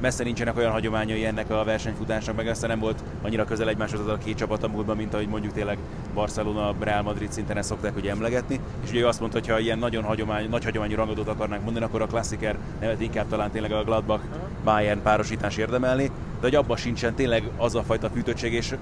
messze 0.00 0.24
nincsenek 0.24 0.56
olyan 0.56 0.70
hagyományai 0.70 1.24
ennek 1.24 1.50
a 1.50 1.64
versenyfutásnak, 1.64 2.36
meg 2.36 2.46
aztán 2.46 2.70
nem 2.70 2.78
volt 2.78 3.02
annyira 3.22 3.44
közel 3.44 3.68
egymáshoz 3.68 4.00
az 4.00 4.06
a 4.06 4.18
két 4.18 4.36
csapat 4.36 4.62
a 4.62 4.68
múltban, 4.68 4.96
mint 4.96 5.14
ahogy 5.14 5.28
mondjuk 5.28 5.52
tényleg 5.52 5.78
Barcelona, 6.14 6.74
Real 6.80 7.02
Madrid 7.02 7.32
szinten 7.32 7.56
ezt 7.56 7.68
szokták 7.68 7.96
ugye 7.96 8.10
emlegetni. 8.10 8.60
És 8.84 8.90
ugye 8.90 9.06
azt 9.06 9.20
mondta, 9.20 9.38
hogy 9.38 9.48
ha 9.48 9.58
ilyen 9.58 9.78
nagyon 9.78 10.02
hagyomány, 10.02 10.48
nagy 10.48 10.64
hagyományú 10.64 10.96
rangadót 10.96 11.28
akarnánk 11.28 11.64
mondani, 11.64 11.84
akkor 11.84 12.02
a 12.02 12.06
klassziker 12.06 12.56
nevet 12.80 13.00
inkább 13.00 13.28
talán 13.28 13.50
tényleg 13.50 13.72
a 13.72 13.84
Gladbach 13.84 14.24
Bayern 14.64 15.02
párosítás 15.02 15.56
érdemelni, 15.56 16.06
de 16.06 16.40
hogy 16.40 16.54
abban 16.54 16.76
sincsen 16.76 17.14
tényleg 17.14 17.50
az 17.56 17.74
a 17.74 17.82
fajta 17.82 18.10
fűtöttség, 18.10 18.52
és 18.52 18.74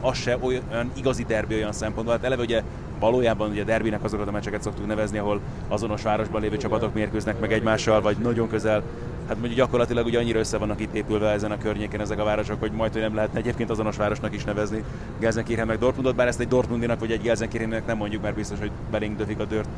az 0.00 0.16
se 0.16 0.38
olyan 0.40 0.90
igazi 0.94 1.24
derbi 1.24 1.54
olyan 1.54 1.72
szempontból. 1.72 2.14
Hát 2.14 2.24
eleve 2.24 2.42
ugye 2.42 2.62
valójában 2.98 3.50
ugye 3.50 3.64
derbinek 3.64 4.04
azokat 4.04 4.28
a 4.28 4.30
meccseket 4.30 4.62
szoktuk 4.62 4.86
nevezni, 4.86 5.18
ahol 5.18 5.40
azonos 5.68 6.02
városban 6.02 6.40
lévő 6.40 6.56
csapatok 6.56 6.94
mérkőznek 6.94 7.40
meg 7.40 7.52
egymással, 7.52 8.00
vagy 8.00 8.16
nagyon 8.16 8.48
közel 8.48 8.82
hát 9.26 9.36
mondjuk 9.36 9.54
gyakorlatilag 9.54 10.06
ugye 10.06 10.18
annyira 10.18 10.38
össze 10.38 10.58
vannak 10.58 10.80
itt 10.80 10.94
épülve 10.94 11.30
ezen 11.30 11.50
a 11.50 11.58
környéken 11.58 12.00
ezek 12.00 12.18
a 12.18 12.24
városok, 12.24 12.60
hogy 12.60 12.72
majd 12.72 12.92
hogy 12.92 13.00
nem 13.00 13.14
lehetne 13.14 13.38
egyébként 13.38 13.70
azonos 13.70 13.96
városnak 13.96 14.34
is 14.34 14.44
nevezni 14.44 14.84
Gelsenkirchen 15.18 15.66
meg 15.66 15.78
Dortmundot, 15.78 16.14
bár 16.14 16.26
ezt 16.26 16.40
egy 16.40 16.48
Dortmundinak 16.48 17.00
vagy 17.00 17.12
egy 17.12 17.22
Gelsenkirchennek 17.22 17.86
nem 17.86 17.96
mondjuk, 17.96 18.22
mert 18.22 18.34
biztos, 18.34 18.58
hogy 18.58 18.70
belénk 18.90 19.16
döfik 19.16 19.38
a 19.38 19.44
dört 19.44 19.68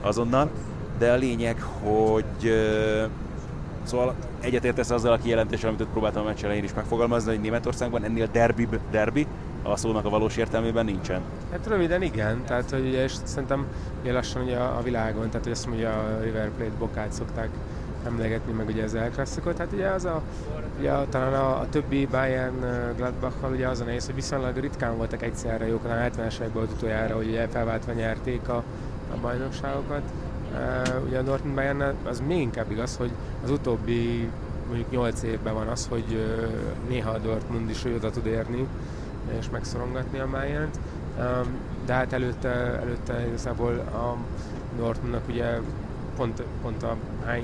azonnal. 0.00 0.50
De 0.98 1.12
a 1.12 1.16
lényeg, 1.16 1.60
hogy 1.60 2.52
Szóval 3.84 4.14
egyetértesz 4.40 4.90
azzal 4.90 5.12
a 5.12 5.16
kijelentéssel, 5.16 5.68
amit 5.68 5.86
próbáltam 5.92 6.22
a 6.22 6.26
meccs 6.26 6.44
elején 6.44 6.64
is 6.64 6.74
megfogalmazni, 6.74 7.30
hogy 7.30 7.40
Németországban 7.40 8.04
ennél 8.04 8.28
derbi, 8.32 8.68
derbi 8.90 9.26
a 9.62 9.76
szónak 9.76 10.04
a 10.04 10.08
valós 10.08 10.36
értelmében 10.36 10.84
nincsen. 10.84 11.20
Hát 11.50 11.66
röviden 11.66 12.02
igen, 12.02 12.42
tehát 12.46 12.70
hogy 12.70 12.86
ugye, 12.86 13.02
és 13.02 13.12
szerintem 13.24 13.66
ugye 14.02 14.12
lassan 14.12 14.42
ugye 14.42 14.56
a, 14.56 14.78
a 14.78 14.82
világon, 14.82 15.28
tehát 15.28 15.42
hogy 15.42 15.52
azt 15.52 15.66
mondja 15.66 15.90
a 15.90 16.22
River 16.22 16.50
Plate 16.56 16.76
bokát 16.78 17.12
szokták 17.12 17.48
emlegetni, 18.06 18.52
meg 18.52 18.66
ugye 18.66 18.84
az 18.84 18.94
El 18.94 19.10
Clasico. 19.10 19.50
Hát 19.58 19.72
ugye 19.72 19.88
az 19.88 20.04
a, 20.04 20.22
ugye 20.78 20.92
talán 21.08 21.34
a, 21.34 21.60
a 21.60 21.68
többi 21.68 22.06
Bayern 22.06 22.64
Gladbach-val 22.96 23.52
ugye 23.52 23.68
az 23.68 23.80
a 23.80 23.84
nehéz, 23.84 24.06
hogy 24.06 24.14
viszonylag 24.14 24.56
ritkán 24.56 24.96
voltak 24.96 25.22
egyszerre 25.22 25.66
jók, 25.66 25.82
talán 25.82 26.10
70-es 26.10 26.34
években 26.34 26.62
utoljára, 26.62 27.16
hogy 27.16 27.28
ugye 27.28 27.48
felváltva 27.48 27.92
nyerték 27.92 28.48
a, 28.48 28.62
a 29.12 29.16
bajnokságokat. 29.20 30.02
Uh, 30.52 31.04
ugye 31.06 31.18
a 31.18 31.22
Dortmund 31.22 31.54
Bayern 31.54 31.94
az 32.04 32.22
még 32.26 32.40
inkább 32.40 32.70
igaz, 32.70 32.96
hogy 32.96 33.10
az 33.44 33.50
utóbbi 33.50 34.30
mondjuk 34.66 34.90
8 34.90 35.22
évben 35.22 35.54
van 35.54 35.66
az, 35.66 35.86
hogy 35.90 36.04
uh, 36.10 36.88
néha 36.88 37.10
a 37.10 37.18
Dortmund 37.18 37.70
is 37.70 37.84
oda 37.84 38.10
tud 38.10 38.26
érni, 38.26 38.66
és 39.38 39.50
megszorongatni 39.50 40.18
a 40.18 40.28
bayern 40.30 40.70
um, 41.18 41.56
de 41.86 41.92
hát 41.92 42.12
előtte, 42.12 42.48
előtte 42.82 43.26
igazából 43.26 43.72
a 43.78 44.16
Dortmundnak 44.76 45.28
ugye 45.28 45.58
pont, 46.22 46.42
pont 46.62 46.82
a 46.82 46.96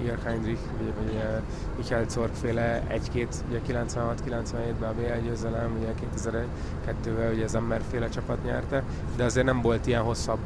Jörg 0.04 0.22
Heinrich, 0.22 0.60
vagy, 0.78 0.92
vagy 0.98 1.14
uh, 1.14 1.42
Michael 1.76 2.08
Zorg 2.08 2.32
féle 2.32 2.82
egy-két, 2.86 3.44
ugye 3.48 3.60
96-97-ben 3.68 4.88
a 4.88 4.92
BL 4.92 5.26
győzelem, 5.26 5.76
ugye 5.80 5.92
2002-ben 6.16 7.32
ugye 7.32 7.46
Zammer 7.46 7.80
féle 7.90 8.08
csapat 8.08 8.44
nyerte, 8.44 8.82
de 9.16 9.24
azért 9.24 9.46
nem 9.46 9.60
volt 9.60 9.86
ilyen 9.86 10.02
hosszabb 10.02 10.38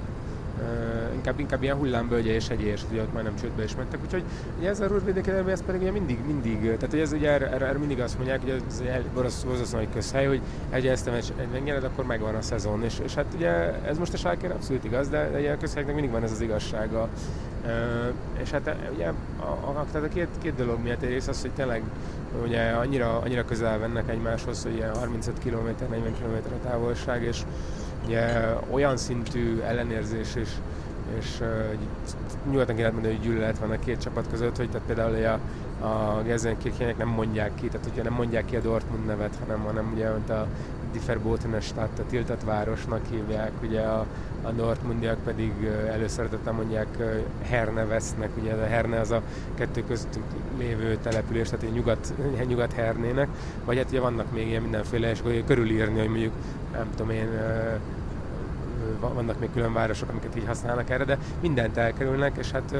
Uh, 0.58 1.14
inkább, 1.14 1.38
inkább 1.38 1.62
ilyen 1.62 1.76
hullámbölgye 1.76 2.32
és 2.32 2.48
egyé, 2.48 2.66
és 2.66 2.80
ugye 2.90 3.02
ott 3.02 3.12
már 3.12 3.22
nem 3.22 3.36
csődbe 3.40 3.62
is 3.62 3.76
mentek. 3.76 4.00
Úgyhogy 4.04 4.22
ugye 4.58 4.68
ez 4.68 4.80
a 4.80 4.86
Ruhrvidéki 4.86 5.30
ez 5.30 5.62
pedig 5.62 5.80
ugye 5.80 5.90
mindig, 5.90 6.18
mindig, 6.26 6.60
tehát 6.60 6.90
hogy 6.90 6.98
ez 6.98 7.12
ugye 7.12 7.30
erre, 7.30 7.50
erre, 7.50 7.66
erre 7.66 7.78
mindig 7.78 8.00
azt 8.00 8.16
mondják, 8.16 8.40
hogy 8.40 8.62
ez 8.68 8.82
egy 8.86 9.04
borzasztó 9.14 9.76
nagy 9.76 9.88
közhely, 9.94 10.26
hogy 10.26 10.40
egy 10.70 10.86
ezt 10.86 11.06
egy 11.08 11.32
megnyered, 11.52 11.84
akkor 11.84 12.04
megvan 12.04 12.34
a 12.34 12.42
szezon. 12.42 12.82
És, 12.82 13.00
és 13.04 13.14
hát 13.14 13.26
ugye 13.34 13.50
ez 13.84 13.98
most 13.98 14.12
a 14.12 14.16
sárkére 14.16 14.54
abszolút 14.54 14.84
igaz, 14.84 15.08
de, 15.08 15.30
de 15.30 15.52
a 15.52 15.56
közhelyeknek 15.56 15.94
mindig 15.94 16.12
van 16.12 16.22
ez 16.22 16.32
az 16.32 16.40
igazsága. 16.40 17.08
És 18.42 18.50
hát 18.50 18.76
ugye 18.94 19.12
a, 19.40 19.42
a, 19.42 19.86
tehát 19.92 20.08
a 20.08 20.12
két, 20.12 20.28
két 20.42 20.54
dolog 20.54 20.82
miatt 20.82 21.02
egyrészt 21.02 21.28
az, 21.28 21.40
hogy 21.40 21.50
tényleg 21.50 21.82
ugye 22.42 22.70
annyira, 22.70 23.18
annyira 23.18 23.44
közel 23.44 23.78
vennek 23.78 24.08
egymáshoz, 24.08 24.62
hogy 24.62 24.74
ilyen 24.74 24.94
35 24.94 25.38
km, 25.38 25.84
40 25.90 26.12
km 26.12 26.54
a 26.54 26.68
távolság, 26.68 27.22
és 27.22 27.40
ugye 28.06 28.54
olyan 28.70 28.96
szintű 28.96 29.60
ellenérzés 29.60 30.34
és, 30.34 30.48
és 31.18 31.40
uh, 31.40 31.48
nyugodtan 32.50 32.76
lehet 32.76 32.92
mondani, 32.92 33.14
hogy 33.14 33.24
gyűlölet 33.24 33.58
van 33.58 33.70
a 33.70 33.78
két 33.78 34.00
csapat 34.00 34.26
között, 34.30 34.56
hogy 34.56 34.70
tehát 34.70 34.86
például 34.86 35.24
a, 35.24 35.86
a 35.86 36.22
Gelsenkirchenek 36.22 36.96
nem 36.96 37.08
mondják 37.08 37.54
ki, 37.54 37.66
tehát 37.68 37.88
ugye 37.92 38.02
nem 38.02 38.12
mondják 38.12 38.44
ki 38.44 38.56
a 38.56 38.60
Dortmund 38.60 39.06
nevet, 39.06 39.36
hanem, 39.40 39.60
hanem 39.60 39.90
ugye 39.94 40.08
a 40.08 40.46
Differbotene-Stadt, 40.92 41.98
a 41.98 42.02
tiltott 42.08 42.44
városnak 42.44 43.00
hívják, 43.10 43.50
ugye 43.62 43.80
a, 43.80 44.06
a 44.42 44.50
Dortmundiak 44.50 45.18
pedig 45.24 45.52
előszeretettel 45.92 46.52
mondják 46.52 46.86
Herne 47.42 47.84
vesznek, 47.84 48.30
ugye 48.40 48.52
a 48.52 48.66
Herne 48.66 49.00
az 49.00 49.10
a 49.10 49.22
kettő 49.54 49.84
között 49.84 50.18
lévő 50.58 50.98
település, 51.02 51.48
tehát 51.48 51.74
nyugat, 51.74 52.12
nyugat 52.46 52.72
Hernének, 52.72 53.28
vagy 53.64 53.76
hát 53.76 53.88
ugye 53.88 54.00
vannak 54.00 54.32
még 54.32 54.46
ilyen 54.46 54.62
mindenféle, 54.62 55.10
és 55.10 55.18
akkor 55.18 55.44
körülírni, 55.46 55.98
hogy 55.98 56.08
mondjuk 56.08 56.32
nem 56.72 56.90
tudom 56.90 57.10
én, 57.10 57.28
vannak 59.00 59.38
még 59.38 59.48
külön 59.52 59.72
városok, 59.72 60.08
amiket 60.08 60.36
így 60.36 60.46
használnak 60.46 60.90
erre, 60.90 61.04
de 61.04 61.18
mindent 61.40 61.76
elkerülnek, 61.76 62.36
és 62.38 62.50
hát 62.50 62.76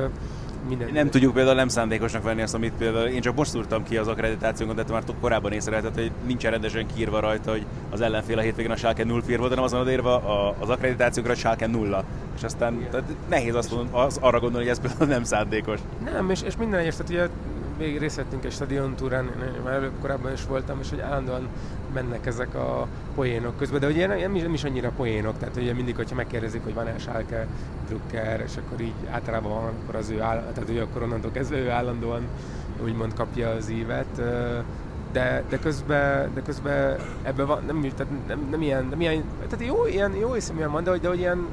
minden... 0.69 0.93
Nem 0.93 1.11
tudjuk 1.11 1.35
például 1.35 1.57
nem 1.57 1.69
szándékosnak 1.69 2.23
venni 2.23 2.43
azt, 2.43 2.55
amit 2.55 2.73
például 2.79 3.07
én 3.07 3.21
csak 3.21 3.37
most 3.37 3.51
szúrtam 3.51 3.83
ki 3.83 3.97
az 3.97 4.09
akkreditációnkat, 4.09 4.87
de 4.87 4.93
már 4.93 5.03
korábban 5.21 5.53
észrevehetett, 5.53 5.95
hogy 5.95 6.11
nincsen 6.27 6.51
rendesen 6.51 6.87
kiírva 6.87 7.21
rajta, 7.21 7.51
hogy 7.51 7.67
az 7.91 8.01
ellenfél 8.01 8.39
a 8.39 8.41
hétvégén 8.41 8.71
a 8.71 8.77
Schalke 8.77 9.05
0 9.05 9.23
volt, 9.27 9.49
hanem 9.49 9.65
azon 9.65 9.81
odaírva 9.81 10.17
az 10.59 10.69
akkreditációkra 10.69 11.33
a 11.33 11.37
Schalke 11.37 11.67
0. 11.67 12.05
És 12.37 12.43
aztán 12.43 12.87
tehát 12.91 13.07
nehéz 13.29 13.55
azt 13.55 13.71
mondani, 13.71 14.05
az, 14.05 14.19
arra 14.21 14.41
gondolni, 14.41 14.69
hogy 14.69 14.77
ez 14.77 14.81
például 14.81 15.11
nem 15.11 15.25
szándékos. 15.25 15.79
Nem, 16.05 16.31
és, 16.31 16.43
és 16.43 16.57
minden 16.57 16.81
egyes, 16.81 16.97
tehát 16.97 17.13
ugye 17.13 17.29
még 17.79 17.99
részt 17.99 18.17
vettünk 18.17 18.45
egy 18.45 18.53
stadiontúrán, 18.53 19.31
már 19.65 19.75
előbb 19.75 19.93
korábban 20.01 20.33
is 20.33 20.45
voltam, 20.47 20.79
és 20.81 20.91
hogy 20.91 21.01
állandóan 21.01 21.49
mennek 21.95 22.27
ezek 22.27 22.55
a 22.55 22.87
poénok 23.15 23.57
közben, 23.57 23.81
de 23.81 23.87
ugye 23.87 24.07
nem, 24.07 24.33
nem, 24.33 24.55
is, 24.55 24.65
annyira 24.65 24.91
poénok, 24.97 25.39
tehát 25.39 25.57
ugye 25.57 25.73
mindig, 25.73 25.97
hogyha 25.97 26.15
megkérdezik, 26.15 26.65
hogy 26.65 26.75
van-e 26.75 26.99
Schalke 26.99 27.47
Drucker, 27.89 28.41
és 28.41 28.57
akkor 28.57 28.81
így 28.81 28.95
általában 29.11 29.51
van, 29.51 29.73
akkor 29.83 29.95
az 29.95 30.11
ő, 30.11 30.21
áll, 30.21 30.39
tehát 30.55 30.71
ugye 30.71 30.83
akkor 30.83 31.03
onnantól 31.03 31.31
kezdve 31.31 31.59
ő 31.59 31.71
állandóan 31.71 32.23
úgymond 32.85 33.15
kapja 33.15 33.49
az 33.49 33.71
ívet, 33.71 34.23
de, 35.13 35.43
de 35.49 35.59
közben, 35.59 36.35
de 36.35 36.43
közben 36.43 36.99
ebben 37.23 37.47
van, 37.47 37.63
nem, 37.67 37.81
tehát 37.97 38.13
nem, 38.27 38.47
nem 38.51 38.63
ilyen, 38.63 38.87
nem 38.91 39.01
ilyen, 39.01 39.25
tehát 39.49 39.67
jó, 39.67 39.87
ilyen, 39.87 40.15
jó 40.15 40.33
hiszem, 40.33 40.71
van, 40.71 40.85
de, 40.85 40.99
de 40.99 41.09
hogy 41.09 41.19
ilyen, 41.19 41.47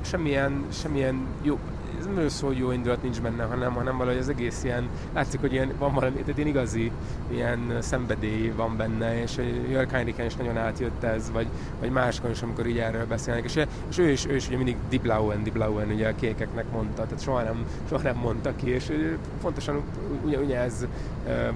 semmilyen, 0.00 0.64
semmilyen 0.72 1.26
jó, 1.42 1.58
ez 2.02 2.14
nem 2.14 2.28
szó, 2.28 2.46
hogy 2.46 2.58
jó 2.58 2.70
indulat 2.70 3.02
nincs 3.02 3.20
benne, 3.20 3.44
hanem, 3.44 3.72
hanem 3.72 3.96
valahogy 3.96 4.18
az 4.18 4.28
egész 4.28 4.64
ilyen, 4.64 4.88
látszik, 5.14 5.40
hogy 5.40 5.52
ilyen, 5.52 5.72
van 5.78 5.94
valami, 5.94 6.16
tehát 6.16 6.36
ilyen 6.36 6.48
igazi 6.48 6.90
ilyen 7.30 7.76
szenvedély 7.80 8.52
van 8.56 8.76
benne, 8.76 9.22
és 9.22 9.40
Jörg 9.70 9.90
Heinrichen 9.90 10.26
is 10.26 10.36
nagyon 10.36 10.56
átjött 10.56 11.02
ez, 11.02 11.30
vagy, 11.32 11.46
vagy 11.80 11.90
máskon 11.90 12.30
is, 12.30 12.42
amikor 12.42 12.66
így 12.66 12.78
erről 12.78 13.06
beszélnek, 13.06 13.44
és, 13.44 13.64
és 13.88 13.98
ő 13.98 14.10
is, 14.10 14.26
ő 14.26 14.34
is 14.34 14.46
ugye 14.46 14.56
mindig 14.56 14.76
Die 14.88 14.98
Blauen, 14.98 15.42
Die 15.42 15.68
ugye 15.68 16.08
a 16.08 16.14
kékeknek 16.14 16.70
mondta, 16.72 17.02
tehát 17.02 17.22
soha 17.22 17.42
nem, 17.42 17.66
soha 17.88 18.02
nem 18.02 18.16
mondta 18.16 18.56
ki, 18.56 18.68
és 18.68 18.92
fontosan 19.40 19.82
ugye, 20.24 20.38
ugye 20.38 20.58
ez 20.58 20.86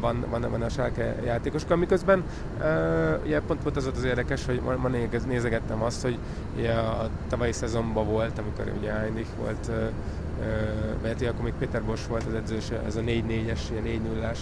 van, 0.00 0.24
van, 0.30 0.46
van 0.50 0.62
a 0.62 0.68
Schalke 0.68 1.16
játékosok, 1.24 1.76
miközben 1.76 2.24
ugye 3.24 3.40
pont, 3.40 3.62
pont 3.62 3.76
az 3.76 3.84
volt 3.84 3.96
az 3.96 4.04
érdekes, 4.04 4.46
hogy 4.46 4.60
ma, 4.64 4.76
ma 4.76 4.88
nézegettem 5.26 5.82
azt, 5.82 6.02
hogy 6.02 6.18
ugye 6.56 6.72
a 6.72 7.08
tavalyi 7.28 7.52
szezonban 7.52 8.06
volt, 8.06 8.38
amikor 8.38 8.72
ugye 8.78 8.92
Heinrich 8.92 9.30
volt 9.38 9.70
veheti, 11.02 11.26
akkor 11.26 11.44
még 11.44 11.52
Péter 11.58 11.82
Bosch 11.82 12.08
volt 12.08 12.24
az 12.26 12.34
edzős, 12.34 12.70
ez 12.86 12.96
a 12.96 13.00
4-4-es, 13.00 13.58
4-0-ás 13.84 14.38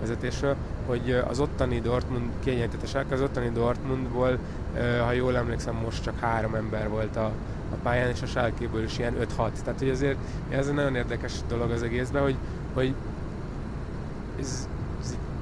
vezetésről, 0.00 0.56
hogy 0.86 1.22
az 1.28 1.40
ottani 1.40 1.80
Dortmund 1.80 2.30
kiegyenlítetesek, 2.42 3.10
az 3.10 3.20
ottani 3.20 3.50
Dortmundból, 3.54 4.38
ha 5.04 5.12
jól 5.12 5.36
emlékszem, 5.36 5.74
most 5.74 6.02
csak 6.02 6.18
három 6.18 6.54
ember 6.54 6.88
volt 6.88 7.16
a, 7.16 7.24
a 7.72 7.76
pályán, 7.82 8.08
és 8.08 8.22
a 8.22 8.26
sálkéből 8.26 8.82
is 8.82 8.98
ilyen 8.98 9.14
5-6. 9.20 9.26
Tehát, 9.36 9.78
hogy 9.78 9.90
azért 9.90 10.16
ez 10.50 10.66
egy 10.66 10.74
nagyon 10.74 10.94
érdekes 10.94 11.32
dolog 11.48 11.70
az 11.70 11.82
egészben, 11.82 12.22
hogy, 12.22 12.36
hogy 12.74 12.94
ez, 14.40 14.68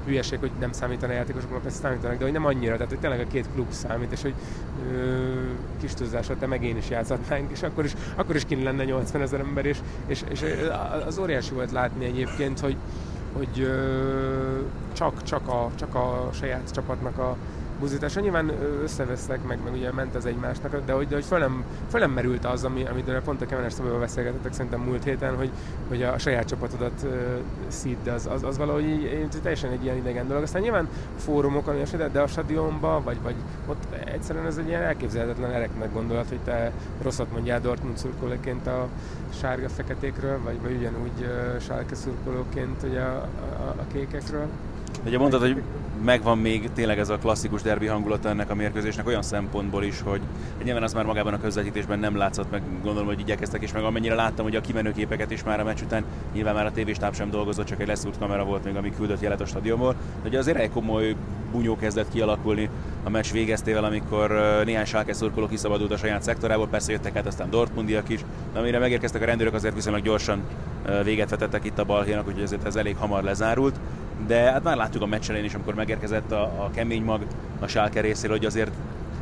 hülyeség, 0.05 0.39
hogy 0.39 0.51
nem 0.59 0.71
számítanak 0.71 1.15
a 1.15 1.17
játékosok, 1.17 1.49
mert 1.49 1.61
persze 1.61 1.79
számítanak, 1.79 2.17
de 2.17 2.23
hogy 2.23 2.33
nem 2.33 2.45
annyira, 2.45 2.73
tehát 2.73 2.89
hogy 2.89 2.99
tényleg 2.99 3.19
a 3.19 3.27
két 3.31 3.47
klub 3.53 3.71
számít, 3.71 4.11
és 4.11 4.21
hogy 4.21 4.33
ö, 4.91 5.31
kis 5.81 5.93
túlzásra 5.93 6.35
te 6.37 6.45
meg 6.45 6.63
én 6.63 6.77
is 6.77 6.89
játszhatnánk, 6.89 7.51
és 7.51 7.63
akkor 7.63 7.85
is, 7.85 7.93
akkor 8.15 8.35
is 8.35 8.45
kéne 8.45 8.63
lenne 8.63 8.83
80 8.83 9.21
ezer 9.21 9.39
ember, 9.39 9.65
és, 9.65 9.79
és, 10.05 10.23
és 10.29 10.43
az 11.05 11.17
óriási 11.17 11.53
volt 11.53 11.71
látni 11.71 12.05
egyébként, 12.05 12.59
hogy, 12.59 12.75
hogy 13.33 13.59
ö, 13.59 14.59
csak, 14.93 15.23
csak, 15.23 15.47
a, 15.47 15.69
csak 15.75 15.95
a 15.95 16.29
saját 16.33 16.71
csapatnak 16.71 17.17
a 17.17 17.37
buzításra. 17.83 18.21
Nyilván 18.21 18.51
összevesztek, 18.83 19.43
meg, 19.43 19.59
meg 19.63 19.73
ugye 19.73 19.91
ment 19.91 20.15
az 20.15 20.25
egymásnak, 20.25 20.85
de 20.85 20.93
hogy, 20.93 21.07
de 21.07 21.15
hogy 21.15 21.25
föl, 21.25 21.39
nem, 21.39 21.63
föl 21.89 21.99
nem 21.99 22.11
merült 22.11 22.45
az, 22.45 22.63
ami, 22.63 22.85
amit 22.85 23.11
pont 23.23 23.41
a 23.41 23.45
Kemenes 23.45 23.73
Szabadban 23.73 23.99
beszélgetettek 23.99 24.53
szerintem 24.53 24.81
múlt 24.81 25.03
héten, 25.03 25.35
hogy, 25.35 25.49
hogy 25.87 26.03
a 26.03 26.17
saját 26.17 26.47
csapatodat 26.47 27.05
szíd, 27.67 28.07
az, 28.07 28.27
az, 28.31 28.43
az 28.43 28.57
valahogy 28.57 28.87
így, 28.87 29.27
teljesen 29.41 29.71
egy 29.71 29.83
ilyen 29.83 29.97
idegen 29.97 30.27
dolog. 30.27 30.43
Aztán 30.43 30.61
nyilván 30.61 30.87
fórumokon, 31.17 31.75
de, 31.97 32.07
de 32.07 32.21
a 32.21 32.27
stadionban, 32.27 33.03
vagy, 33.03 33.17
vagy 33.21 33.35
ott 33.67 33.93
egyszerűen 34.05 34.45
ez 34.45 34.57
egy 34.57 34.67
ilyen 34.67 34.81
elképzelhetetlen 34.81 35.51
ereknek 35.51 35.93
gondolat, 35.93 36.29
hogy 36.29 36.39
te 36.43 36.71
rosszat 37.01 37.31
mondjál 37.31 37.61
Dortmund 37.61 37.97
szurkolóként 37.97 38.67
a 38.67 38.87
sárga-feketékről, 39.39 40.39
vagy, 40.43 40.61
vagy 40.61 40.75
ugyanúgy 40.75 41.19
uh, 41.19 41.59
sárga 41.59 41.95
szurkolóként 41.95 42.83
ugye 42.83 43.01
a, 43.01 43.27
a, 43.59 43.75
a 43.77 43.85
kékekről. 43.93 44.47
Ugye 45.05 45.17
mondtad, 45.17 45.41
hogy 45.41 45.61
megvan 46.03 46.37
még 46.37 46.69
tényleg 46.73 46.99
ez 46.99 47.09
a 47.09 47.17
klasszikus 47.17 47.61
derbi 47.61 47.85
hangulata 47.85 48.29
ennek 48.29 48.49
a 48.49 48.55
mérkőzésnek 48.55 49.07
olyan 49.07 49.21
szempontból 49.21 49.83
is, 49.83 50.01
hogy 50.01 50.21
nyilván 50.63 50.83
az 50.83 50.93
már 50.93 51.05
magában 51.05 51.33
a 51.33 51.39
közvetítésben 51.39 51.99
nem 51.99 52.15
látszott, 52.15 52.51
meg 52.51 52.61
gondolom, 52.83 53.07
hogy 53.07 53.19
igyekeztek, 53.19 53.61
és 53.61 53.71
meg 53.71 53.83
amennyire 53.83 54.15
láttam, 54.15 54.45
hogy 54.45 54.55
a 54.55 54.61
kimenőképeket 54.61 55.31
is 55.31 55.43
már 55.43 55.59
a 55.59 55.63
meccs 55.63 55.81
után, 55.81 56.03
nyilván 56.33 56.53
már 56.53 56.65
a 56.65 56.71
tévéstáb 56.71 57.15
sem 57.15 57.29
dolgozott, 57.29 57.65
csak 57.65 57.81
egy 57.81 57.87
leszúrt 57.87 58.19
kamera 58.19 58.43
volt 58.43 58.63
még, 58.63 58.75
ami 58.75 58.91
küldött 58.97 59.21
jelet 59.21 59.41
a 59.41 59.45
stadionból. 59.45 59.95
De 60.21 60.27
ugye 60.27 60.37
azért 60.37 60.57
egy 60.57 60.69
komoly 60.69 61.15
bunyó 61.51 61.75
kezdett 61.75 62.11
kialakulni 62.11 62.69
a 63.03 63.09
meccs 63.09 63.31
végeztével, 63.31 63.83
amikor 63.83 64.61
néhány 64.65 64.85
Schalke 64.85 65.13
szurkoló 65.13 65.47
kiszabadult 65.47 65.91
a 65.91 65.97
saját 65.97 66.23
szektorából, 66.23 66.67
persze 66.67 66.91
jöttek 66.91 67.15
át 67.15 67.27
aztán 67.27 67.49
Dortmundiak 67.49 68.09
is, 68.09 68.19
de 68.53 68.59
amire 68.59 68.79
megérkeztek 68.79 69.21
a 69.21 69.25
rendőrök, 69.25 69.53
azért 69.53 69.75
viszonylag 69.75 70.03
gyorsan 70.03 70.41
véget 71.03 71.29
vetettek 71.29 71.65
itt 71.65 71.79
a 71.79 71.85
balhénak, 71.85 72.27
úgyhogy 72.27 72.43
ezért 72.43 72.65
ez 72.65 72.75
elég 72.75 72.95
hamar 72.97 73.23
lezárult 73.23 73.79
de 74.27 74.51
hát 74.51 74.63
már 74.63 74.77
láttuk 74.77 75.01
a 75.01 75.05
meccsen 75.05 75.43
is, 75.43 75.53
amikor 75.53 75.73
megérkezett 75.73 76.31
a, 76.31 76.41
a 76.41 76.69
kemény 76.73 77.03
mag 77.03 77.25
a 77.59 77.67
Schalke 77.67 78.01
részéről, 78.01 78.37
hogy 78.37 78.45
azért, 78.45 78.71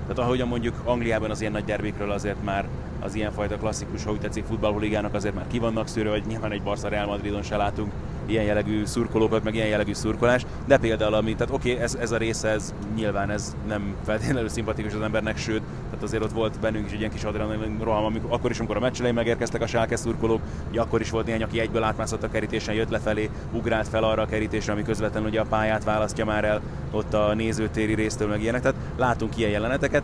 tehát 0.02 0.20
ahogyan 0.20 0.48
mondjuk 0.48 0.82
Angliában 0.84 1.30
az 1.30 1.42
ilyen 1.42 1.52
nagy 1.52 1.66
derbikről 1.66 2.12
azért 2.12 2.44
már 2.44 2.66
az 3.00 3.16
ilyenfajta 3.16 3.58
klasszikus, 3.58 4.04
ha 4.04 4.12
úgy 4.12 4.20
tetszik, 4.20 4.46
futballholigának 4.46 5.14
azért 5.14 5.36
már 5.36 5.48
ki 5.48 5.60
vannak 5.60 5.88
szűrő, 5.88 6.10
hogy 6.10 6.24
nyilván 6.28 6.52
egy 6.52 6.64
Barca 6.64 6.88
Real 6.88 7.06
Madridon 7.06 7.42
se 7.42 7.58
látunk 7.58 7.92
ilyen 8.26 8.44
jellegű 8.44 8.86
szurkolókat, 8.86 9.44
meg 9.44 9.56
ilyen 9.56 9.68
jellegű 9.68 9.94
szurkolás, 9.94 10.46
de 10.66 10.78
például 10.78 11.14
ami, 11.14 11.36
tehát 11.36 11.54
oké, 11.54 11.72
okay, 11.72 11.84
ez, 11.84 11.96
ez 11.96 12.12
a 12.12 12.18
része, 12.18 12.50
ez 12.50 12.74
nyilván 12.96 13.30
ez 13.30 13.56
nem 13.68 13.96
feltétlenül 14.06 14.50
szimpatikus 14.50 14.94
az 14.94 15.02
embernek, 15.02 15.38
sőt, 15.38 15.62
tehát 16.02 16.16
azért 16.16 16.32
ott 16.32 16.38
volt 16.38 16.60
bennünk 16.60 16.86
is 16.86 16.92
egy 16.92 17.00
ilyen 17.00 17.12
kis 17.12 17.24
adrenalin 17.24 17.80
roham, 17.84 18.06
amikor, 18.06 18.32
akkor 18.32 18.52
is, 18.52 18.58
amikor 18.58 18.78
a 18.78 18.80
meccs 18.80 19.02
megérkeztek 19.02 19.62
a 19.62 19.68
sálke 19.68 19.96
szurkolók, 19.96 20.42
ugye 20.70 20.82
akkor 20.82 21.02
is 21.02 21.10
volt 21.10 21.26
néhány, 21.26 21.44
aki 21.44 21.60
egyből 21.60 21.84
átmászott 21.84 22.24
a 22.24 22.30
kerítésen, 22.30 22.76
jött 22.76 22.90
lefelé, 22.90 23.30
ugrált 23.52 23.88
fel 23.88 24.04
arra 24.04 24.22
a 24.22 24.26
kerítésre, 24.26 24.74
ami 24.74 24.84
közvetlenül 24.84 25.30
ugye 25.30 25.40
a 25.40 25.46
pályát 25.46 25.84
választja 25.84 26.26
már 26.26 26.44
el 26.44 26.62
ott 26.92 27.14
a 27.14 27.34
nézőtéri 27.34 27.94
résztől, 27.94 28.28
meg 28.28 28.42
ilyenek. 28.42 28.62
Tehát 28.62 28.78
látunk 28.98 29.38
ilyen 29.38 29.52
jeleneteket, 29.52 30.04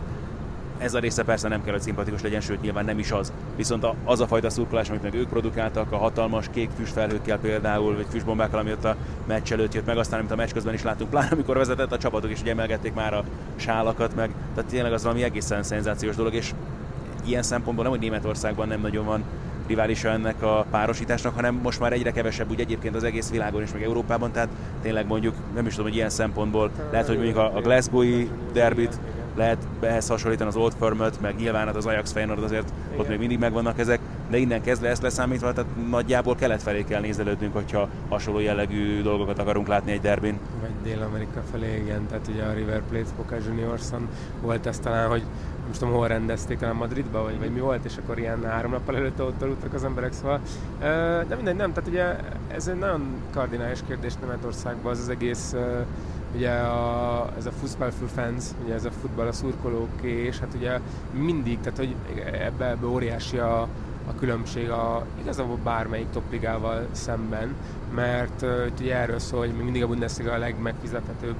ez 0.78 0.94
a 0.94 0.98
része 0.98 1.24
persze 1.24 1.48
nem 1.48 1.62
kell, 1.62 1.72
hogy 1.72 1.82
szimpatikus 1.82 2.22
legyen, 2.22 2.40
sőt 2.40 2.60
nyilván 2.60 2.84
nem 2.84 2.98
is 2.98 3.10
az. 3.10 3.32
Viszont 3.56 3.86
az 4.04 4.20
a 4.20 4.26
fajta 4.26 4.50
szurkolás, 4.50 4.88
amit 4.88 5.02
meg 5.02 5.14
ők 5.14 5.28
produkáltak, 5.28 5.92
a 5.92 5.96
hatalmas 5.96 6.46
kék 6.50 6.70
füstfelhőkkel 6.76 7.38
például, 7.38 7.94
vagy 7.94 8.06
füstbombákkal, 8.10 8.58
ami 8.58 8.72
ott 8.72 8.84
a 8.84 8.96
meccs 9.26 9.52
előtt 9.52 9.74
jött 9.74 9.86
meg, 9.86 9.98
aztán 9.98 10.18
amit 10.18 10.32
a 10.32 10.36
meccs 10.36 10.52
közben 10.52 10.74
is 10.74 10.82
láttunk, 10.82 11.10
pláne 11.10 11.28
amikor 11.30 11.56
vezetett 11.56 11.92
a 11.92 11.98
csapatok 11.98 12.30
is 12.30 12.40
ugye 12.40 12.50
emelgették 12.50 12.94
már 12.94 13.14
a 13.14 13.24
sálakat, 13.56 14.14
meg 14.14 14.30
tehát 14.54 14.70
tényleg 14.70 14.92
az 14.92 15.02
valami 15.02 15.22
egészen 15.22 15.62
szenzációs 15.62 16.16
dolog, 16.16 16.34
és 16.34 16.54
ilyen 17.24 17.42
szempontból 17.42 17.84
nem, 17.84 17.92
hogy 17.92 18.02
Németországban 18.02 18.68
nem 18.68 18.80
nagyon 18.80 19.04
van 19.04 19.24
riválisa 19.66 20.08
ennek 20.08 20.42
a 20.42 20.66
párosításnak, 20.70 21.34
hanem 21.34 21.60
most 21.62 21.80
már 21.80 21.92
egyre 21.92 22.10
kevesebb 22.10 22.50
úgy 22.50 22.60
egyébként 22.60 22.94
az 22.94 23.04
egész 23.04 23.30
világon 23.30 23.62
és 23.62 23.72
meg 23.72 23.82
Európában, 23.82 24.32
tehát 24.32 24.48
tényleg 24.82 25.06
mondjuk 25.06 25.34
nem 25.54 25.66
is 25.66 25.72
tudom, 25.72 25.86
hogy 25.88 25.96
ilyen 25.96 26.10
szempontból 26.10 26.70
lehet, 26.90 27.06
hogy 27.06 27.16
mondjuk 27.16 27.36
a, 27.36 27.56
a 27.56 27.60
Glasgow-i 27.60 28.30
derbit 28.52 29.00
lehet 29.38 29.66
ehhez 29.80 30.08
hasonlítani 30.08 30.48
az 30.48 30.56
Old 30.56 30.72
Firm-öt, 30.80 31.20
meg 31.20 31.36
nyilván 31.36 31.66
hát 31.66 31.76
az 31.76 31.86
Ajax 31.86 32.12
Feyenoord 32.12 32.42
azért 32.42 32.72
Igen. 32.88 33.00
ott 33.00 33.08
még 33.08 33.18
mindig 33.18 33.38
megvannak 33.38 33.78
ezek, 33.78 34.00
de 34.30 34.36
innen 34.36 34.62
kezdve 34.62 34.88
ezt 34.88 35.02
leszámítva, 35.02 35.52
tehát 35.52 35.70
nagyjából 35.90 36.34
kelet 36.34 36.62
felé 36.62 36.84
kell 36.84 37.00
nézelődnünk, 37.00 37.52
hogyha 37.54 37.88
hasonló 38.08 38.40
jellegű 38.40 39.02
dolgokat 39.02 39.38
akarunk 39.38 39.66
látni 39.66 39.92
egy 39.92 40.00
derbin. 40.00 40.38
Vagy 40.60 40.70
Dél-Amerika 40.82 41.42
felé, 41.50 41.76
igen, 41.76 42.06
tehát 42.06 42.28
ugye 42.28 42.42
a 42.42 42.52
River 42.52 42.82
Plate 42.90 43.10
Boca 43.16 43.36
Juniorson 43.46 44.08
volt 44.42 44.66
ez 44.66 44.78
talán, 44.78 45.08
hogy 45.08 45.22
most 45.66 45.80
tudom, 45.80 45.94
hol 45.94 46.08
rendezték 46.08 46.60
el 46.60 46.72
Madridba, 46.72 47.22
vagy, 47.22 47.38
vagy 47.38 47.52
mi 47.52 47.60
volt, 47.60 47.84
és 47.84 47.96
akkor 47.96 48.18
ilyen 48.18 48.44
három 48.44 48.70
nappal 48.70 48.96
előtte 48.96 49.22
ott 49.22 49.42
aludtak 49.42 49.74
az 49.74 49.84
emberek, 49.84 50.12
szóval. 50.12 50.40
De 51.28 51.34
mindegy, 51.34 51.56
nem, 51.56 51.72
tehát 51.72 51.90
ugye 51.90 52.16
ez 52.54 52.68
egy 52.68 52.78
nagyon 52.78 53.06
kardinális 53.32 53.78
kérdés 53.86 54.12
Németországban, 54.20 54.92
az 54.92 54.98
az 54.98 55.08
egész 55.08 55.54
ugye 56.34 56.50
a, 56.50 57.28
ez 57.36 57.46
a 57.46 57.50
Fußball 57.50 57.90
für 57.90 58.06
fans, 58.06 58.44
ugye 58.64 58.74
ez 58.74 58.84
a 58.84 58.90
futball 58.90 59.26
a 59.26 59.32
szurkolóké, 59.32 60.24
és 60.24 60.38
hát 60.38 60.54
ugye 60.54 60.80
mindig, 61.12 61.60
tehát 61.60 61.78
hogy 61.78 61.94
ebbe, 62.24 62.70
ebbe 62.70 62.86
óriási 62.86 63.38
a, 63.38 63.60
a 64.08 64.14
különbség 64.18 64.70
a, 64.70 65.06
igazából 65.20 65.58
bármelyik 65.64 66.10
topligával 66.10 66.86
szemben, 66.92 67.54
mert 67.94 68.44
ugye 68.80 68.96
erről 68.96 69.18
szól, 69.18 69.40
hogy 69.40 69.52
mindig 69.52 69.82
a 69.82 69.86
Bundesliga 69.86 70.32
a 70.32 70.38
legmegfizethetőbb 70.38 71.36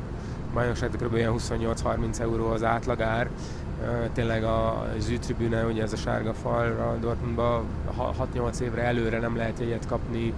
bajnokság, 0.52 0.90
kb. 0.90 1.16
28-30 1.16 2.18
euró 2.18 2.46
az 2.46 2.64
átlagár, 2.64 3.28
tényleg 4.12 4.44
a 4.44 4.86
zűtribüne, 4.98 5.64
ugye 5.64 5.82
ez 5.82 5.92
a 5.92 5.96
sárga 5.96 6.34
falra 6.34 6.96
Dortmundban 7.00 7.64
6-8 8.34 8.60
évre 8.60 8.82
előre 8.82 9.18
nem 9.18 9.36
lehet 9.36 9.58
jegyet 9.58 9.86
kapni, 9.86 10.34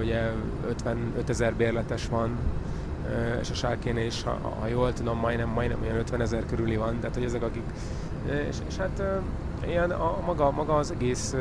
ugye 0.00 0.30
55 0.68 1.30
ezer 1.30 1.54
bérletes 1.54 2.08
van, 2.08 2.38
és 3.40 3.50
a 3.50 3.54
sárkénél 3.54 4.06
is, 4.06 4.22
ha, 4.22 4.38
ha 4.60 4.66
jól 4.66 4.92
tudom, 4.92 5.18
majdnem, 5.18 5.48
majdnem 5.48 5.82
olyan 5.82 5.96
50 5.96 6.20
ezer 6.20 6.46
körüli 6.46 6.76
van, 6.76 7.00
tehát 7.00 7.14
hogy 7.14 7.24
ezek 7.24 7.42
akik, 7.42 7.62
és, 8.48 8.56
és 8.68 8.76
hát 8.76 9.02
ilyen 9.66 9.90
a, 9.90 10.18
maga, 10.26 10.50
maga 10.50 10.76
az 10.76 10.90
egész, 10.90 11.34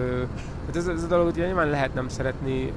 hát 0.66 0.76
ez, 0.76 0.88
ez 0.88 1.04
a 1.04 1.08
dolog 1.08 1.28
ugye 1.28 1.46
nyilván 1.46 1.70
lehet 1.70 1.94
nem 1.94 2.08
szeretni, 2.08 2.74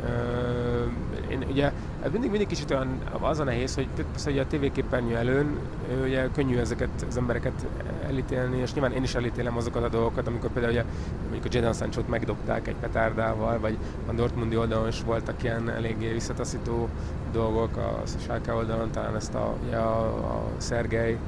én 1.31 1.45
ugye 1.51 1.73
mindig, 2.13 2.31
mindig 2.31 2.47
kicsit 2.47 2.71
olyan, 2.71 2.99
az 3.21 3.39
a 3.39 3.45
nehéz, 3.45 3.75
hogy 3.75 3.89
persze 4.11 4.31
ugye 4.31 4.43
a 4.43 4.47
tévéképernyő 4.47 5.17
előn 5.17 5.59
ugye 6.03 6.29
könnyű 6.33 6.57
ezeket 6.57 6.89
az 7.09 7.17
embereket 7.17 7.67
elítélni, 8.07 8.59
és 8.59 8.73
nyilván 8.73 8.93
én 8.93 9.03
is 9.03 9.15
elítélem 9.15 9.57
azokat 9.57 9.83
a 9.83 9.89
dolgokat, 9.89 10.27
amikor 10.27 10.51
például 10.51 10.73
ugye, 10.73 10.85
mondjuk 11.23 11.45
a 11.45 11.49
Jadon 11.51 11.73
sancho 11.73 12.01
megdobták 12.07 12.69
egy 12.69 12.77
petárdával, 12.81 13.59
vagy 13.59 13.79
a 14.07 14.13
Dortmundi 14.13 14.57
oldalon 14.57 14.89
is 14.89 15.03
voltak 15.03 15.43
ilyen 15.43 15.71
eléggé 15.71 16.13
visszataszító 16.13 16.89
dolgok, 17.33 17.77
a 17.77 18.03
Schalke 18.19 18.53
oldalon 18.53 18.91
talán 18.91 19.17
ezt 19.17 19.35
a, 19.35 19.55
ugye 19.67 19.77
a, 19.77 20.07
a 20.07 20.43
Szergej 20.57 21.19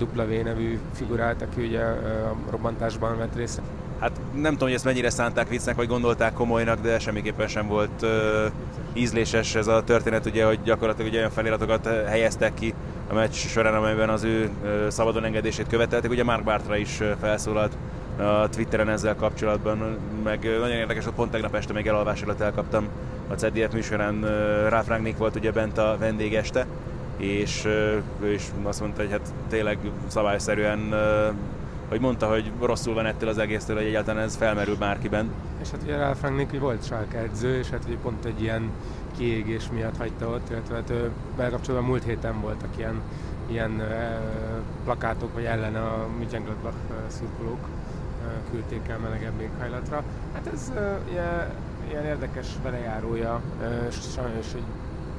W 0.00 0.42
nevű 0.44 0.78
figurát, 0.92 1.42
aki 1.42 1.66
ugye 1.66 1.80
a 1.80 2.36
robbantásban 2.50 3.18
vett 3.18 3.34
részt. 3.34 3.60
Hát 3.98 4.20
nem 4.32 4.52
tudom, 4.52 4.68
hogy 4.68 4.76
ezt 4.76 4.84
mennyire 4.84 5.10
szánták 5.10 5.48
viccnek, 5.48 5.76
vagy 5.76 5.88
gondolták 5.88 6.32
komolynak, 6.32 6.80
de 6.80 6.98
semmiképpen 6.98 7.48
sem 7.48 7.66
volt 7.66 8.02
uh, 8.02 8.08
ízléses 8.94 9.54
ez 9.54 9.66
a 9.66 9.82
történet, 9.84 10.26
ugye, 10.26 10.44
hogy 10.44 10.58
gyakorlatilag 10.64 11.10
ugye 11.10 11.18
olyan 11.18 11.30
feliratokat 11.30 11.86
helyeztek 12.06 12.54
ki 12.54 12.74
a 13.10 13.14
meccs 13.14 13.32
során, 13.32 13.74
amelyben 13.74 14.08
az 14.08 14.24
ő 14.24 14.50
uh, 14.62 14.88
szabadon 14.88 15.24
engedését 15.24 15.66
követelték. 15.66 16.10
Ugye 16.10 16.24
Mark 16.24 16.44
Bartra 16.44 16.76
is 16.76 17.00
uh, 17.00 17.10
felszólalt 17.20 17.76
a 18.18 18.48
Twitteren 18.48 18.88
ezzel 18.88 19.16
kapcsolatban, 19.16 19.98
meg 20.24 20.44
nagyon 20.60 20.76
érdekes, 20.76 21.04
hogy 21.04 21.12
pont 21.12 21.30
tegnap 21.30 21.54
este 21.54 21.72
még 21.72 21.86
elalvás 21.86 22.22
előtt 22.22 22.40
elkaptam 22.40 22.88
a 23.28 23.34
CDF 23.34 23.72
műsorán, 23.72 24.20
Ralf 24.68 24.88
Rangnick 24.88 25.18
volt 25.18 25.36
ugye 25.36 25.52
bent 25.52 25.78
a 25.78 25.96
vendégeste, 25.98 26.66
és 27.16 27.64
ő 28.22 28.32
is 28.32 28.42
azt 28.62 28.80
mondta, 28.80 29.02
hogy 29.02 29.10
hát 29.10 29.32
tényleg 29.48 29.78
szabályszerűen 30.06 30.94
hogy 31.94 32.02
mondta, 32.02 32.28
hogy 32.28 32.52
rosszul 32.60 32.94
van 32.94 33.06
ettől 33.06 33.28
az 33.28 33.38
egésztől, 33.38 33.76
hogy 33.76 33.84
egyáltalán 33.84 34.22
ez 34.22 34.36
felmerül 34.36 34.76
bárkiben. 34.76 35.30
És 35.62 35.70
hát 35.70 35.82
ugye 35.82 35.96
Ralf 35.96 36.22
Rangnick 36.22 36.60
volt 36.60 36.84
Schalke 36.84 37.28
és 37.40 37.70
hát 37.70 37.84
ugye 37.86 37.96
pont 37.96 38.24
egy 38.24 38.42
ilyen 38.42 38.70
kiégés 39.16 39.68
miatt 39.72 39.96
hagyta 39.96 40.28
ott, 40.28 40.50
illetve 40.50 40.74
hát 40.74 40.92
bekapcsolva 41.36 41.80
múlt 41.80 42.04
héten 42.04 42.40
voltak 42.40 42.68
ilyen, 42.76 43.00
ilyen 43.46 43.82
plakátok, 44.84 45.34
vagy 45.34 45.44
ellen 45.44 45.76
a 45.76 46.06
Mönchengladbach 46.18 46.76
szurkolók 47.06 47.68
küldték 48.50 48.88
el 48.88 48.98
melegebb 48.98 49.40
éghajlatra. 49.40 50.02
Hát 50.32 50.46
ez 50.52 50.72
ilyen, 51.10 51.50
ilyen 51.88 52.04
érdekes 52.04 52.46
velejárója, 52.62 53.40
sajnos 53.90 54.54
egy 54.54 54.64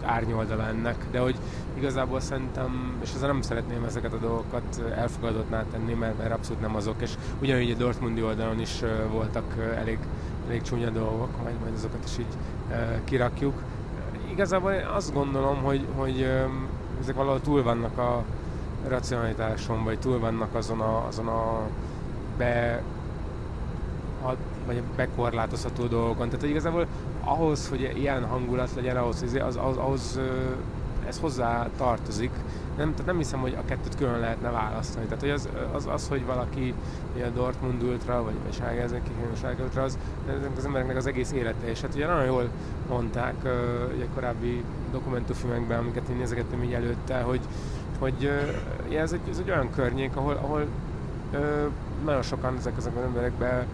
árnyoldala 0.05 0.67
ennek, 0.67 1.05
de 1.11 1.19
hogy 1.19 1.35
igazából 1.73 2.19
szerintem, 2.19 2.97
és 3.01 3.09
ezzel 3.15 3.27
nem 3.27 3.41
szeretném 3.41 3.83
ezeket 3.83 4.13
a 4.13 4.17
dolgokat 4.17 4.81
elfogadottná 4.95 5.63
tenni, 5.71 5.93
mert, 5.93 6.17
mert 6.17 6.31
abszolút 6.31 6.61
nem 6.61 6.75
azok, 6.75 7.01
és 7.01 7.11
ugyanúgy 7.41 7.71
a 7.71 7.75
Dortmundi 7.75 8.23
oldalon 8.23 8.59
is 8.59 8.81
voltak 9.11 9.55
elég, 9.77 9.99
elég 10.47 10.61
csúnya 10.61 10.89
dolgok, 10.89 11.41
majd, 11.43 11.55
majd 11.59 11.73
azokat 11.73 12.03
is 12.05 12.17
így 12.17 12.37
kirakjuk. 13.03 13.61
Igazából 14.31 14.71
én 14.71 14.85
azt 14.85 15.13
gondolom, 15.13 15.63
hogy, 15.63 15.85
hogy 15.95 16.27
ezek 16.99 17.15
valahol 17.15 17.41
túl 17.41 17.63
vannak 17.63 17.97
a 17.97 18.23
racionalitáson, 18.87 19.83
vagy 19.83 19.99
túl 19.99 20.19
vannak 20.19 20.55
azon 20.55 20.81
a, 20.81 21.05
azon 21.07 21.27
a 21.27 21.61
be, 22.37 22.81
vagy 24.65 24.81
bekorlátozható 24.95 25.85
dolgokon. 25.85 26.25
Tehát 26.25 26.41
hogy 26.41 26.49
igazából 26.49 26.87
ahhoz, 27.23 27.69
hogy 27.69 27.93
ilyen 27.95 28.25
hangulat 28.25 28.69
legyen, 28.75 28.97
ahhoz, 28.97 29.21
az, 29.21 29.59
az, 29.61 29.77
ahhoz 29.77 30.19
ez 31.07 31.19
hozzá 31.19 31.67
tartozik, 31.77 32.31
nem, 32.77 32.91
tehát 32.91 33.05
nem 33.05 33.17
hiszem, 33.17 33.39
hogy 33.39 33.57
a 33.59 33.65
kettőt 33.65 33.95
külön 33.95 34.19
lehetne 34.19 34.49
választani. 34.49 35.05
Tehát 35.05 35.19
hogy 35.19 35.29
az, 35.29 35.49
az, 35.73 35.87
az 35.91 36.07
hogy 36.07 36.25
valaki 36.25 36.73
a 37.15 37.29
Dortmund 37.35 37.83
Ultra, 37.83 38.23
vagy, 38.23 38.33
vagy 38.43 38.53
Ságelzen 38.53 39.01
Ságe 39.41 39.63
Ultra, 39.63 39.83
az, 39.83 39.97
az 40.57 40.65
embereknek 40.65 40.97
az 40.97 41.05
egész 41.05 41.31
élete. 41.31 41.67
És 41.67 41.81
hát 41.81 41.95
ugye 41.95 42.07
nagyon 42.07 42.25
jól 42.25 42.49
mondták 42.89 43.35
ugye 43.95 44.05
korábbi 44.13 44.63
dokumentumfilmekben, 44.91 45.79
amiket 45.79 46.09
én 46.09 46.15
nézegettem 46.15 46.63
így 46.63 46.73
előtte, 46.73 47.21
hogy, 47.21 47.41
hogy 47.99 48.31
ez, 48.95 49.11
egy, 49.11 49.29
ez 49.29 49.37
egy 49.37 49.49
olyan 49.49 49.69
környék, 49.75 50.15
ahol, 50.15 50.33
ahol 50.33 50.65
nagyon 52.05 52.21
sokan 52.21 52.55
ezek 52.57 52.77
az 52.77 52.89
emberekben 53.05 53.65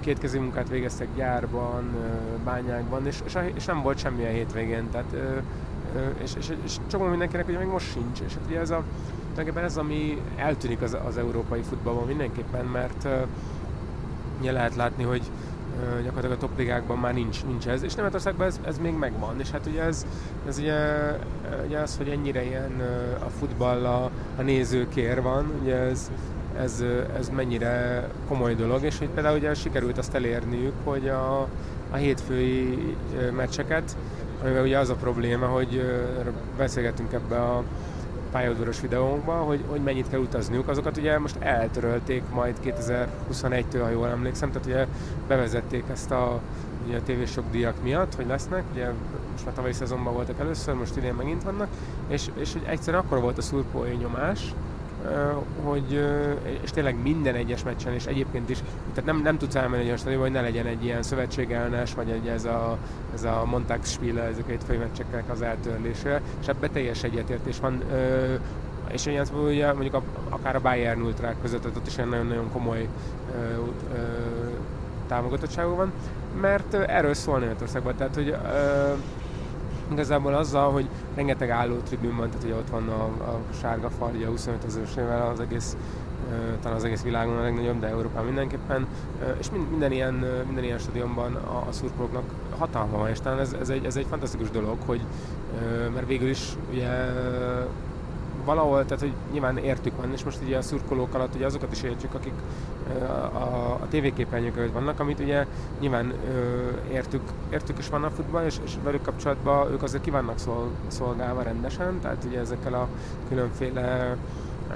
kétkezi 0.00 0.38
munkát 0.38 0.68
végeztek 0.68 1.08
gyárban, 1.16 1.90
bányákban, 2.44 3.06
és, 3.06 3.18
és, 3.24 3.38
és 3.54 3.64
nem 3.64 3.82
volt 3.82 3.98
semmilyen 3.98 4.32
hétvégén. 4.32 4.90
Tehát 4.90 5.14
és, 6.22 6.32
és, 6.38 6.52
és 6.64 6.76
csomó 6.86 7.04
mindenkinek 7.04 7.48
ugye 7.48 7.58
még 7.58 7.66
most 7.66 7.90
sincs, 7.90 8.20
és 8.26 8.34
hát 8.34 8.44
ugye 8.46 8.60
ez 8.60 8.70
a, 8.70 8.82
tulajdonképpen 9.20 9.64
ez, 9.64 9.76
ami 9.76 10.22
eltűnik 10.36 10.82
az, 10.82 10.96
az 11.06 11.16
európai 11.16 11.60
futballban 11.60 12.06
mindenképpen, 12.06 12.64
mert 12.64 13.08
ugye 14.40 14.52
lehet 14.52 14.76
látni, 14.76 15.04
hogy 15.04 15.22
gyakorlatilag 16.02 16.36
a 16.36 16.46
topligákban 16.46 16.98
már 16.98 17.14
nincs, 17.14 17.44
nincs 17.44 17.66
ez, 17.68 17.82
és 17.82 17.94
Németországban 17.94 18.46
ez, 18.46 18.60
ez 18.66 18.78
még 18.78 18.92
megvan, 18.98 19.40
és 19.40 19.50
hát 19.50 19.66
ugye 19.66 19.82
ez, 19.82 20.06
ez 20.48 20.58
ugye, 20.58 20.76
ugye 21.66 21.78
az, 21.78 21.96
hogy 21.96 22.08
ennyire 22.08 22.44
ilyen 22.44 22.80
a 23.26 23.28
futball 23.38 23.86
a, 23.86 24.10
a 24.36 24.42
nézőkér 24.42 25.22
van, 25.22 25.52
ugye 25.62 25.76
ez, 25.76 26.10
ez, 26.62 26.84
ez 27.18 27.28
mennyire 27.28 28.06
komoly 28.28 28.54
dolog, 28.54 28.82
és 28.82 28.98
hogy 28.98 29.08
például 29.08 29.36
ugye 29.36 29.54
sikerült 29.54 29.98
azt 29.98 30.14
elérniük, 30.14 30.74
hogy 30.84 31.08
a, 31.08 31.48
a 31.90 31.96
hétfői 31.96 32.96
meccseket 33.36 33.96
amivel 34.42 34.62
ugye 34.62 34.78
az 34.78 34.88
a 34.88 34.94
probléma, 34.94 35.46
hogy 35.46 35.82
beszélgetünk 36.56 37.12
ebbe 37.12 37.36
a 37.36 37.62
pályaudvaros 38.30 38.80
videónkban, 38.80 39.44
hogy, 39.44 39.64
hogy 39.66 39.80
mennyit 39.80 40.08
kell 40.08 40.20
utazniuk, 40.20 40.68
azokat 40.68 40.96
ugye 40.96 41.18
most 41.18 41.36
eltörölték 41.38 42.22
majd 42.34 42.54
2021-től, 42.64 43.80
ha 43.82 43.90
jól 43.90 44.08
emlékszem, 44.08 44.50
tehát 44.50 44.66
ugye 44.66 44.86
bevezették 45.28 45.84
ezt 45.92 46.10
a, 46.10 46.40
ugye 46.86 46.96
a 46.96 47.02
tévésok 47.02 47.44
díjak 47.50 47.82
miatt, 47.82 48.14
hogy 48.14 48.26
lesznek, 48.26 48.62
ugye 48.72 48.90
most 49.32 49.44
már 49.44 49.54
tavalyi 49.54 49.72
szezonban 49.72 50.14
voltak 50.14 50.38
először, 50.38 50.74
most 50.74 50.96
idén 50.96 51.14
megint 51.14 51.42
vannak, 51.42 51.68
és, 52.08 52.30
és 52.38 52.52
hogy 52.52 52.62
egyszerűen 52.66 53.02
akkor 53.02 53.20
volt 53.20 53.38
a 53.38 53.42
szurkolói 53.42 53.94
nyomás, 53.94 54.54
hogy, 55.62 56.04
és 56.62 56.70
tényleg 56.70 57.02
minden 57.02 57.34
egyes 57.34 57.62
meccsen, 57.62 57.92
és 57.92 58.06
egyébként 58.06 58.50
is, 58.50 58.58
tehát 58.94 59.04
nem, 59.04 59.22
nem 59.22 59.38
tudsz 59.38 59.54
elmenni 59.54 59.82
egy 59.82 60.00
olyan 60.06 60.20
hogy 60.20 60.30
ne 60.30 60.40
legyen 60.40 60.66
egy 60.66 60.84
ilyen 60.84 61.02
szövetségellenes, 61.02 61.94
vagy 61.94 62.10
egy, 62.10 62.26
ez 62.26 62.44
a, 62.44 62.78
ez 63.14 63.24
a 63.24 63.44
Montagsspiele, 63.46 64.22
ezek 64.22 64.44
a 64.46 64.48
hétfői 64.48 64.78
az 65.28 65.42
eltörlése, 65.42 66.20
és 66.40 66.46
ebben 66.46 66.70
teljes 66.70 67.02
egyetértés 67.02 67.60
van, 67.60 67.82
és 68.92 69.06
ilyen 69.06 69.26
ugye, 69.44 69.72
mondjuk 69.72 69.94
a, 69.94 70.02
akár 70.28 70.56
a 70.56 70.60
Bayern 70.60 71.02
ultrák 71.02 71.36
között, 71.42 71.66
ott 71.66 71.86
is 71.86 71.94
nagyon-nagyon 71.94 72.50
komoly 72.52 72.88
támogatottságú 75.08 75.74
van, 75.74 75.92
mert 76.40 76.74
erről 76.74 77.14
szól 77.14 77.38
Németországban, 77.38 77.96
tehát 77.96 78.14
hogy 78.14 78.36
igazából 79.90 80.34
azzal, 80.34 80.72
hogy 80.72 80.88
rengeteg 81.14 81.50
álló 81.50 81.76
tribűn 81.76 82.16
van, 82.16 82.30
tehát 82.30 82.44
ugye 82.44 82.54
ott 82.54 82.70
van 82.70 82.88
a, 82.88 83.02
a 83.04 83.40
sárga 83.60 83.90
farja 83.90 84.28
25 84.28 84.64
ezersével 84.64 85.30
az 85.30 85.40
egész 85.40 85.76
talán 86.60 86.76
az 86.76 86.84
egész 86.84 87.02
világon 87.02 87.36
a 87.36 87.42
legnagyobb, 87.42 87.80
de 87.80 87.86
Európán 87.86 88.24
mindenképpen, 88.24 88.86
és 89.38 89.46
minden 89.70 89.92
ilyen, 89.92 90.14
minden 90.46 90.64
ilyen 90.64 90.78
stadionban 90.78 91.34
a, 91.34 91.64
a 91.68 91.72
szurkolóknak 91.72 92.22
hatalma 92.58 92.98
van, 92.98 93.08
és 93.08 93.20
talán 93.20 93.38
ez, 93.38 93.52
ez, 93.60 93.68
egy, 93.68 93.84
ez 93.84 93.96
egy 93.96 94.06
fantasztikus 94.08 94.50
dolog, 94.50 94.76
hogy 94.86 95.00
mert 95.94 96.06
végül 96.06 96.28
is 96.28 96.56
ugye 96.72 96.88
valahol, 98.54 98.84
tehát 98.84 99.00
hogy 99.00 99.12
nyilván 99.32 99.56
értük 99.56 99.96
van, 99.96 100.12
és 100.12 100.24
most 100.24 100.38
ugye 100.44 100.56
a 100.56 100.62
szurkolók 100.62 101.14
alatt 101.14 101.34
ugye 101.34 101.46
azokat 101.46 101.72
is 101.72 101.82
értjük, 101.82 102.14
akik 102.14 102.32
a, 103.00 103.12
a, 103.36 103.72
a 103.72 103.88
tévéképernyők 103.88 104.56
előtt 104.56 104.72
vannak, 104.72 105.00
amit 105.00 105.20
ugye 105.20 105.46
nyilván 105.80 106.12
ö, 106.12 106.92
értük, 106.92 107.22
értük 107.50 107.78
is 107.78 107.88
van 107.88 108.04
a 108.04 108.10
futball, 108.10 108.44
és, 108.44 108.56
és 108.64 108.76
velük 108.82 109.02
kapcsolatban 109.02 109.72
ők 109.72 109.82
azért 109.82 110.02
ki 110.02 110.10
vannak 110.10 110.38
szol, 110.38 110.70
szolgálva 110.86 111.42
rendesen, 111.42 112.00
tehát 112.00 112.24
ugye 112.24 112.38
ezekkel 112.38 112.74
a 112.74 112.88
különféle 113.28 114.16
ö, 114.70 114.74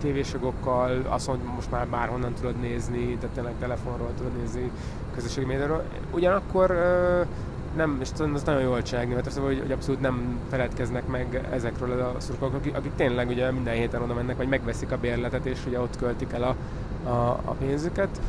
tévésogokkal, 0.00 1.02
azt 1.08 1.26
mondom, 1.26 1.54
most 1.54 1.70
már 1.70 1.86
bárhonnan 1.86 2.32
tudod 2.32 2.60
nézni, 2.60 3.16
tehát 3.16 3.34
tényleg 3.34 3.54
telefonról 3.58 4.10
tudod 4.16 4.36
nézni, 4.36 4.70
közösségi 5.14 5.46
médiáról. 5.46 5.82
Ugyanakkor 6.10 6.70
ö, 6.70 7.20
nem, 7.76 7.98
és 8.00 8.08
ez 8.34 8.42
nagyon 8.42 8.62
jól 8.62 8.82
csinálni, 8.82 9.14
mert 9.14 9.26
azt 9.26 9.38
hogy, 9.38 9.58
hogy 9.60 9.72
abszolút 9.72 10.00
nem 10.00 10.38
feledkeznek 10.50 11.06
meg 11.06 11.48
ezekről 11.52 12.00
a 12.00 12.20
szurkolók, 12.20 12.54
akik, 12.54 12.76
akik 12.76 12.94
tényleg 12.96 13.28
ugye 13.28 13.50
minden 13.50 13.74
héten 13.74 14.02
oda 14.02 14.14
mennek, 14.14 14.36
vagy 14.36 14.48
megveszik 14.48 14.92
a 14.92 14.98
bérletet, 14.98 15.46
és 15.46 15.58
ugye 15.66 15.80
ott 15.80 15.96
költik 15.96 16.32
el 16.32 16.42
a, 16.42 16.56
a, 17.08 17.40
a 17.44 17.54
pénzüket. 17.58 18.20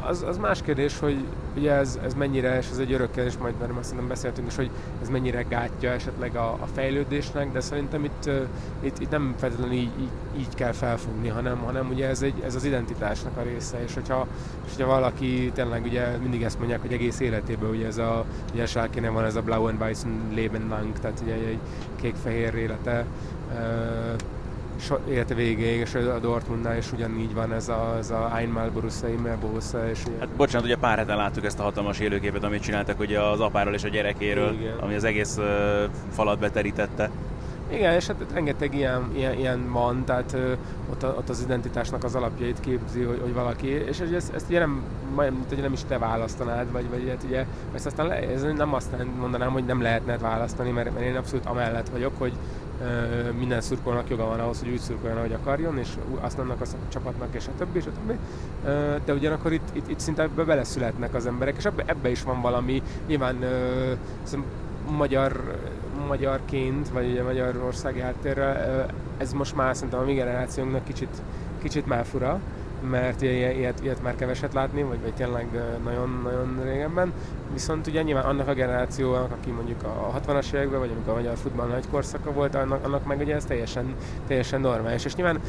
Az, 0.00 0.22
az 0.22 0.36
más 0.36 0.62
kérdés, 0.62 0.98
hogy 0.98 1.24
ugye 1.56 1.72
ez, 1.72 1.98
ez 2.04 2.14
mennyire, 2.14 2.58
és 2.58 2.68
ez 2.70 2.78
egy 2.78 2.92
örök 2.92 3.10
kérdés, 3.10 3.36
majd 3.36 3.54
mert 3.60 3.72
azt 3.78 3.90
hiszem 3.90 4.08
beszéltünk 4.08 4.46
is, 4.46 4.56
hogy 4.56 4.70
ez 5.02 5.08
mennyire 5.08 5.42
gátja 5.42 5.90
esetleg 5.90 6.36
a, 6.36 6.52
a 6.52 6.66
fejlődésnek, 6.74 7.52
de 7.52 7.60
szerintem 7.60 8.04
itt, 8.04 8.30
itt, 8.80 8.98
itt 8.98 9.10
nem 9.10 9.34
feltétlenül 9.38 9.74
így, 9.74 9.90
így, 10.00 10.38
így, 10.38 10.54
kell 10.54 10.72
felfogni, 10.72 11.28
hanem, 11.28 11.58
hanem 11.58 11.88
ugye 11.88 12.08
ez, 12.08 12.22
egy, 12.22 12.42
ez 12.44 12.54
az 12.54 12.64
identitásnak 12.64 13.36
a 13.36 13.42
része, 13.42 13.82
és 13.82 13.94
hogyha, 13.94 14.26
és 14.66 14.72
hogyha 14.72 14.90
valaki 14.90 15.50
tényleg 15.54 15.84
ugye 15.84 16.16
mindig 16.16 16.42
ezt 16.42 16.58
mondják, 16.58 16.80
hogy 16.80 16.92
egész 16.92 17.20
életében 17.20 17.70
ugye 17.70 17.86
ez 17.86 17.98
a, 17.98 18.24
ugye 18.52 18.66
a 18.74 19.10
van 19.12 19.24
ez 19.24 19.36
a 19.36 19.42
Blau 19.42 19.66
and 19.66 19.80
Weißen 19.80 20.20
Leben 20.34 20.66
lang, 20.68 20.98
tehát 21.00 21.20
ugye 21.22 21.34
egy 21.34 21.58
kék-fehér 21.96 22.54
élete, 22.54 23.04
élete 25.08 25.34
végéig, 25.34 25.80
és 25.80 25.94
a 25.94 26.18
Dortmundnál 26.18 26.76
is 26.76 26.92
ugyanígy 26.92 27.34
van 27.34 27.52
ez 27.52 27.68
a, 27.68 27.94
ez 27.98 28.10
a 28.10 28.32
Einmal 28.36 28.70
Borussia, 28.70 29.08
Immer 29.08 29.38
Borussia. 29.38 29.90
És 29.90 30.02
hát 30.18 30.28
bocsánat, 30.28 30.66
ugye 30.66 30.76
pár 30.76 30.98
heten 30.98 31.16
láttuk 31.16 31.44
ezt 31.44 31.58
a 31.58 31.62
hatalmas 31.62 31.98
élőképet, 31.98 32.44
amit 32.44 32.62
csináltak 32.62 33.00
ugye 33.00 33.20
az 33.20 33.40
apáról 33.40 33.74
és 33.74 33.84
a 33.84 33.88
gyerekéről, 33.88 34.52
Igen. 34.52 34.78
ami 34.78 34.94
az 34.94 35.04
egész 35.04 35.36
uh, 35.36 35.44
falat 36.12 36.38
beterítette. 36.38 37.10
Igen, 37.72 37.94
és 37.94 38.06
hát 38.06 38.16
rengeteg 38.32 38.74
ilyen, 38.74 39.10
ilyen, 39.14 39.38
ilyen 39.38 39.72
van, 39.72 40.04
tehát 40.04 40.32
ö, 40.32 40.52
ott, 40.90 41.02
a, 41.02 41.14
ott 41.18 41.28
az 41.28 41.42
identitásnak 41.42 42.04
az 42.04 42.14
alapjait 42.14 42.60
képzi, 42.60 43.02
hogy, 43.02 43.18
hogy 43.22 43.34
valaki, 43.34 43.66
és 43.66 44.00
ezt, 44.00 44.34
ezt 44.34 44.48
ugye 44.48 44.58
nem, 44.58 44.82
majd, 45.14 45.32
ugye 45.52 45.62
nem 45.62 45.72
is 45.72 45.80
te 45.88 45.98
választanád, 45.98 46.72
vagy, 46.72 46.88
vagy 46.90 47.08
hát 47.08 47.22
ugye, 47.24 47.46
ezt 47.74 47.86
aztán 47.86 48.06
le, 48.06 48.14
ez 48.14 48.42
nem 48.42 48.74
azt 48.74 48.90
mondanám, 49.18 49.52
hogy 49.52 49.64
nem 49.64 49.82
lehetne 49.82 50.18
választani, 50.18 50.70
mert, 50.70 50.94
mert 50.94 51.06
én 51.06 51.16
abszolút 51.16 51.46
amellett 51.46 51.88
vagyok, 51.88 52.12
hogy, 52.18 52.32
minden 53.38 53.60
szurkolónak 53.60 54.08
joga 54.08 54.24
van 54.24 54.40
ahhoz, 54.40 54.58
hogy 54.58 54.68
úgy 54.68 54.78
szurkoljon, 54.78 55.18
ahogy 55.18 55.32
akarjon, 55.32 55.78
és 55.78 55.88
azt 56.20 56.38
annak 56.38 56.60
a 56.60 56.64
csapatnak, 56.88 57.34
és 57.34 57.46
a 57.46 57.50
többi, 57.58 57.78
és 57.78 57.86
a 57.86 57.90
többi. 57.90 58.18
De 59.04 59.12
ugyanakkor 59.12 59.52
itt, 59.52 59.68
itt, 59.72 59.88
itt 59.88 59.98
szinte 59.98 60.22
ebbe 60.22 60.44
beleszületnek 60.44 61.14
az 61.14 61.26
emberek, 61.26 61.56
és 61.56 61.64
ebbe, 61.64 61.82
ebbe 61.86 62.10
is 62.10 62.22
van 62.22 62.40
valami, 62.40 62.82
nyilván 63.06 63.36
magyar, 64.96 65.58
magyarként, 66.08 66.88
vagy 66.88 67.10
ugye 67.10 67.22
Magyarországi 67.22 68.00
háttérrel, 68.00 68.86
ez 69.16 69.32
most 69.32 69.56
már 69.56 69.74
szerintem 69.74 70.00
a 70.00 70.04
mi 70.04 70.14
generációnknak 70.14 70.84
kicsit, 70.84 71.22
kicsit 71.62 71.86
már 71.86 72.04
fura, 72.04 72.40
mert 72.90 73.22
ilyet, 73.22 73.80
ilyet 73.82 74.02
már 74.02 74.14
keveset 74.14 74.54
látni, 74.54 74.82
vagy, 74.82 74.98
vagy 75.02 75.14
tényleg 75.14 75.46
nagyon-nagyon 75.84 76.60
régenben. 76.64 77.12
Viszont 77.52 77.86
ugye 77.86 78.02
nyilván 78.02 78.24
annak 78.24 78.48
a 78.48 78.52
generációnak, 78.54 79.32
aki 79.32 79.50
mondjuk 79.50 79.82
a 79.82 80.20
60-as 80.20 80.52
években, 80.52 80.78
vagy 80.78 80.90
amikor 80.90 81.12
a 81.12 81.16
magyar 81.16 81.36
futball 81.36 81.66
nagy 81.66 81.84
korszaka 81.90 82.32
volt, 82.32 82.54
annak, 82.54 82.84
annak 82.84 83.06
meg 83.06 83.20
ugye 83.20 83.34
ez 83.34 83.44
teljesen, 83.44 83.94
teljesen 84.26 84.60
normális. 84.60 85.04
És 85.04 85.14
nyilván, 85.14 85.40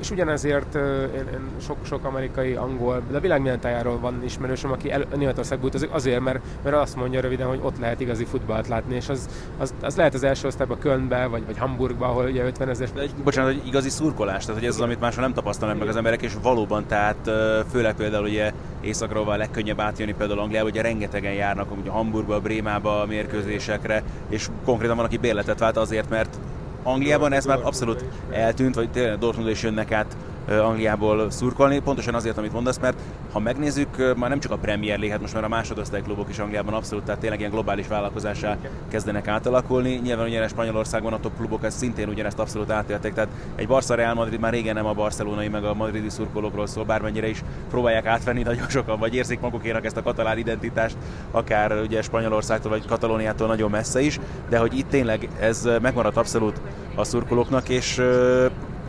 és 0.00 0.10
ugyanezért 0.10 0.74
én, 1.14 1.26
én 1.32 1.48
sok, 1.60 1.76
sok 1.82 2.04
amerikai, 2.04 2.54
angol, 2.54 3.02
de 3.10 3.16
a 3.16 3.20
világ 3.20 3.40
minden 3.40 3.60
tájáról 3.60 3.98
van 3.98 4.20
ismerősöm, 4.24 4.72
aki 4.72 4.90
el, 4.90 5.04
Németországból 5.16 5.68
utazik 5.68 5.92
azért, 5.92 6.20
mert, 6.20 6.38
mert 6.62 6.76
azt 6.76 6.96
mondja 6.96 7.20
röviden, 7.20 7.48
hogy 7.48 7.60
ott 7.62 7.78
lehet 7.78 8.00
igazi 8.00 8.24
futballt 8.24 8.68
látni, 8.68 8.94
és 8.94 9.08
az, 9.08 9.28
az, 9.58 9.74
az 9.82 9.96
lehet 9.96 10.14
az 10.14 10.22
első 10.22 10.46
osztályban 10.46 10.78
Kölnbe, 10.78 11.26
vagy, 11.26 11.46
vagy 11.46 11.58
Hamburgba, 11.58 12.06
ahol 12.06 12.24
ugye 12.24 12.44
50 12.44 12.68
ezer. 12.68 12.88
Bocsánat, 13.24 13.52
hogy 13.52 13.66
igazi 13.66 13.88
szurkolás, 13.88 14.44
tehát 14.44 14.60
hogy 14.60 14.68
ez 14.68 14.74
az, 14.74 14.80
amit 14.80 15.00
máshol 15.00 15.22
nem 15.22 15.32
tapasztalnak 15.32 15.78
meg 15.78 15.88
az 15.88 15.96
emberek, 15.96 16.22
és 16.22 16.32
valóban, 16.42 16.71
tehát 16.86 17.30
főleg 17.70 17.94
például 17.94 18.24
ugye 18.24 18.52
északról 18.80 19.24
van 19.24 19.38
legkönnyebb 19.38 19.80
átjönni 19.80 20.14
például 20.14 20.40
Angliába, 20.40 20.68
ugye 20.68 20.82
rengetegen 20.82 21.32
járnak 21.32 21.76
ugye 21.80 21.90
Hamburgba, 21.90 22.40
Brémába 22.40 23.00
a 23.00 23.06
mérkőzésekre, 23.06 24.02
és 24.28 24.48
konkrétan 24.64 24.96
van, 24.96 25.04
aki 25.04 25.16
bérletet 25.16 25.58
vált 25.58 25.76
azért, 25.76 26.10
mert 26.10 26.38
Angliában 26.82 27.32
ez 27.32 27.46
már 27.46 27.58
abszolút 27.62 28.04
eltűnt, 28.30 28.74
vagy 28.74 28.90
tényleg 28.90 29.18
Dortmund 29.18 29.48
is 29.48 29.62
jönnek 29.62 29.92
át 29.92 30.16
Angliából 30.48 31.30
szurkolni, 31.30 31.78
pontosan 31.78 32.14
azért, 32.14 32.38
amit 32.38 32.52
mondasz, 32.52 32.78
mert 32.78 32.98
ha 33.32 33.38
megnézzük, 33.38 34.14
már 34.16 34.28
nem 34.28 34.40
csak 34.40 34.52
a 34.52 34.56
Premier 34.56 34.96
League, 34.96 35.12
hát 35.12 35.20
most 35.20 35.34
már 35.34 35.44
a 35.44 35.48
másodosztály 35.48 36.02
klubok 36.02 36.28
is 36.28 36.38
Angliában 36.38 36.74
abszolút, 36.74 37.04
tehát 37.04 37.20
tényleg 37.20 37.38
ilyen 37.38 37.50
globális 37.50 37.86
vállalkozásá 37.88 38.56
kezdenek 38.88 39.28
átalakulni. 39.28 39.94
Nyilván 39.94 40.26
ugyanis 40.26 40.50
Spanyolországban 40.50 41.12
a 41.12 41.20
top 41.20 41.36
klubok 41.36 41.64
ezt 41.64 41.78
szintén 41.78 42.08
ugyanezt 42.08 42.38
abszolút 42.38 42.70
átélték, 42.70 43.12
tehát 43.12 43.30
egy 43.54 43.66
Barca 43.66 43.94
Real 43.94 44.14
Madrid 44.14 44.40
már 44.40 44.52
régen 44.52 44.74
nem 44.74 44.86
a 44.86 44.92
barcelonai 44.92 45.48
meg 45.48 45.64
a 45.64 45.74
madridi 45.74 46.08
szurkolókról 46.08 46.66
szól, 46.66 46.84
bármennyire 46.84 47.28
is 47.28 47.42
próbálják 47.70 48.06
átvenni 48.06 48.42
nagyon 48.42 48.68
sokan, 48.68 48.98
vagy 48.98 49.14
érzik 49.14 49.40
magukénak 49.40 49.84
ezt 49.84 49.96
a 49.96 50.02
katalán 50.02 50.38
identitást, 50.38 50.96
akár 51.30 51.80
ugye 51.80 52.02
Spanyolországtól 52.02 52.70
vagy 52.70 52.86
Katalóniától 52.86 53.46
nagyon 53.46 53.70
messze 53.70 54.00
is, 54.00 54.20
de 54.48 54.58
hogy 54.58 54.78
itt 54.78 54.88
tényleg 54.88 55.28
ez 55.40 55.68
megmaradt 55.82 56.16
abszolút 56.16 56.60
a 56.94 57.04
szurkolóknak, 57.04 57.68
és 57.68 58.02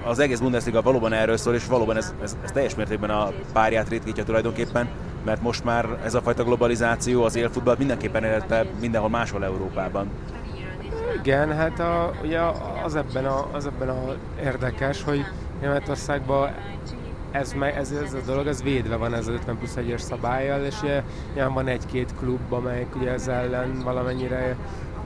az 0.06 0.20
egész 0.20 0.40
Bundesliga 0.40 0.82
valóban 0.82 1.14
erről 1.14 1.38
szól, 1.38 1.54
és 1.54 1.66
valóban 1.66 1.98
ez, 1.98 2.14
ez, 2.24 2.38
ez 2.44 2.52
teljes 2.52 2.76
mértékben 2.76 3.10
a 3.10 3.32
párját 3.54 3.90
ritkítja 3.90 4.24
tulajdonképpen, 4.24 4.90
mert 5.26 5.42
most 5.42 5.64
már 5.64 5.86
ez 6.04 6.14
a 6.14 6.22
fajta 6.22 6.44
globalizáció 6.44 7.24
az 7.24 7.36
élfutballt 7.36 7.78
mindenképpen 7.78 8.24
elérte 8.24 8.66
mindenhol 8.80 9.10
máshol 9.10 9.46
Európában. 9.46 10.10
Igen, 11.20 11.56
hát 11.56 11.80
a, 11.80 12.12
ugye 12.24 12.40
az 12.84 12.96
ebben 12.96 13.26
a, 13.26 13.48
az 13.52 13.66
ebben 13.66 13.90
a 13.90 14.16
érdekes, 14.44 15.04
hogy 15.04 15.26
Németországban 15.62 16.52
ez, 17.32 17.54
ez, 17.76 17.92
ez, 17.92 18.14
a 18.14 18.20
dolog 18.26 18.48
ez 18.48 18.64
védve 18.64 18.96
van 18.96 19.14
ez 19.14 19.28
az 19.28 19.34
50 19.34 19.58
plusz 19.58 19.78
1-es 19.78 20.00
szabályjal, 20.00 20.64
és 20.64 20.76
ugye 21.32 21.48
van 21.48 21.68
egy-két 21.68 22.14
klub, 22.20 22.54
amelyik 22.54 22.96
ugye 22.96 23.12
ez 23.12 23.28
ellen 23.28 23.82
valamennyire 23.84 24.56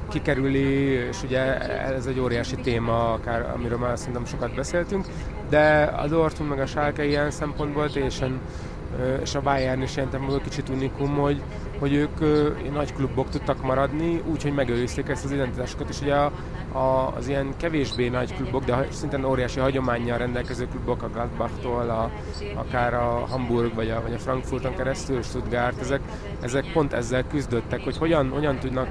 kikerüli, 0.07 0.91
és 0.91 1.23
ugye 1.23 1.59
ez 1.95 2.05
egy 2.05 2.19
óriási 2.19 2.55
téma, 2.55 3.13
akár, 3.13 3.51
amiről 3.55 3.77
már 3.77 3.97
szerintem 3.97 4.25
sokat 4.25 4.55
beszéltünk, 4.55 5.05
de 5.49 5.83
a 5.83 6.07
Dortmund 6.07 6.49
meg 6.49 6.59
a 6.59 6.65
Schalke 6.65 7.05
ilyen 7.05 7.31
szempontból 7.31 7.91
teljesen 7.91 8.39
és 9.21 9.35
a 9.35 9.41
Bayern 9.41 9.81
is 9.81 9.95
ilyen 9.95 10.09
egy 10.13 10.41
kicsit 10.41 10.69
unikum, 10.69 11.15
hogy, 11.15 11.41
hogy 11.79 11.93
ők 11.93 12.19
nagy 12.73 12.93
klubok 12.93 13.29
tudtak 13.29 13.63
maradni, 13.63 14.21
úgyhogy 14.31 14.53
megőrizték 14.53 15.07
ezt 15.09 15.25
az 15.25 15.31
identitásokat, 15.31 15.89
és 15.89 16.01
ugye 16.01 16.13
a, 16.13 16.31
a, 16.71 17.13
az 17.15 17.27
ilyen 17.27 17.53
kevésbé 17.57 18.07
nagy 18.07 18.35
klubok, 18.35 18.63
de 18.63 18.87
szintén 18.91 19.25
óriási 19.25 19.59
hagyományjal 19.59 20.17
rendelkező 20.17 20.67
klubok, 20.67 21.03
a 21.03 21.09
Gladbachtól, 21.09 21.89
a, 21.89 22.11
akár 22.55 22.93
a 22.93 23.25
Hamburg 23.29 23.75
vagy 23.75 23.89
a, 23.89 24.01
vagy 24.01 24.13
a 24.13 24.19
Frankfurton 24.19 24.75
keresztül, 24.75 25.21
Stuttgart, 25.21 25.81
ezek, 25.81 26.01
ezek 26.41 26.71
pont 26.73 26.93
ezzel 26.93 27.27
küzdöttek, 27.27 27.83
hogy 27.83 27.97
hogyan, 27.97 28.29
hogyan 28.29 28.59
tudnak 28.59 28.87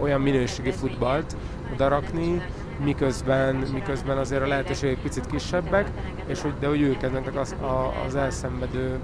olyan 0.00 0.20
minőségi 0.20 0.70
futballt 0.70 1.36
odarakni, 1.72 2.42
miközben, 2.84 3.54
miközben 3.54 4.18
azért 4.18 4.42
a 4.42 4.46
lehetőségek 4.46 4.98
picit 4.98 5.26
kisebbek, 5.26 5.90
és 6.26 6.40
hogy, 6.40 6.52
de 6.60 6.66
hogy 6.66 6.80
ők 6.80 7.02
ennek 7.02 7.36
az, 7.36 7.52
a, 7.60 7.92
az 8.06 8.14
elszenvedő 8.14 8.98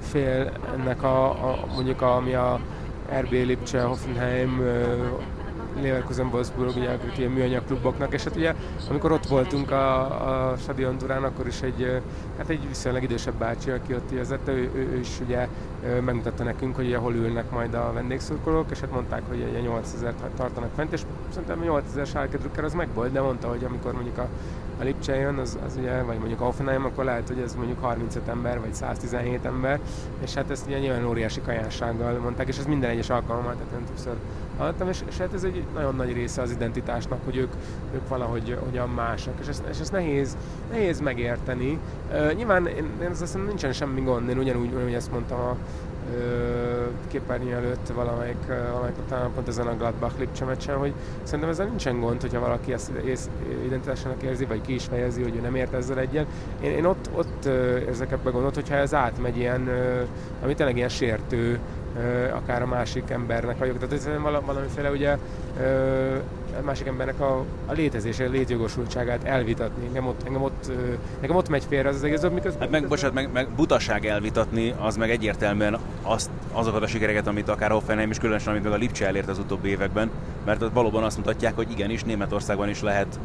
fél 0.00 0.52
ennek 0.76 1.02
a, 1.02 1.30
a 1.30 1.66
mondjuk 1.74 2.02
a, 2.02 2.16
ami 2.16 2.34
a 2.34 2.60
RB 3.20 3.32
Lipcse, 3.32 3.82
Hoffenheim, 3.82 4.62
Leverkusen, 5.82 6.26
Wolfsburg, 6.26 6.76
ugye 6.76 6.98
ilyen 7.16 7.30
műanyag 7.30 7.64
kluboknak, 7.64 8.12
és 8.12 8.24
hát 8.24 8.36
ugye 8.36 8.54
amikor 8.90 9.12
ott 9.12 9.26
voltunk 9.26 9.70
a, 9.70 10.50
a 10.50 10.56
stadion 10.56 10.98
Durán, 10.98 11.24
akkor 11.24 11.46
is 11.46 11.62
egy, 11.62 12.02
hát 12.36 12.48
egy 12.48 12.68
viszonylag 12.68 13.02
idősebb 13.02 13.34
bácsi, 13.34 13.70
aki 13.70 13.94
ott 13.94 14.10
vezette, 14.10 14.52
ő, 14.52 14.70
ő, 14.74 14.88
ő, 14.92 14.98
is 14.98 15.20
ugye 15.20 15.48
megmutatta 16.04 16.44
nekünk, 16.44 16.76
hogy 16.76 16.86
ugye 16.86 16.96
hol 16.96 17.14
ülnek 17.14 17.50
majd 17.50 17.74
a 17.74 17.92
vendégszurkolók, 17.94 18.70
és 18.70 18.80
hát 18.80 18.90
mondták, 18.90 19.22
hogy 19.28 19.46
ugye 19.50 19.60
8000 19.60 20.14
tartanak 20.36 20.70
fent, 20.74 20.92
és 20.92 21.02
szerintem 21.28 21.60
8000 21.60 22.06
sárke 22.06 22.38
az 22.62 22.74
meg 22.74 22.88
de 23.12 23.20
mondta, 23.20 23.48
hogy 23.48 23.64
amikor 23.64 23.92
mondjuk 23.92 24.18
a 24.18 24.28
a 24.80 24.82
Lipcse 24.82 25.14
jön, 25.14 25.38
az, 25.38 25.58
az 25.66 25.76
ugye, 25.76 26.02
vagy 26.02 26.18
mondjuk 26.18 26.40
Offenheim, 26.40 26.84
akkor 26.84 27.04
lehet, 27.04 27.28
hogy 27.28 27.38
ez 27.38 27.54
mondjuk 27.54 27.80
35 27.80 28.28
ember, 28.28 28.60
vagy 28.60 28.74
117 28.74 29.44
ember, 29.44 29.80
és 30.22 30.34
hát 30.34 30.50
ezt 30.50 30.66
ugye 30.66 30.78
nyilván 30.78 31.06
óriási 31.06 31.40
kajánsággal 31.40 32.18
mondták, 32.18 32.48
és 32.48 32.58
ez 32.58 32.66
minden 32.66 32.90
egyes 32.90 33.10
alkalommal, 33.10 33.52
tehát 33.52 33.72
nem 33.72 33.84
többször 33.84 34.14
hallottam, 34.58 34.88
és, 34.88 35.02
és 35.08 35.16
hát 35.16 35.34
ez 35.34 35.44
egy 35.44 35.64
nagyon 35.74 35.94
nagy 35.94 36.12
része 36.12 36.42
az 36.42 36.50
identitásnak, 36.50 37.18
hogy 37.24 37.36
ők, 37.36 37.52
ők 37.94 38.08
valahogy 38.08 38.58
hogyan 38.64 38.88
másak, 38.88 39.34
és 39.40 39.48
ezt, 39.48 39.64
és 39.70 39.80
ezt 39.80 39.92
nehéz, 39.92 40.36
nehéz 40.70 41.00
megérteni. 41.00 41.78
Uh, 42.10 42.32
nyilván 42.32 42.66
én, 42.66 42.86
én 43.02 43.10
azt 43.10 43.20
hiszem 43.20 43.44
nincsen 43.46 43.72
semmi 43.72 44.00
gond, 44.00 44.28
én 44.28 44.38
ugyanúgy, 44.38 44.72
ugyanúgy 44.72 44.94
ezt 44.94 45.12
mondtam 45.12 45.40
a 45.40 45.56
képernyő 47.08 47.52
előtt 47.52 47.88
valamelyik, 47.94 48.46
valamelyik 48.46 48.96
talán 49.08 49.32
pont 49.34 49.48
ezen 49.48 49.66
a 49.66 49.76
Gladbach 49.76 50.18
Lipcse 50.18 50.44
meccsen, 50.44 50.76
hogy 50.76 50.92
szerintem 51.22 51.48
ezzel 51.48 51.66
nincsen 51.66 52.00
gond, 52.00 52.20
hogyha 52.20 52.40
valaki 52.40 52.72
ezt 52.72 52.90
identitásának 53.64 54.22
érzi, 54.22 54.44
vagy 54.44 54.60
ki 54.60 54.74
is 54.74 54.84
fejezi, 54.84 55.22
hogy 55.22 55.36
ő 55.36 55.40
nem 55.40 55.54
ért 55.54 55.74
ezzel 55.74 55.98
egyen. 55.98 56.26
Én, 56.62 56.70
én 56.70 56.84
ott, 56.84 57.10
ott 57.14 57.44
érzek 57.86 58.12
ebbe 58.12 58.30
gondot, 58.30 58.54
hogyha 58.54 58.74
ez 58.74 58.94
átmegy 58.94 59.36
ilyen, 59.36 59.68
ami 60.42 60.54
tényleg 60.54 60.76
ilyen 60.76 60.88
sértő, 60.88 61.58
akár 62.32 62.62
a 62.62 62.66
másik 62.66 63.10
embernek 63.10 63.58
vagyok. 63.58 63.78
Tehát 63.78 63.94
ez 63.94 64.08
valamiféle 64.46 64.90
ugye 64.90 65.16
a 66.60 66.64
másik 66.64 66.86
embernek 66.86 67.20
a, 67.20 67.44
a 67.66 67.72
létezése, 67.72 68.24
a 68.24 68.30
létjogosultságát 68.30 69.24
elvitatni. 69.24 69.86
Engem 69.86 70.06
ott, 70.06 70.22
engem 70.26 70.42
ott, 70.42 70.70
nekem 71.20 71.36
ott 71.36 71.48
megy 71.48 71.64
félre 71.68 71.88
az, 71.88 71.94
az 71.94 72.04
egész, 72.04 72.20
miközben... 72.20 72.60
Hát 72.60 72.70
meg, 72.70 72.88
bocsánat, 72.88 73.14
meg, 73.14 73.28
meg 73.32 73.48
butaság 73.48 74.06
elvitatni, 74.06 74.74
az 74.78 74.96
meg 74.96 75.10
egyértelműen 75.10 75.78
azt, 76.02 76.30
azokat 76.52 76.82
a 76.82 76.86
sikereket, 76.86 77.26
amit 77.26 77.48
akár 77.48 77.70
Hoffenheim 77.70 78.10
is 78.10 78.18
különösen, 78.18 78.52
amit 78.52 78.64
meg 78.64 78.72
a 78.72 78.76
Lipcse 78.76 79.06
elért 79.06 79.28
az 79.28 79.38
utóbbi 79.38 79.68
években, 79.68 80.10
mert 80.44 80.62
ott 80.62 80.72
valóban 80.72 81.04
azt 81.04 81.16
mutatják, 81.16 81.54
hogy 81.54 81.70
igenis 81.70 82.02
Németországban 82.04 82.68
is 82.68 82.82
lehet 82.82 83.18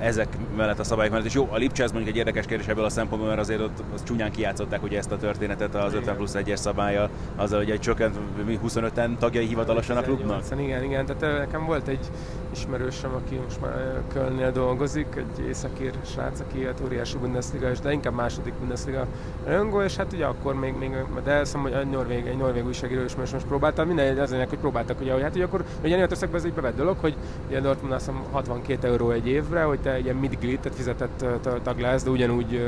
ezek 0.00 0.36
mellett 0.56 0.78
a 0.78 0.84
szabályok 0.84 1.12
mellett. 1.12 1.26
És 1.26 1.34
jó, 1.34 1.48
a 1.50 1.56
Lipcse 1.56 1.82
ez 1.82 1.90
mondjuk 1.92 2.12
egy 2.14 2.18
érdekes 2.18 2.46
kérdés 2.46 2.66
ebből 2.66 2.84
a 2.84 2.88
szempontból, 2.88 3.28
mert 3.28 3.40
azért 3.40 3.60
ott 3.60 3.82
az 3.94 4.02
csúnyán 4.02 4.30
kijátszották 4.30 4.82
ugye 4.82 4.98
ezt 4.98 5.12
a 5.12 5.16
történetet 5.16 5.74
az 5.74 5.94
50 5.94 6.16
plusz 6.16 6.34
1-es 6.38 6.56
szabálya, 6.56 7.10
azzal, 7.36 7.58
hogy 7.58 7.70
egy 7.70 7.80
csökkent 7.80 8.16
25-en 8.48 9.16
tagjai 9.16 9.46
hivatalosan 9.46 9.96
a 9.96 10.02
klubnak. 10.02 10.42
Igen, 10.58 10.84
igen, 10.84 11.06
tehát 11.06 11.38
nekem 11.38 11.64
volt 11.64 11.88
egy 11.88 12.10
ismerősöm, 12.54 13.14
aki 13.14 13.34
most 13.44 13.60
már 13.60 14.02
Kölnél 14.12 14.52
dolgozik, 14.52 15.06
egy 15.16 15.46
északír 15.48 15.92
srác, 16.04 16.40
aki 16.40 16.64
hát 16.64 16.80
óriási 16.84 17.18
Bundesliga, 17.18 17.70
de 17.82 17.92
inkább 17.92 18.14
második 18.14 18.54
Bundesliga 18.54 19.06
rajongó, 19.44 19.82
és 19.82 19.96
hát 19.96 20.12
ugye 20.12 20.24
akkor 20.24 20.54
még, 20.54 20.74
még 20.78 20.90
de 21.24 21.30
elszem, 21.30 21.60
hogy 21.60 21.72
egy 21.72 21.90
norvég, 21.90 22.26
egy 22.26 22.36
norvég 22.36 22.64
újságíró 22.66 23.04
is 23.04 23.14
most, 23.16 23.32
most 23.32 23.46
próbáltam, 23.46 23.86
minden 23.86 24.18
az 24.18 24.30
hogy 24.30 24.58
próbáltak, 24.58 25.00
ugye, 25.00 25.12
hogy 25.12 25.22
hát 25.22 25.32
hogy 25.32 25.42
akkor 25.42 25.64
ugye 25.82 25.94
Németországban 25.94 26.38
ez 26.38 26.44
egy 26.44 26.52
bevett 26.52 26.76
dolog, 26.76 26.96
hogy 27.00 27.16
ugye 27.48 27.60
Dortmund 27.60 27.92
azt 27.92 28.06
hiszem 28.06 28.22
62 28.30 28.88
euró 28.88 29.10
egy 29.10 29.26
évre, 29.26 29.62
hogy 29.62 29.80
te 29.80 29.98
ilyen 29.98 30.16
midglit, 30.16 30.60
tehát 30.60 30.78
fizetett 30.78 31.24
tag 31.62 31.78
lesz, 31.78 32.02
de 32.02 32.10
ugyanúgy 32.10 32.60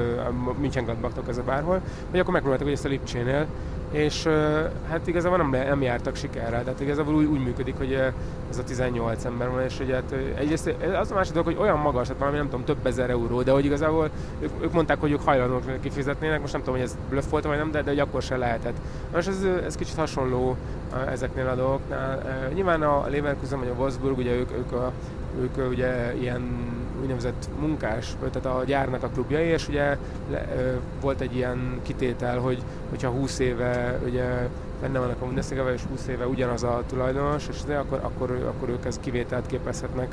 München 0.59 0.85
Gladbachtok 0.85 1.29
ez 1.29 1.39
a 1.39 1.43
bárhol, 1.43 1.81
hogy 2.11 2.19
akkor 2.19 2.33
megpróbáltak, 2.33 2.67
hogy 2.67 2.77
ezt 2.77 2.85
a 2.85 2.89
Lipcsénél, 2.89 3.47
és 3.97 4.29
hát 4.89 5.07
igazából 5.07 5.39
nem, 5.39 5.51
nem 5.51 5.83
jártak 5.83 6.17
sikerrel, 6.17 6.65
tehát 6.65 6.81
igazából 6.81 7.15
úgy, 7.15 7.25
úgy 7.25 7.45
működik, 7.45 7.77
hogy 7.77 7.93
ez 8.51 8.59
a 8.59 8.65
18 8.65 9.25
ember 9.25 9.51
van, 9.51 9.63
és 9.63 9.79
hogy 9.79 9.91
hát 9.91 10.15
egyrészt 10.39 10.75
az 11.01 11.11
a 11.11 11.15
másik 11.15 11.33
dolog, 11.33 11.47
hogy 11.49 11.67
olyan 11.67 11.79
magas, 11.79 12.09
hát 12.09 12.19
valami 12.19 12.37
nem 12.37 12.49
tudom, 12.49 12.65
több 12.65 12.87
ezer 12.87 13.11
euró, 13.11 13.43
de 13.43 13.51
hogy 13.51 13.65
igazából 13.65 14.11
ők, 14.41 14.51
ők 14.61 14.73
mondták, 14.73 15.01
hogy 15.01 15.11
ők 15.11 15.23
hajlandók 15.23 15.81
kifizetnének, 15.81 16.41
most 16.41 16.53
nem 16.53 16.63
tudom, 16.63 16.79
hogy 16.79 16.89
ez 16.89 16.97
bluff 17.09 17.31
volt 17.31 17.45
vagy 17.45 17.57
nem, 17.57 17.71
de, 17.71 17.83
de 17.83 17.91
hogy 17.91 17.99
akkor 17.99 18.23
se 18.23 18.37
lehetett. 18.37 18.77
Most 19.13 19.29
ez, 19.29 19.45
ez 19.65 19.77
kicsit 19.77 19.97
hasonló 19.97 20.57
ezeknél 21.11 21.47
a 21.47 21.55
dolgoknál. 21.55 22.23
Nyilván 22.55 22.83
a 22.83 23.07
Leverkusen 23.09 23.59
vagy 23.59 23.69
a 23.69 23.79
Wolfsburg, 23.79 24.19
ugye 24.19 24.33
ők, 24.33 24.51
ők, 24.53 24.73
a, 24.73 24.93
ők 25.41 25.71
ugye 25.71 26.15
ilyen 26.15 26.43
úgynevezett 27.01 27.49
munkás, 27.61 28.17
tehát 28.33 28.59
a 28.59 28.65
gyárnak 28.65 29.03
a 29.03 29.09
klubjai, 29.09 29.47
és 29.47 29.69
ugye 29.69 29.97
le, 30.31 30.47
volt 31.01 31.21
egy 31.21 31.37
ilyen 31.37 31.81
kitétel, 31.83 32.39
hogy 32.39 32.63
hogyha 32.91 33.11
20 33.11 33.39
éve 33.39 34.01
ugye 34.05 34.49
benne 34.81 34.99
vannak 34.99 35.21
a 35.21 35.25
bundesliga 35.25 35.73
és 35.73 35.83
20 35.83 36.07
éve 36.07 36.27
ugyanaz 36.27 36.63
a 36.63 36.83
tulajdonos, 36.89 37.49
és 37.49 37.63
de 37.67 37.77
akkor, 37.77 38.01
akkor, 38.03 38.31
akkor 38.31 38.69
ők 38.69 38.85
ezt 38.85 39.01
kivételt 39.01 39.47
képezhetnek. 39.47 40.09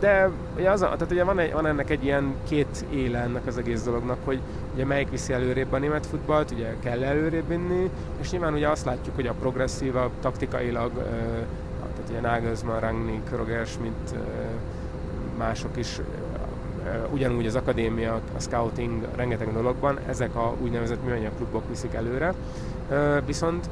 De 0.00 0.30
ugye, 0.56 0.70
az, 0.70 0.80
tehát 0.80 1.10
ugye 1.10 1.24
van, 1.24 1.38
egy, 1.38 1.52
van 1.52 1.66
ennek 1.66 1.90
egy 1.90 2.04
ilyen 2.04 2.34
két 2.48 2.84
éle 2.90 3.18
ennek 3.18 3.46
az 3.46 3.58
egész 3.58 3.82
dolognak, 3.82 4.18
hogy 4.24 4.40
ugye 4.74 4.84
melyik 4.84 5.10
viszi 5.10 5.32
előrébb 5.32 5.72
a 5.72 5.78
német 5.78 6.06
futballt, 6.06 6.50
ugye 6.50 6.74
kell 6.82 7.02
előrébb 7.02 7.48
vinni, 7.48 7.90
és 8.20 8.30
nyilván 8.30 8.54
ugye 8.54 8.68
azt 8.68 8.84
látjuk, 8.84 9.14
hogy 9.14 9.26
a 9.26 9.32
progresszívabb, 9.32 10.10
taktikailag, 10.20 10.90
tehát 11.94 12.10
ugye 12.10 12.20
Nagelsmann, 12.20 12.80
Rangnick, 12.80 13.36
Roger 13.36 13.66
Schmidt, 13.66 14.14
mások 15.40 15.76
is 15.76 16.00
ugyanúgy 17.12 17.46
az 17.46 17.54
akadémia, 17.54 18.14
a 18.36 18.40
scouting, 18.40 19.08
rengeteg 19.16 19.52
dologban, 19.52 19.98
ezek 20.08 20.34
a 20.36 20.54
úgynevezett 20.62 21.04
műanyag 21.04 21.32
klubok 21.36 21.68
viszik 21.68 21.94
előre. 21.94 22.34
Viszont, 23.26 23.70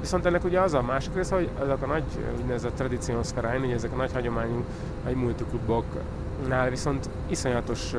viszont 0.00 0.26
ennek 0.26 0.44
ugye 0.44 0.60
az 0.60 0.74
a 0.74 0.82
másik 0.82 1.14
része, 1.14 1.34
hogy 1.34 1.48
ezek 1.62 1.82
a 1.82 1.86
nagy 1.86 2.04
úgynevezett 2.40 2.74
tradíciószferáin, 2.74 3.62
ugye 3.62 3.74
ezek 3.74 3.92
a 3.92 3.96
nagy 3.96 4.12
hagyományú, 4.12 4.64
nagy 5.04 5.14
multikluboknál 5.14 6.70
viszont 6.70 7.08
iszonyatos 7.26 7.94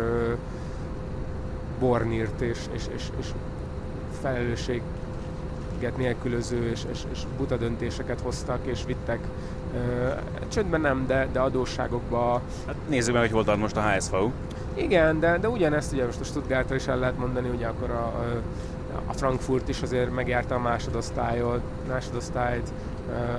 bornírt 1.79 2.41
és, 2.41 2.57
és, 2.73 2.83
és, 2.95 3.03
és 3.19 3.27
felelősség 4.21 4.81
nélkülöző 5.97 6.69
és, 6.69 6.81
és, 6.91 6.99
és 7.11 7.19
buta 7.37 7.57
döntéseket 7.57 8.21
hoztak 8.21 8.59
és 8.65 8.85
vittek 8.85 9.19
Csöndben 10.47 10.81
nem, 10.81 11.05
de, 11.07 11.27
de 11.31 11.39
adósságokba... 11.39 12.41
Hát 12.67 12.75
nézzük 12.87 13.13
meg, 13.13 13.21
hogy 13.21 13.31
hol 13.31 13.43
tart 13.43 13.59
most 13.59 13.77
a 13.77 13.81
HSV. 13.81 14.15
Igen, 14.73 15.19
de, 15.19 15.37
de 15.37 15.49
ugyanezt 15.49 15.93
ugye 15.93 16.05
most 16.05 16.19
a 16.19 16.23
Stuttgartra 16.23 16.75
is 16.75 16.87
el 16.87 16.99
lehet 16.99 17.17
mondani, 17.17 17.49
ugye 17.49 17.67
akkor 17.67 17.89
a, 17.89 18.13
a 19.07 19.13
Frankfurt 19.13 19.69
is 19.69 19.81
azért 19.81 20.13
megjárta 20.13 20.55
a 20.55 20.59
másodosztályot, 20.59 21.61
másodosztályt, 21.87 22.71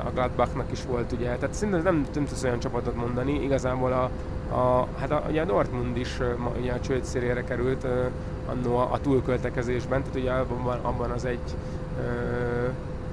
a 0.05 0.11
Gladbachnak 0.15 0.73
is 0.73 0.85
volt 0.89 1.13
ugye, 1.13 1.37
tehát 1.37 1.55
szinte 1.55 1.77
nem, 1.77 2.07
nem 2.15 2.25
tudsz 2.25 2.43
olyan 2.43 2.59
csapatot 2.59 2.97
mondani, 2.97 3.43
igazából 3.43 3.93
a, 3.93 4.11
a, 4.55 4.87
hát 4.99 5.11
a, 5.11 5.25
ugye 5.29 5.43
a 5.43 5.45
Dortmund 5.45 5.97
is 5.97 6.19
ugye 6.61 6.73
a 6.73 6.81
csőd 6.81 7.05
szélére 7.05 7.45
került 7.45 7.87
annó 8.47 8.77
a, 8.77 8.93
a 8.93 9.01
túlköltekezésben, 9.01 10.03
tehát 10.03 10.17
ugye 10.17 10.31
abban, 10.31 10.79
abban 10.83 11.11
az 11.11 11.25
egy 11.25 11.55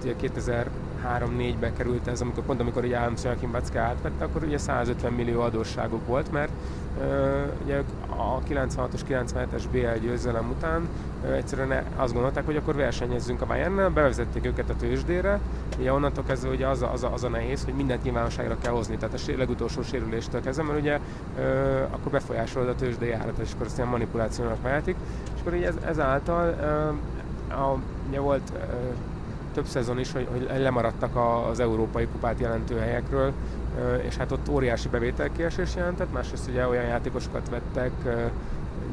ugye 0.02 0.16
2000 0.16 0.70
3-4-be 1.06 1.74
került 1.74 2.08
ez, 2.08 2.22
amikor 2.22 2.44
pont 2.44 2.60
amikor 2.60 2.84
ugye 2.84 2.98
Adams 2.98 3.24
Joachim 3.24 3.50
Watzke 3.52 3.80
átvette, 3.80 4.26
akkor 4.26 4.44
ugye 4.44 4.58
150 4.58 5.14
millió 5.14 5.42
adósságuk 5.42 6.08
volt, 6.08 6.32
mert 6.32 6.52
uh, 6.98 7.06
ugye 7.64 7.82
a 8.10 8.40
96-os, 8.50 9.02
97-es 9.10 9.64
BL 9.72 10.00
győzelem 10.02 10.50
után 10.50 10.88
uh, 11.24 11.36
egyszerűen 11.36 11.84
azt 11.96 12.14
gondolták, 12.14 12.46
hogy 12.46 12.56
akkor 12.56 12.76
versenyezzünk 12.76 13.42
a 13.42 13.46
Bayernnel, 13.46 13.90
bevezették 13.90 14.46
őket 14.46 14.70
a 14.70 14.76
tőzsdére, 14.76 15.40
ugye 15.80 15.94
onnantól 15.94 16.24
kezdve 16.24 16.50
ugye 16.50 16.68
az 16.68 16.82
a, 16.82 16.92
az, 16.92 17.04
a, 17.04 17.14
az 17.14 17.24
a 17.24 17.30
nehéz, 17.30 17.64
hogy 17.64 17.74
mindent 17.74 18.04
nyilvánosságra 18.04 18.58
kell 18.62 18.74
hozni, 18.74 18.98
tehát 18.98 19.20
a 19.28 19.32
legutolsó 19.38 19.82
sérüléstől 19.82 20.42
kezdve, 20.42 20.64
mert 20.64 20.80
ugye 20.80 21.00
uh, 21.38 21.44
akkor 21.92 22.12
befolyásolod 22.12 22.70
a 22.70 22.76
tőzsdei 22.76 23.12
árat, 23.12 23.38
és 23.38 23.52
akkor 23.54 23.66
ezt 23.66 23.78
ilyen 23.78 23.90
manipulációnak 23.90 24.62
vehetik, 24.62 24.96
és 25.34 25.42
akkor 25.42 25.54
ugye 25.54 25.68
ez, 25.68 25.76
ezáltal 25.86 26.56
uh, 27.50 27.60
a, 27.60 27.78
ugye 28.10 28.20
volt 28.20 28.52
uh, 28.54 28.60
több 29.58 29.66
szezon 29.66 30.00
is, 30.00 30.12
hogy, 30.12 30.28
hogy 30.32 30.60
lemaradtak 30.60 31.16
az 31.50 31.60
európai 31.60 32.08
kupát 32.12 32.40
jelentő 32.40 32.78
helyekről, 32.78 33.34
és 34.02 34.18
hát 34.18 34.32
ott 34.32 34.50
óriási 34.50 34.90
bevételkiesés 34.90 35.76
jelentett, 35.76 36.14
másrészt 36.14 36.50
ugye 36.50 36.68
olyan 36.68 36.84
játékosokat 36.84 37.50
vettek, 37.50 37.92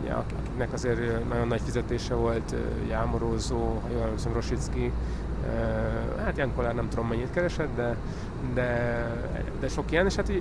akiknek 0.08 0.72
azért 0.72 1.28
nagyon 1.28 1.48
nagy 1.48 1.60
fizetése 1.64 2.14
volt, 2.14 2.54
Jámorózó, 2.88 3.80
ha 3.82 3.88
jól 3.92 4.02
emlékszem, 4.02 4.32
Rosicki, 4.32 4.92
hát 6.24 6.48
Kolár 6.56 6.74
nem 6.74 6.88
tudom 6.88 7.06
mennyit 7.08 7.30
keresett, 7.30 7.76
de, 7.76 7.96
de, 8.54 9.10
de 9.60 9.68
sok 9.68 9.90
ilyen, 9.90 10.06
és 10.06 10.14
hát 10.14 10.32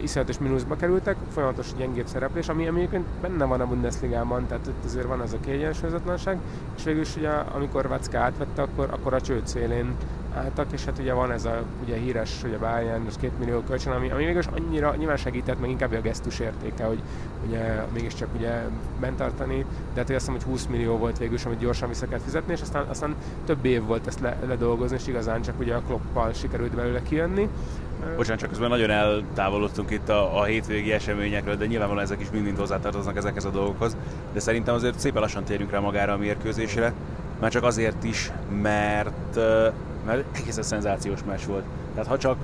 iszonyatos 0.00 0.38
mínuszba 0.38 0.76
kerültek, 0.76 1.16
folyamatos 1.32 1.66
gyengébb 1.76 2.06
szereplés, 2.06 2.48
ami 2.48 2.66
egyébként 2.66 3.04
benne 3.20 3.44
van 3.44 3.60
a 3.60 3.66
Bundesligában, 3.66 4.46
tehát 4.46 4.66
itt 4.66 4.84
azért 4.84 5.06
van 5.06 5.22
ez 5.22 5.32
a 5.32 5.40
kiegyensúlyozatlanság, 5.40 6.38
és 6.76 6.84
végül 6.84 7.00
is 7.00 7.16
ugye, 7.16 7.28
amikor 7.28 7.88
Vacka 7.88 8.18
átvette, 8.18 8.62
akkor, 8.62 8.88
akkor 8.90 9.14
a 9.14 9.20
csőd 9.20 9.46
szélén 9.46 9.94
álltak, 10.34 10.72
és 10.72 10.84
hát 10.84 10.98
ugye 10.98 11.12
van 11.12 11.32
ez 11.32 11.44
a 11.44 11.62
ugye 11.84 11.96
híres 11.96 12.42
ugye 12.44 12.58
Bayern, 12.58 13.06
az 13.06 13.16
két 13.20 13.38
millió 13.38 13.60
kölcsön, 13.60 13.92
ami, 13.92 14.10
ami 14.10 14.24
mégis 14.24 14.46
annyira 14.46 14.94
nyilván 14.94 15.16
segített, 15.16 15.60
meg 15.60 15.70
inkább 15.70 15.92
a 15.92 16.00
gesztus 16.00 16.38
értéke, 16.38 16.84
hogy 16.84 17.02
ugye 17.46 17.84
mégiscsak 17.92 18.28
ugye 18.36 18.62
bent 19.00 19.16
tartani, 19.16 19.64
de 19.94 20.00
hát 20.00 20.10
azt 20.10 20.18
hiszem, 20.18 20.34
hogy 20.34 20.42
20 20.42 20.66
millió 20.66 20.96
volt 20.96 21.18
végül 21.18 21.34
is, 21.34 21.44
amit 21.44 21.58
gyorsan 21.58 21.88
vissza 21.88 22.06
kell 22.06 22.18
fizetni, 22.18 22.52
és 22.52 22.60
aztán, 22.60 22.86
aztán 22.88 23.14
több 23.46 23.64
év 23.64 23.82
volt 23.82 24.06
ezt 24.06 24.20
le, 24.20 24.36
ledolgozni, 24.46 24.96
és 24.96 25.06
igazán 25.06 25.42
csak 25.42 25.60
ugye 25.60 25.74
a 25.74 25.82
kloppal 25.86 26.32
sikerült 26.32 26.74
belőle 26.74 27.02
kijönni. 27.02 27.48
Bocsánat, 28.16 28.40
csak 28.40 28.48
közben 28.48 28.68
nagyon 28.68 28.90
eltávolodtunk 28.90 29.90
itt 29.90 30.08
a, 30.08 30.38
a 30.38 30.44
hétvégi 30.44 30.92
eseményekről, 30.92 31.56
de 31.56 31.66
nyilvánvalóan 31.66 32.04
ezek 32.04 32.20
is 32.20 32.30
mind-mind 32.30 32.58
hozzátartoznak 32.58 33.16
ezekhez 33.16 33.44
a 33.44 33.50
dolgokhoz. 33.50 33.96
De 34.32 34.40
szerintem 34.40 34.74
azért 34.74 34.98
szépen 34.98 35.20
lassan 35.20 35.44
térjünk 35.44 35.70
rá 35.70 35.78
magára 35.78 36.12
a 36.12 36.16
mérkőzésre, 36.16 36.92
már 37.40 37.50
csak 37.50 37.64
azért 37.64 38.04
is, 38.04 38.30
mert, 38.62 39.36
mert 40.06 40.24
egészen 40.36 40.62
szenzációs 40.62 41.20
meccs 41.26 41.44
volt. 41.46 41.64
Tehát 41.94 42.08
ha 42.08 42.18
csak 42.18 42.36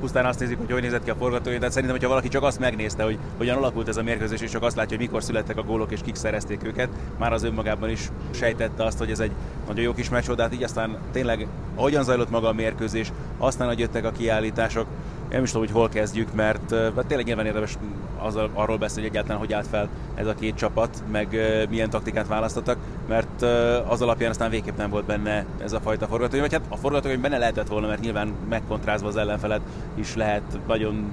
pusztán 0.00 0.26
azt 0.26 0.40
nézik, 0.40 0.58
hogy 0.58 0.70
hogy 0.70 0.82
nézett 0.82 1.04
ki 1.04 1.10
a 1.10 1.14
forgatókönyv, 1.14 1.58
tehát 1.58 1.72
szerintem, 1.72 1.96
hogyha 1.96 2.12
valaki 2.12 2.28
csak 2.28 2.42
azt 2.42 2.58
megnézte, 2.58 3.02
hogy 3.02 3.18
hogyan 3.36 3.56
alakult 3.56 3.88
ez 3.88 3.96
a 3.96 4.02
mérkőzés, 4.02 4.40
és 4.40 4.50
csak 4.50 4.62
azt 4.62 4.76
látja, 4.76 4.96
hogy 4.96 5.06
mikor 5.06 5.22
születtek 5.22 5.56
a 5.56 5.62
gólok 5.62 5.92
és 5.92 6.00
kik 6.04 6.14
szerezték 6.14 6.64
őket, 6.64 6.88
már 7.18 7.32
az 7.32 7.42
önmagában 7.42 7.90
is 7.90 8.10
sejtette 8.30 8.84
azt, 8.84 8.98
hogy 8.98 9.10
ez 9.10 9.20
egy 9.20 9.32
nagyon 9.66 9.84
jó 9.84 9.92
kis 9.92 10.08
meccs 10.08 10.30
de 10.30 10.42
hát 10.42 10.54
így 10.54 10.62
aztán 10.62 10.98
tényleg, 11.12 11.46
ahogyan 11.74 12.04
zajlott 12.04 12.30
maga 12.30 12.48
a 12.48 12.52
mérkőzés, 12.52 13.12
aztán, 13.38 13.68
hogy 13.68 13.78
jöttek 13.78 14.04
a 14.04 14.10
kiállítások, 14.10 14.86
nem 15.30 15.42
is 15.42 15.50
tudom, 15.50 15.66
hogy 15.66 15.76
hol 15.76 15.88
kezdjük, 15.88 16.34
mert 16.34 16.74
hát 16.74 17.06
tényleg 17.06 17.26
nyilván 17.26 17.46
érdemes 17.46 17.78
az, 18.18 18.38
arról 18.54 18.78
beszélni, 18.78 19.02
hogy 19.02 19.10
egyáltalán 19.10 19.38
hogy 19.38 19.52
állt 19.52 19.66
fel 19.66 19.88
ez 20.14 20.26
a 20.26 20.34
két 20.34 20.54
csapat, 20.54 21.02
meg 21.10 21.36
milyen 21.70 21.90
taktikát 21.90 22.26
választottak, 22.26 22.78
mert 23.08 23.42
az 23.88 24.02
alapján 24.02 24.30
aztán 24.30 24.50
végképp 24.50 24.76
nem 24.76 24.90
volt 24.90 25.04
benne 25.04 25.44
ez 25.62 25.72
a 25.72 25.80
fajta 25.80 26.06
forgatókönyv, 26.06 26.50
vagy 26.50 26.52
hát 26.52 26.62
a 26.68 26.76
forgatókönyv 26.76 27.20
benne 27.20 27.38
lehetett 27.38 27.68
volna, 27.68 27.86
mert 27.86 28.00
nyilván 28.00 28.32
megkontrázva 28.48 29.08
az 29.08 29.16
ellenfelet 29.16 29.60
is 29.94 30.14
lehet 30.14 30.58
nagyon 30.66 31.10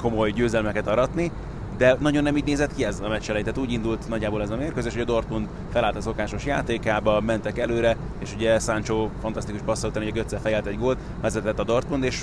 komoly 0.00 0.30
győzelmeket 0.30 0.86
aratni, 0.86 1.30
de 1.76 1.96
nagyon 2.00 2.22
nem 2.22 2.36
így 2.36 2.44
nézett 2.44 2.74
ki 2.74 2.84
ez 2.84 3.00
a 3.00 3.08
meccs 3.08 3.28
elején. 3.28 3.44
Tehát 3.44 3.60
úgy 3.60 3.72
indult 3.72 4.08
nagyjából 4.08 4.42
ez 4.42 4.50
a 4.50 4.56
mérkőzés, 4.56 4.92
hogy 4.92 5.02
a 5.02 5.04
Dortmund 5.04 5.48
felállt 5.72 5.96
a 5.96 6.00
szokásos 6.00 6.46
játékába, 6.46 7.20
mentek 7.20 7.58
előre, 7.58 7.96
és 8.18 8.34
ugye 8.34 8.58
Sancho 8.58 9.08
fantasztikus 9.20 9.60
passzolt, 9.64 9.96
hogy 9.96 10.08
a 10.08 10.12
Götze 10.12 10.38
fejelt 10.38 10.66
egy 10.66 10.78
gólt, 10.78 10.98
vezetett 11.20 11.58
a 11.58 11.64
Dortmund, 11.64 12.04
és 12.04 12.22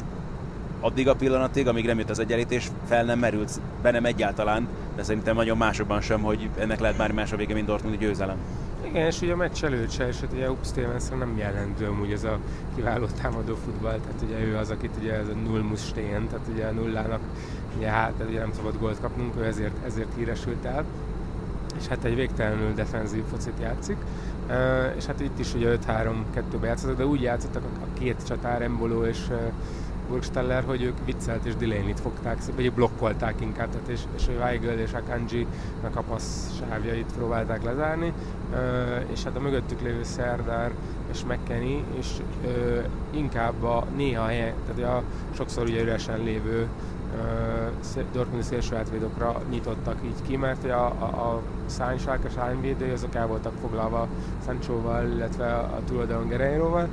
addig 0.80 1.08
a 1.08 1.16
pillanatig, 1.16 1.68
amíg 1.68 1.86
nem 1.86 1.98
jött 1.98 2.10
az 2.10 2.20
egyenlítés, 2.20 2.68
fel 2.88 3.04
nem 3.04 3.20
merült 3.20 3.60
bennem 3.82 4.06
egyáltalán, 4.06 4.68
de 4.96 5.04
szerintem 5.04 5.36
nagyon 5.36 5.58
másokban 5.58 6.02
sem, 6.02 6.22
hogy 6.22 6.50
ennek 6.58 6.80
lehet 6.80 6.98
bármi 6.98 7.16
más 7.16 7.32
a 7.32 7.36
vége, 7.36 7.54
mint 7.54 7.68
Dortmundi 7.68 7.98
győzelem. 7.98 8.38
Igen, 8.86 9.06
és 9.06 9.22
ugye 9.22 9.34
a 9.34 9.36
meccs 9.36 9.64
előtt 9.64 9.92
se, 9.92 10.08
és 10.08 10.18
ugye 10.34 10.52
Ups 10.52 10.68
Stevenson 10.68 11.18
nem 11.18 11.38
jelentő 11.38 11.86
amúgy 11.86 12.12
ez 12.12 12.24
a 12.24 12.40
kiváló 12.76 13.06
támadó 13.22 13.56
futball, 13.56 14.00
tehát 14.00 14.22
ugye 14.28 14.46
ő 14.46 14.58
az, 14.58 14.70
akit 14.70 14.92
ugye 15.00 15.14
ez 15.14 15.28
a 15.28 15.50
null 15.50 15.76
stehen, 15.76 16.28
tehát 16.28 16.48
ugye 16.54 16.66
a 16.66 16.72
nullának 16.72 17.20
ugye 17.78 17.88
hát 17.88 18.14
ugye 18.30 18.40
nem 18.40 18.54
szabad 18.56 18.80
gólt 18.80 19.00
kapnunk, 19.02 19.34
ő 19.38 19.46
ezért, 19.46 19.86
ezért 19.86 20.16
híresült 20.18 20.66
el 20.66 20.86
és 21.80 21.88
hát 21.88 22.04
egy 22.04 22.16
végtelenül 22.16 22.74
defenzív 22.74 23.24
focit 23.24 23.60
játszik. 23.62 23.98
És 24.98 25.06
hát 25.06 25.20
itt 25.20 25.40
is 25.40 25.54
ugye 25.54 25.78
5-3-2-be 25.88 26.68
játszottak, 26.68 26.98
de 26.98 27.06
úgy 27.06 27.22
játszottak 27.22 27.64
a, 27.64 28.00
két 28.00 28.16
csatár, 28.28 28.62
Embolo 28.62 29.06
és 29.06 29.18
Burgstaller, 30.10 30.64
hogy 30.64 30.82
ők 30.82 31.05
viccelt 31.05 31.45
és 31.45 31.55
Delaney-t 31.55 31.99
fogták, 31.99 32.38
vagy 32.55 32.74
blokkolták 32.74 33.41
inkább, 33.41 33.70
tehát 33.70 33.88
és, 33.88 34.01
és 34.16 34.28
a 34.28 34.43
Weigel 34.43 34.80
és 34.80 34.93
Akanji 34.93 35.47
a 35.93 36.01
passz 36.01 36.49
sávjait 36.60 37.14
próbálták 37.18 37.64
lezárni, 37.64 38.14
és 39.12 39.24
hát 39.24 39.36
a 39.36 39.39
mögöttük 39.39 39.82
lévő 39.82 40.03
Szerdár 40.03 40.72
és 41.12 41.24
McKenny, 41.24 41.84
és 41.97 42.07
inkább 43.12 43.64
a 43.64 43.86
néha 43.95 44.26
helye, 44.26 44.53
tehát 44.68 44.93
a 44.93 45.03
sokszor 45.36 45.64
ugye 45.64 45.82
üresen 45.82 46.24
lévő 46.24 46.68
Dortmundi 48.12 48.43
szélső 48.43 48.76
átvédokra 48.76 49.41
nyitottak 49.49 49.95
így 50.03 50.22
ki, 50.28 50.38
mert 50.38 50.64
a, 50.64 50.86
a, 50.86 51.03
a 51.03 51.41
szányság 51.66 52.20
és 52.28 52.38
ányvédői 52.38 52.89
azok 52.89 53.16
el 53.16 53.28
voltak 53.28 53.53
foglalva 53.62 54.07
Sanchoval, 54.45 55.07
illetve 55.07 55.53
a 55.53 55.80
túloldalon 55.86 56.28
Guerreiroval, 56.28 56.88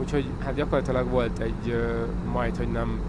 Úgyhogy 0.00 0.28
hát 0.38 0.54
gyakorlatilag 0.54 1.10
volt 1.10 1.38
egy 1.38 1.76
majd, 2.32 2.56
hogy 2.56 2.68
nem 2.68 3.00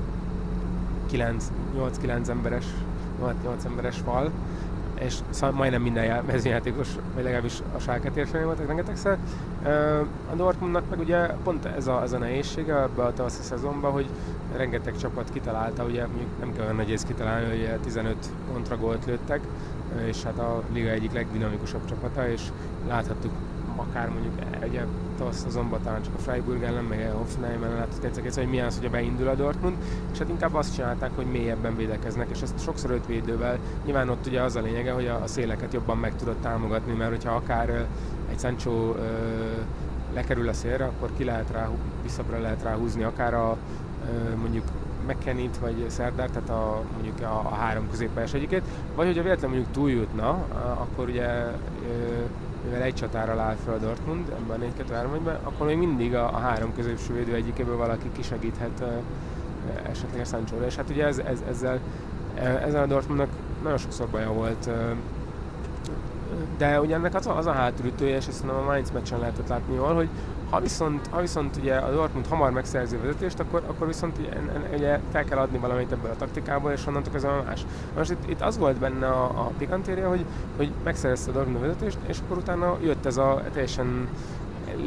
8-9 1.13 2.27
emberes, 2.27 2.65
8 3.43 3.65
emberes 3.65 3.97
fal, 3.97 4.31
és 4.99 5.17
majdnem 5.53 5.81
minden 5.81 6.23
mezőjátékos, 6.25 6.87
vagy 7.13 7.23
legalábbis 7.23 7.61
a 7.75 7.79
Schalke 7.79 8.09
térfélén 8.09 8.45
voltak 8.45 8.67
rengetegszer. 8.67 9.17
A 10.31 10.35
Dortmundnak 10.35 10.89
meg 10.89 10.99
ugye 10.99 11.27
pont 11.27 11.65
ez 11.65 11.87
a, 11.87 12.01
ez 12.01 12.13
a 12.13 12.17
nehézsége 12.17 12.81
ebbe 12.81 13.03
a 13.03 13.13
tavaszi 13.13 13.41
szezonban, 13.41 13.91
hogy 13.91 14.05
rengeteg 14.55 14.97
csapat 14.97 15.29
kitalálta, 15.33 15.83
ugye 15.83 16.05
nem 16.39 16.53
kell 16.53 16.63
olyan 16.63 16.75
nagy 16.75 17.05
kitalálni, 17.07 17.45
hogy 17.45 17.79
15 17.83 18.15
kontragolt 18.53 19.05
lőttek, 19.05 19.39
és 20.05 20.23
hát 20.23 20.39
a 20.39 20.61
liga 20.73 20.89
egyik 20.89 21.13
legdinamikusabb 21.13 21.85
csapata, 21.85 22.29
és 22.29 22.41
láthattuk 22.87 23.31
akár 23.75 24.09
mondjuk 24.09 24.33
ugye 24.67 24.85
tavasz 25.17 25.43
azonban 25.45 25.81
talán 25.81 26.01
csak 26.01 26.13
a 26.13 26.19
Freiburg 26.19 26.63
ellen, 26.63 26.83
meg 26.83 27.09
a 27.13 27.17
Hoffenheim 27.17 27.63
ellen 27.63 27.77
látott 27.77 28.03
egyszer 28.03 28.23
hogy 28.33 28.49
milyen 28.49 28.65
az, 28.65 28.75
hogyha 28.75 28.89
beindul 28.89 29.27
a 29.27 29.35
Dortmund, 29.35 29.75
és 30.11 30.17
hát 30.17 30.29
inkább 30.29 30.53
azt 30.53 30.75
csinálták, 30.75 31.11
hogy 31.15 31.25
mélyebben 31.25 31.75
védekeznek, 31.75 32.29
és 32.29 32.41
ezt 32.41 32.63
sokszor 32.63 32.91
öt 32.91 33.05
védővel. 33.05 33.59
Nyilván 33.85 34.09
ott 34.09 34.25
ugye 34.25 34.41
az 34.41 34.55
a 34.55 34.61
lényege, 34.61 34.91
hogy 34.91 35.07
a, 35.07 35.21
a 35.21 35.27
széleket 35.27 35.73
jobban 35.73 35.97
meg 35.97 36.15
tudod 36.15 36.35
támogatni, 36.35 36.93
mert 36.93 37.09
hogyha 37.09 37.35
akár 37.35 37.87
egy 38.31 38.39
Sancho 38.39 38.71
ö, 38.71 39.01
lekerül 40.13 40.49
a 40.49 40.53
szélre, 40.53 40.85
akkor 40.85 41.09
ki 41.17 41.23
lehet 41.23 41.51
rá, 41.51 41.69
visszabra 42.03 42.39
lehet 42.39 42.63
ráhúzni 42.63 43.03
akár 43.03 43.33
a 43.33 43.57
ö, 44.09 44.35
mondjuk 44.35 44.65
McKennyt 45.07 45.57
vagy 45.57 45.85
Szerdár, 45.87 46.29
tehát 46.29 46.49
a, 46.49 46.81
mondjuk 46.93 47.19
a, 47.21 47.39
a 47.39 47.53
három 47.53 47.89
középpályás 47.89 48.33
egyikét, 48.33 48.63
vagy 48.95 49.05
hogyha 49.05 49.23
véletlenül 49.23 49.55
mondjuk 49.55 49.75
túljutna, 49.75 50.29
akkor 50.79 51.09
ugye 51.09 51.27
mivel 52.65 52.81
egy 52.81 52.93
csatára 52.93 53.41
áll 53.41 53.55
fel 53.65 53.73
a 53.73 53.77
Dortmund 53.77 54.29
ebben 54.29 54.57
a 54.57 54.63
4 54.63 54.73
2 54.77 54.93
3 54.93 55.27
akkor 55.43 55.67
még 55.67 55.77
mindig 55.77 56.15
a, 56.15 56.27
a 56.27 56.37
három 56.37 56.73
középső 56.75 57.13
védő 57.13 57.33
egyikéből 57.33 57.77
valaki 57.77 58.09
kisegíthet 58.11 58.83
esetleg 59.89 60.21
a 60.21 60.25
sancho 60.25 60.55
És 60.65 60.75
hát 60.75 60.89
ugye 60.89 61.05
ez, 61.05 61.17
ez, 61.17 61.43
ezzel, 61.49 61.79
ezzel 62.35 62.83
a 62.83 62.85
Dortmundnak 62.85 63.29
nagyon 63.63 63.77
sokszor 63.77 64.07
baja 64.07 64.31
volt 64.31 64.69
de 66.57 66.81
ugyannek 66.81 67.15
az 67.15 67.27
a, 67.27 67.37
az 67.37 67.45
a 67.45 67.51
hátulütője, 67.51 68.15
és 68.15 68.27
ezt 68.27 68.37
szerintem 68.37 68.59
a 68.59 68.65
Mainz 68.65 68.91
meccsen 68.91 69.19
lehetett 69.19 69.47
látni 69.47 69.75
jól, 69.75 69.93
hogy 69.93 70.09
ha 70.49 70.59
viszont, 70.59 71.07
ha 71.07 71.21
viszont 71.21 71.57
ugye 71.57 71.75
a 71.75 71.91
Dortmund 71.91 72.27
hamar 72.27 72.51
megszerzi 72.51 72.95
a 72.95 73.01
vezetést, 73.01 73.39
akkor, 73.39 73.63
akkor 73.67 73.87
viszont 73.87 74.17
ugye, 74.17 74.29
ugye 74.75 74.99
fel 75.11 75.23
kell 75.23 75.37
adni 75.37 75.57
valamit 75.57 75.91
ebből 75.91 76.11
a 76.11 76.15
taktikából, 76.15 76.71
és 76.71 76.87
onnantól 76.87 77.15
ez 77.15 77.23
a 77.23 77.43
más. 77.45 77.65
Most 77.97 78.11
itt, 78.11 78.29
itt 78.29 78.41
az 78.41 78.57
volt 78.57 78.77
benne 78.77 79.07
a, 79.07 79.23
a 79.23 79.51
pikantéria, 79.57 80.09
hogy, 80.09 80.25
hogy 80.57 80.71
megszerezte 80.83 81.29
a 81.29 81.33
Dortmund 81.33 81.57
a 81.57 81.67
vezetést, 81.67 81.97
és 82.05 82.17
akkor 82.25 82.37
utána 82.37 82.77
jött 82.83 83.05
ez 83.05 83.17
a 83.17 83.41
teljesen 83.53 84.07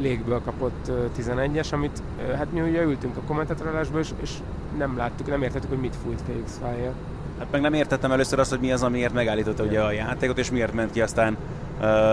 légből 0.00 0.40
kapott 0.44 0.90
11-es, 1.18 1.72
amit 1.72 2.02
hát 2.36 2.52
mi 2.52 2.61
ugye 2.61 2.82
ültünk 2.82 3.16
a 3.16 3.20
kommentátorálásból, 3.26 4.00
és, 4.00 4.11
és 4.22 4.32
nem 4.78 4.96
láttuk, 4.96 5.26
nem 5.26 5.42
értettük, 5.42 5.68
hogy 5.68 5.80
mit 5.80 5.96
fújt 6.04 6.22
Félix 6.26 6.59
Fájjel. 6.62 6.94
Hát 7.38 7.50
meg 7.50 7.61
nem 7.61 7.72
értettem 7.72 8.12
először 8.12 8.38
azt, 8.38 8.50
hogy 8.50 8.61
mi 8.61 8.72
az, 8.72 8.82
amiért 8.82 9.12
megállította 9.12 9.62
ugye 9.62 9.80
a 9.80 9.92
játékot, 9.92 10.38
és 10.38 10.50
miért 10.50 10.72
ment 10.72 10.90
ki 10.90 11.00
aztán 11.00 11.36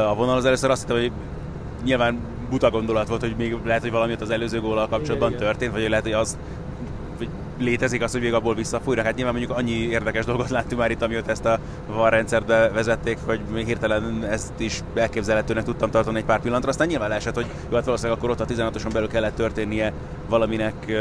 a 0.09 0.15
vonal. 0.15 0.37
Az 0.37 0.45
először 0.45 0.69
azt 0.69 0.81
hittem, 0.81 0.97
hogy 0.97 1.11
nyilván 1.83 2.19
buta 2.49 2.69
gondolat 2.69 3.07
volt, 3.07 3.21
hogy 3.21 3.35
még 3.37 3.55
lehet, 3.65 3.81
hogy 3.81 3.91
valami 3.91 4.15
az 4.19 4.29
előző 4.29 4.59
góllal 4.61 4.87
kapcsolatban 4.87 5.29
igen, 5.29 5.41
történt, 5.41 5.71
vagy 5.71 5.89
lehet, 5.89 6.03
hogy 6.03 6.13
az 6.13 6.37
létezik 7.57 8.03
az, 8.03 8.11
hogy 8.11 8.21
még 8.21 8.33
abból 8.33 8.55
visszafújnak. 8.55 9.05
Hát 9.05 9.15
nyilván 9.15 9.33
mondjuk 9.33 9.57
annyi 9.57 9.71
érdekes 9.71 10.25
dolgot 10.25 10.49
láttunk 10.49 10.81
már 10.81 10.91
itt, 10.91 11.01
amióta 11.01 11.31
ezt 11.31 11.45
a 11.45 11.59
VAR 11.87 12.11
rendszert 12.11 12.45
bevezették, 12.45 13.17
hogy 13.25 13.39
még 13.53 13.65
hirtelen 13.65 14.25
ezt 14.29 14.53
is 14.57 14.83
elképzelhetőnek 14.95 15.63
tudtam 15.63 15.89
tartani 15.89 16.17
egy 16.17 16.25
pár 16.25 16.41
pillanatra. 16.41 16.69
Aztán 16.69 16.87
nyilván 16.87 17.09
leesett, 17.09 17.35
hogy 17.35 17.45
jó, 17.69 17.75
hát 17.75 17.85
valószínűleg 17.85 18.17
akkor 18.17 18.29
ott 18.29 18.39
a 18.39 18.45
16-oson 18.45 18.89
belül 18.93 19.07
kellett 19.07 19.35
történnie 19.35 19.93
valaminek 20.29 20.93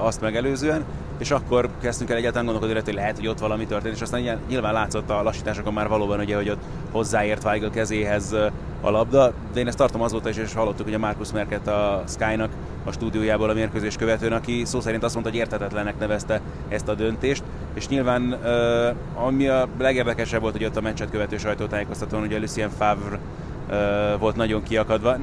azt 0.00 0.20
megelőzően 0.20 0.84
és 1.18 1.30
akkor 1.30 1.68
kezdtünk 1.80 2.10
el 2.10 2.16
egyáltalán 2.16 2.44
gondolkodni, 2.44 2.82
hogy 2.84 2.94
lehet, 2.94 3.16
hogy 3.16 3.26
ott 3.26 3.38
valami 3.38 3.66
történt, 3.66 3.94
és 3.94 4.00
aztán 4.00 4.40
nyilván 4.48 4.72
látszott 4.72 5.10
a 5.10 5.22
lassításokon 5.22 5.72
már 5.72 5.88
valóban, 5.88 6.20
ugye, 6.20 6.36
hogy 6.36 6.50
ott 6.50 6.62
hozzáért 6.90 7.44
Weigl 7.44 7.66
kezéhez 7.66 8.32
a 8.80 8.90
labda, 8.90 9.32
de 9.52 9.60
én 9.60 9.66
ezt 9.66 9.76
tartom 9.76 10.02
azóta 10.02 10.28
is, 10.28 10.36
és 10.36 10.54
hallottuk 10.54 10.84
hogy 10.84 10.94
a 10.94 10.98
Markus 10.98 11.32
Merket 11.32 11.66
a 11.66 12.02
Sky-nak 12.08 12.50
a 12.88 12.92
stúdiójából 12.92 13.50
a 13.50 13.54
mérkőzés 13.54 13.96
követőn, 13.96 14.32
aki 14.32 14.64
szó 14.64 14.80
szerint 14.80 15.02
azt 15.02 15.14
mondta, 15.14 15.32
hogy 15.32 15.40
értetetlennek 15.40 15.98
nevezte 15.98 16.40
ezt 16.68 16.88
a 16.88 16.94
döntést, 16.94 17.42
és 17.74 17.88
nyilván 17.88 18.32
ami 19.14 19.48
a 19.48 19.68
legérdekesebb 19.78 20.40
volt, 20.40 20.52
hogy 20.56 20.64
ott 20.64 20.76
a 20.76 20.80
meccset 20.80 21.10
követő 21.10 21.36
sajtótájékoztatón, 21.36 22.22
ugye 22.22 22.38
Lucien 22.38 22.70
Favre 22.70 23.18
volt 24.18 24.36
nagyon 24.36 24.62
kiakadva, 24.62 25.16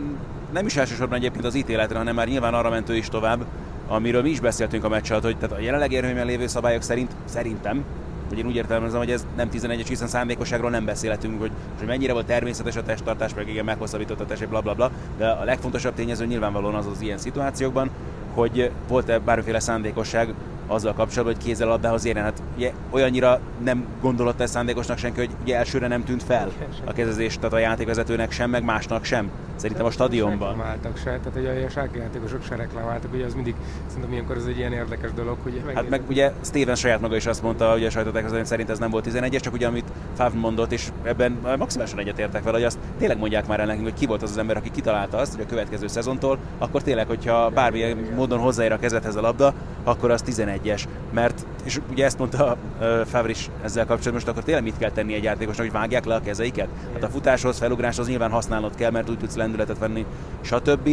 nem 0.53 0.66
is 0.66 0.76
elsősorban 0.76 1.18
egyébként 1.18 1.45
az 1.45 1.55
ítéletre, 1.55 1.97
hanem 1.97 2.16
már 2.16 2.28
nyilván 2.28 2.53
arra 2.53 2.70
mentő 2.70 2.95
is 2.95 3.09
tovább, 3.09 3.45
amiről 3.88 4.22
mi 4.22 4.30
is 4.30 4.39
beszéltünk 4.39 4.84
a 4.84 4.89
meccs 4.89 5.11
hogy 5.11 5.38
tehát 5.38 5.57
a 5.57 5.59
jelenleg 5.59 5.91
érvényben 5.91 6.26
lévő 6.26 6.47
szabályok 6.47 6.82
szerint 6.82 7.11
szerintem 7.26 7.84
hogy 8.30 8.38
én 8.38 8.45
úgy 8.45 8.55
értelmezem, 8.55 8.99
hogy 8.99 9.11
ez 9.11 9.26
nem 9.36 9.49
11-es, 9.53 9.86
hiszen 9.88 10.07
szándékosságról 10.07 10.69
nem 10.69 10.86
beszélhetünk, 10.86 11.39
hogy, 11.39 11.51
hogy 11.78 11.88
mennyire 11.88 12.13
volt 12.13 12.26
természetes 12.26 12.76
a 12.76 12.84
testtartás, 12.84 13.34
meg 13.34 13.49
igen, 13.49 13.65
meghosszabbított 13.65 14.19
a 14.19 14.26
test, 14.26 14.47
bla, 14.47 14.61
bla, 14.61 14.73
bla, 14.73 14.91
de 15.17 15.28
a 15.28 15.43
legfontosabb 15.43 15.93
tényező 15.93 16.26
nyilvánvalóan 16.26 16.76
az 16.76 16.86
az 16.86 17.01
ilyen 17.01 17.17
szituációkban, 17.17 17.89
hogy 18.34 18.71
volt-e 18.88 19.19
bármiféle 19.19 19.59
szándékosság 19.59 20.34
azzal 20.67 20.93
kapcsolatban, 20.93 21.36
hogy 21.36 21.45
kézzel 21.45 21.67
labdához 21.67 22.05
érjen. 22.05 22.23
Hát 22.23 22.41
ugye 22.55 22.71
olyannyira 22.89 23.39
nem 23.63 23.86
gondolott 24.01 24.41
ez 24.41 24.49
szándékosnak 24.49 24.97
senki, 24.97 25.19
hogy 25.19 25.30
ugye 25.41 25.57
elsőre 25.57 25.88
nem 25.88 26.03
tűnt 26.03 26.23
fel 26.23 26.51
a 26.84 26.93
kezezés, 26.93 27.36
tehát 27.36 27.53
a 27.53 27.57
játékvezetőnek 27.57 28.32
sem, 28.32 28.49
meg 28.49 28.63
másnak 28.63 29.03
sem. 29.03 29.30
Szerintem 29.56 29.86
a 29.86 29.91
stadionban. 29.91 30.47
Reklamáltak 30.47 30.97
se, 30.97 31.03
tehát 31.03 31.36
ugye 31.36 31.49
a 31.76 31.97
játékosok 31.97 32.43
se 32.43 32.56
reklamáltak, 32.56 33.14
ugye 33.14 33.26
az 33.26 33.34
mindig, 33.34 33.56
szerintem 33.88 34.12
ilyenkor 34.12 34.38
ez 34.38 34.45
egy 34.45 34.58
ilyen 34.58 34.72
érdekes 34.72 35.14
dolog, 35.14 35.38
hogy 35.43 35.62
Hát 35.74 35.89
meg 35.89 36.01
ugye 36.10 36.32
Steven 36.41 36.76
saját 36.76 37.01
maga 37.01 37.16
is 37.16 37.26
azt 37.26 37.41
mondta, 37.41 37.72
hogy 37.72 37.86
a 37.86 37.89
sajtótájékoztatón 37.89 38.45
szerint 38.45 38.70
ez 38.70 38.80
nem 38.80 38.89
volt 38.89 39.08
11-es, 39.10 39.39
csak 39.39 39.53
ugye 39.53 39.68
amit 39.68 39.91
Favre 40.14 40.39
mondott, 40.39 40.72
és 40.72 40.89
ebben 41.03 41.39
maximálisan 41.58 41.99
egyetértek 41.99 42.43
vele, 42.43 42.58
hogy 42.58 42.66
azt 42.66 42.80
tényleg 42.97 43.18
mondják 43.18 43.47
már 43.47 43.60
el 43.60 43.66
nekünk, 43.66 43.84
hogy 43.84 43.93
ki 43.93 44.06
volt 44.06 44.22
az 44.22 44.30
az 44.30 44.38
ember, 44.38 44.58
aki 44.58 44.72
kitalálta 44.72 45.18
azt, 45.18 45.36
hogy 45.36 45.43
a 45.43 45.49
következő 45.49 45.88
szezontól, 45.88 46.38
akkor 46.58 46.82
tényleg, 46.82 47.08
hogyha 47.08 47.49
bármilyen 47.49 47.97
módon 48.16 48.39
hozzáér 48.39 48.72
a 48.72 48.78
kezedhez 48.78 49.16
a 49.16 49.22
labda, 49.22 49.53
akkor 49.84 50.12
az 50.12 50.24
11-es. 50.28 50.84
Mert, 51.14 51.45
és 51.64 51.80
ugye 51.91 52.06
ezt 52.06 52.18
mondta 52.18 52.58
uh, 52.80 53.06
Favris 53.06 53.49
ezzel 53.64 53.86
kapcsolatban, 53.86 54.14
most 54.14 54.28
akkor 54.28 54.43
tényleg 54.43 54.64
mit 54.64 54.78
kell 54.78 54.91
tenni 54.91 55.14
egy 55.14 55.24
játékosnak, 55.24 55.66
hogy 55.66 55.76
vágják 55.76 56.06
le 56.06 56.16
a 56.16 56.20
kezeiket? 56.20 56.68
Hát 56.93 57.03
a 57.03 57.10
futáshoz, 57.10 57.58
felugráshoz 57.58 58.08
nyilván 58.08 58.32
használnod 58.32 58.76
kell, 58.76 58.91
mert 58.91 59.10
úgy 59.10 59.18
tudsz 59.18 59.36
lendületet 59.46 59.78
venni, 59.78 60.06
stb. 60.41 60.88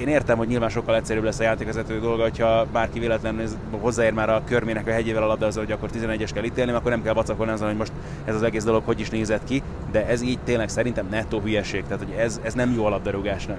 Én 0.00 0.08
értem, 0.08 0.36
hogy 0.36 0.48
nyilván 0.48 0.68
sokkal 0.68 0.96
egyszerűbb 0.96 1.24
lesz 1.24 1.38
a 1.38 1.42
játékvezető 1.42 2.00
dolga, 2.00 2.22
hogyha 2.22 2.66
bárki 2.72 2.98
véletlenül 2.98 3.46
hozzáér 3.70 4.12
már 4.12 4.30
a 4.30 4.42
körmének 4.44 4.86
a 4.86 4.90
hegyével 4.90 5.22
a 5.22 5.26
labdához, 5.26 5.56
hogy 5.56 5.72
akkor 5.72 5.90
11-es 5.94 6.30
kell 6.34 6.44
ítélni, 6.44 6.72
akkor 6.72 6.90
nem 6.90 7.02
kell 7.02 7.12
vacakolni 7.12 7.52
azon, 7.52 7.68
hogy 7.68 7.76
most 7.76 7.92
ez 8.24 8.34
az 8.34 8.42
egész 8.42 8.64
dolog 8.64 8.82
hogy 8.84 9.00
is 9.00 9.10
nézett 9.10 9.44
ki, 9.44 9.62
de 9.90 10.06
ez 10.06 10.22
így 10.22 10.38
tényleg 10.44 10.68
szerintem 10.68 11.06
nettó 11.10 11.40
hülyeség, 11.40 11.82
tehát 11.82 12.04
hogy 12.04 12.14
ez, 12.18 12.40
ez 12.42 12.54
nem 12.54 12.72
jó 12.72 12.84
a 12.84 12.88
labdarúgásnak. 12.88 13.58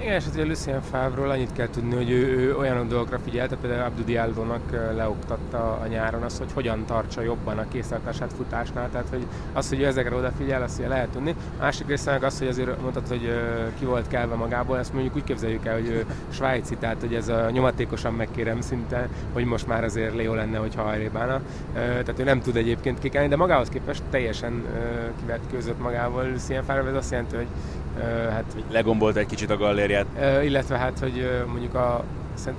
Igen, 0.00 0.14
és 0.14 0.24
ugye 0.32 0.44
Lucien 0.44 0.80
Favre-ról 0.80 1.30
annyit 1.30 1.52
kell 1.52 1.68
tudni, 1.68 1.94
hogy 1.94 2.10
ő, 2.10 2.38
ő 2.38 2.56
olyan 2.56 2.88
dolgokra 2.88 3.18
figyelte, 3.18 3.56
például 3.56 3.82
Abdu 3.82 4.04
Diallo-nak 4.04 4.70
leoktatta 4.94 5.78
a 5.82 5.86
nyáron 5.86 6.22
azt, 6.22 6.38
hogy 6.38 6.52
hogyan 6.52 6.84
tartsa 6.86 7.20
jobban 7.20 7.58
a 7.58 7.68
készletesát 7.68 8.32
futásnál, 8.32 8.90
tehát 8.90 9.08
hogy 9.08 9.26
az, 9.52 9.68
hogy 9.68 9.80
ő 9.80 9.86
ezekre 9.86 10.16
odafigyel, 10.16 10.62
azt 10.62 10.78
ugye 10.78 10.88
lehet 10.88 11.08
tudni. 11.08 11.34
Másik 11.58 11.86
része 11.86 12.10
meg 12.10 12.24
az, 12.24 12.38
hogy 12.38 12.48
azért 12.48 12.80
mondtad, 12.80 13.08
hogy 13.08 13.32
ki 13.78 13.84
volt 13.84 14.08
kelve 14.08 14.34
magából, 14.34 14.78
ezt 14.78 14.92
mondjuk 14.92 15.16
úgy 15.16 15.24
képzeljük 15.24 15.66
el, 15.66 15.74
hogy 15.74 15.88
ő 15.88 16.04
svájci, 16.28 16.76
tehát 16.76 17.00
hogy 17.00 17.14
ez 17.14 17.28
a 17.28 17.50
nyomatékosan 17.50 18.12
megkérem 18.14 18.60
szinte, 18.60 19.08
hogy 19.32 19.44
most 19.44 19.66
már 19.66 19.84
azért 19.84 20.22
jó 20.22 20.34
lenne, 20.34 20.58
hogy 20.58 20.74
hajrébána. 20.74 21.40
Tehát 21.72 22.18
ő 22.18 22.24
nem 22.24 22.40
tud 22.40 22.56
egyébként 22.56 22.98
kikelni, 22.98 23.28
de 23.28 23.36
magához 23.36 23.68
képest 23.68 24.02
teljesen 24.10 24.64
kivetkőzött 25.20 25.80
magával 25.80 26.30
Lucien 26.30 26.62
Favre, 26.62 26.88
ez 26.88 26.96
azt 26.96 27.10
jelenti, 27.10 27.36
hogy 27.36 27.48
hát, 28.30 28.56
legombolt 28.70 29.16
egy 29.16 29.26
kicsit 29.26 29.50
a 29.50 29.56
gallériát. 29.56 30.06
Illetve 30.42 30.76
hát, 30.76 30.98
hogy 30.98 31.44
mondjuk 31.46 31.74
a 31.74 32.04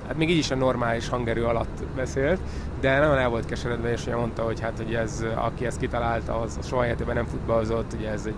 hát 0.06 0.16
még 0.16 0.30
így 0.30 0.38
is 0.38 0.50
a 0.50 0.54
normális 0.54 1.08
hangerő 1.08 1.44
alatt 1.44 1.82
beszélt, 1.96 2.40
de 2.80 2.98
nagyon 2.98 3.18
el 3.18 3.28
volt 3.28 3.46
keseredve, 3.46 3.92
és 3.92 4.02
ugye 4.02 4.16
mondta, 4.16 4.42
hogy 4.42 4.60
hát, 4.60 4.72
hogy 4.76 4.94
ez, 4.94 5.24
aki 5.34 5.66
ezt 5.66 5.78
kitalálta, 5.78 6.40
az 6.40 6.58
soha 6.62 6.86
életében 6.86 7.14
nem 7.14 7.26
futballozott, 7.26 7.92
ugye 7.98 8.10
ez 8.10 8.22
egy 8.26 8.34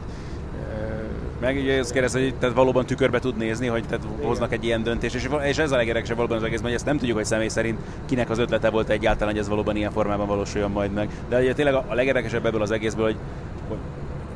meg 1.41 1.57
ugye 1.57 1.79
azt 1.79 1.93
kérdez, 1.93 2.13
hogy 2.13 2.35
tehát 2.39 2.55
valóban 2.55 2.87
tükörbe 2.87 3.19
tud 3.19 3.37
nézni, 3.37 3.67
hogy 3.67 3.85
tehát 3.87 4.07
hoznak 4.23 4.53
egy 4.53 4.65
ilyen 4.65 4.83
döntést, 4.83 5.15
és, 5.15 5.29
és 5.45 5.59
ez 5.59 5.73
a 5.73 5.77
legérdekesebb 5.77 6.17
valóban 6.17 6.37
az 6.37 6.43
egész, 6.43 6.61
hogy 6.61 6.73
ezt 6.73 6.85
nem 6.85 6.99
tudjuk, 6.99 7.17
hogy 7.17 7.27
személy 7.27 7.49
szerint 7.49 7.79
kinek 8.07 8.31
az 8.31 8.39
ötlete 8.39 8.71
volt 8.71 8.89
egyáltalán, 8.89 9.33
hogy 9.33 9.43
ez 9.43 9.49
valóban 9.49 9.77
ilyen 9.77 9.91
formában 9.91 10.27
valósuljon 10.27 10.71
majd 10.71 10.93
meg. 10.93 11.09
De 11.29 11.39
ugye 11.39 11.55
tényleg 11.55 11.75
a 11.75 11.95
legérdekesebb 11.95 12.47
ebből 12.47 12.63
az 12.63 12.71
egészből, 12.71 13.05
hogy 13.05 13.17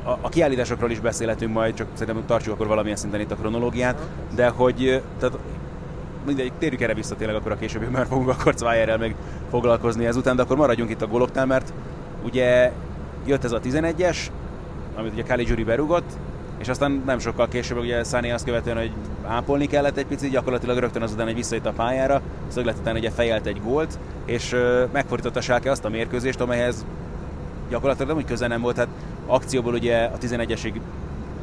a, 0.09 0.17
a 0.21 0.29
kiállításokról 0.29 0.91
is 0.91 0.99
beszélhetünk 0.99 1.53
majd, 1.53 1.73
csak 1.73 1.87
szerintem 1.93 2.25
tartsuk 2.25 2.53
akkor 2.53 2.67
valamilyen 2.67 2.97
szinten 2.97 3.19
itt 3.19 3.31
a 3.31 3.35
kronológiát, 3.35 3.99
de 4.35 4.47
hogy 4.47 5.01
tehát 5.19 5.37
mindegy, 6.25 6.51
térjük 6.59 6.81
erre 6.81 6.93
vissza 6.93 7.15
tényleg 7.15 7.35
akkor 7.35 7.51
a 7.51 7.57
későbbi, 7.57 7.85
mert 7.85 8.07
fogunk 8.07 8.29
akkor 8.29 8.53
Zweierrel 8.55 8.97
meg 8.97 9.15
foglalkozni 9.49 10.05
ezután, 10.05 10.35
de 10.35 10.41
akkor 10.41 10.57
maradjunk 10.57 10.89
itt 10.89 11.01
a 11.01 11.07
goloknál, 11.07 11.45
mert 11.45 11.73
ugye 12.23 12.71
jött 13.25 13.43
ez 13.43 13.51
a 13.51 13.59
11-es, 13.59 14.17
amit 14.95 15.13
ugye 15.13 15.23
Kali 15.23 15.43
Gyuri 15.43 15.63
berugott, 15.63 16.11
és 16.57 16.67
aztán 16.67 17.01
nem 17.05 17.19
sokkal 17.19 17.47
később 17.47 17.77
ugye 17.77 18.03
Száni 18.03 18.31
azt 18.31 18.45
követően, 18.45 18.77
hogy 18.77 18.91
ápolni 19.27 19.67
kellett 19.67 19.97
egy 19.97 20.05
picit, 20.05 20.31
gyakorlatilag 20.31 20.77
rögtön 20.77 21.01
azután, 21.01 21.25
hogy 21.25 21.35
visszajött 21.35 21.65
a 21.65 21.71
pályára, 21.71 22.21
szöglet 22.47 22.77
után 22.77 22.95
ugye 22.95 23.11
fejelt 23.11 23.45
egy 23.45 23.61
gólt, 23.63 23.99
és 24.25 24.55
megfordította 24.91 25.41
Sáke 25.41 25.71
azt 25.71 25.85
a 25.85 25.89
mérkőzést, 25.89 26.41
amelyhez 26.41 26.85
gyakorlatilag 27.69 28.07
nem 28.07 28.17
úgy 28.17 28.25
közel 28.25 28.47
nem 28.47 28.61
volt, 28.61 28.77
hát 28.77 28.87
akcióból 29.29 29.73
ugye 29.73 30.03
a 30.03 30.17
11-esig 30.17 30.81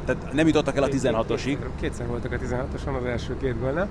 tehát 0.06 0.32
nem 0.32 0.46
jutottak 0.46 0.76
el 0.76 0.82
a 0.82 0.88
16-osig. 0.88 1.58
Kétszer 1.80 2.06
voltak 2.06 2.32
a 2.32 2.36
16-oson 2.36 2.96
az 3.00 3.04
első 3.04 3.36
két 3.36 3.60
gólnál. 3.60 3.88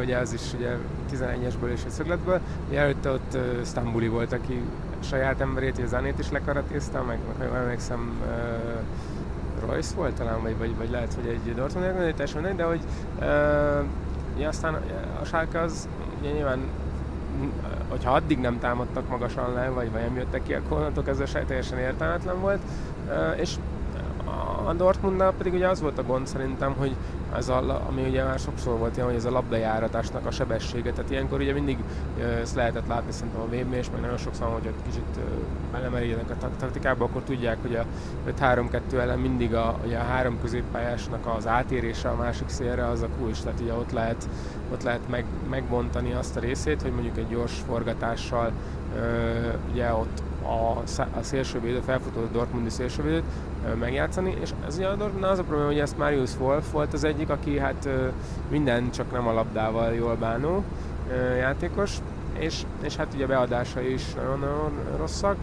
Ugye 0.00 0.16
az 0.16 0.32
is 0.32 0.40
ugye 0.56 0.76
11-esből 1.12 1.72
és 1.72 1.80
egy 1.84 1.90
szögletből. 1.90 2.40
Ugye 2.68 2.78
előtte 2.78 3.10
ott 3.10 3.36
Stambuli 3.64 4.08
volt, 4.08 4.32
aki 4.32 4.62
saját 5.00 5.40
emberét, 5.40 5.78
a 5.78 5.86
Zanét 5.86 6.18
is 6.18 6.30
lekaratézta, 6.30 7.02
meg, 7.02 7.18
meg 7.38 7.48
ha 7.48 7.56
emlékszem 7.56 8.20
Royce 9.66 9.94
volt 9.94 10.14
talán, 10.14 10.42
vagy, 10.42 10.58
vagy, 10.58 10.76
vagy 10.76 10.90
lehet, 10.90 11.14
hogy 11.14 11.26
egy 11.26 11.54
Dortmund 11.54 11.86
elgondolítás 11.86 12.32
mindegy, 12.34 12.56
de 12.56 12.64
hogy 12.64 12.80
ugye 14.36 14.48
aztán 14.48 14.74
a 15.20 15.24
Schalke 15.24 15.60
az 15.60 15.88
ugye 16.20 16.30
nyilván 16.30 16.58
hogyha 17.88 18.12
addig 18.12 18.38
nem 18.38 18.58
támadtak 18.58 19.08
magasan 19.08 19.52
le, 19.52 19.68
vagy, 19.68 19.90
vagy 19.90 20.00
nem 20.00 20.16
jöttek 20.16 20.42
ki, 20.42 20.54
akkor 20.54 20.76
onnantól 20.78 21.04
ez 21.06 21.36
teljesen 21.46 21.78
értelmetlen 21.78 22.40
volt. 22.40 22.60
És 23.36 23.56
a 24.66 24.72
Dortmundnál 24.72 25.32
pedig 25.32 25.52
ugye 25.52 25.68
az 25.68 25.80
volt 25.80 25.98
a 25.98 26.02
gond 26.02 26.26
szerintem, 26.26 26.74
hogy 26.78 26.96
ez 27.36 27.48
a, 27.48 27.82
ami 27.88 28.08
ugye 28.08 28.24
már 28.24 28.38
sokszor 28.38 28.78
volt 28.78 28.94
ilyen, 28.94 29.06
hogy 29.06 29.16
ez 29.16 29.24
a 29.24 29.30
labdajáratásnak 29.30 30.26
a 30.26 30.30
sebessége, 30.30 30.92
tehát 30.92 31.10
ilyenkor 31.10 31.40
ugye 31.40 31.52
mindig 31.52 31.78
ezt 32.40 32.54
lehetett 32.54 32.86
látni 32.86 33.12
szerintem 33.12 33.40
a 33.40 33.44
vb 33.44 33.72
és 33.72 33.90
meg 33.90 34.00
nagyon 34.00 34.16
sokszor, 34.16 34.46
hogy 34.46 34.66
ott 34.66 34.82
kicsit 34.84 35.18
belemerüljenek 35.72 36.30
a 36.30 36.48
taktikába, 36.58 37.04
akkor 37.04 37.22
tudják, 37.22 37.58
hogy 37.62 37.74
a 37.74 37.84
5-3-2 38.40 38.80
ellen 38.92 39.18
mindig 39.18 39.54
a, 39.54 39.78
ugye 39.84 39.98
a 39.98 40.04
három 40.04 40.38
középpályásnak 40.40 41.26
az 41.36 41.46
átérése 41.46 42.08
a 42.08 42.16
másik 42.16 42.48
szélre 42.48 42.86
az 42.86 43.02
a 43.02 43.08
kulcs, 43.18 43.42
tehát 43.42 43.60
ugye 43.60 43.72
ott 43.72 43.92
lehet, 43.92 44.28
ott 44.72 44.82
lehet 44.82 45.08
meg, 45.10 45.24
megbontani 45.50 46.12
azt 46.12 46.36
a 46.36 46.40
részét, 46.40 46.82
hogy 46.82 46.92
mondjuk 46.92 47.16
egy 47.16 47.28
gyors 47.28 47.62
forgatással 47.66 48.52
ugye 49.72 49.92
ott 49.92 50.22
a, 50.42 50.82
a 51.18 51.22
szélsővédő, 51.22 51.80
felfutó 51.86 52.20
Dortmundi 52.32 52.70
szélsővédőt 52.70 53.24
megjátszani, 53.78 54.36
és 54.40 54.50
ez 54.66 54.76
ugye 54.76 54.86
a 54.86 54.94
Dortmund 54.94 55.24
az 55.24 55.38
a 55.38 55.42
probléma, 55.42 55.68
hogy 55.68 55.78
ezt 55.78 55.98
Marius 55.98 56.30
Wolf 56.38 56.70
volt 56.70 56.92
az 56.92 57.04
egyik, 57.04 57.28
aki 57.30 57.58
hát 57.58 57.88
minden 58.50 58.90
csak 58.90 59.12
nem 59.12 59.26
a 59.26 59.32
labdával 59.32 59.92
jól 59.92 60.14
bánó 60.14 60.64
játékos, 61.38 61.96
és, 62.38 62.62
és 62.82 62.96
hát 62.96 63.14
ugye 63.14 63.26
beadásai 63.26 63.92
is 63.92 64.14
nagyon-nagyon 64.14 64.72
rosszak. 64.96 65.36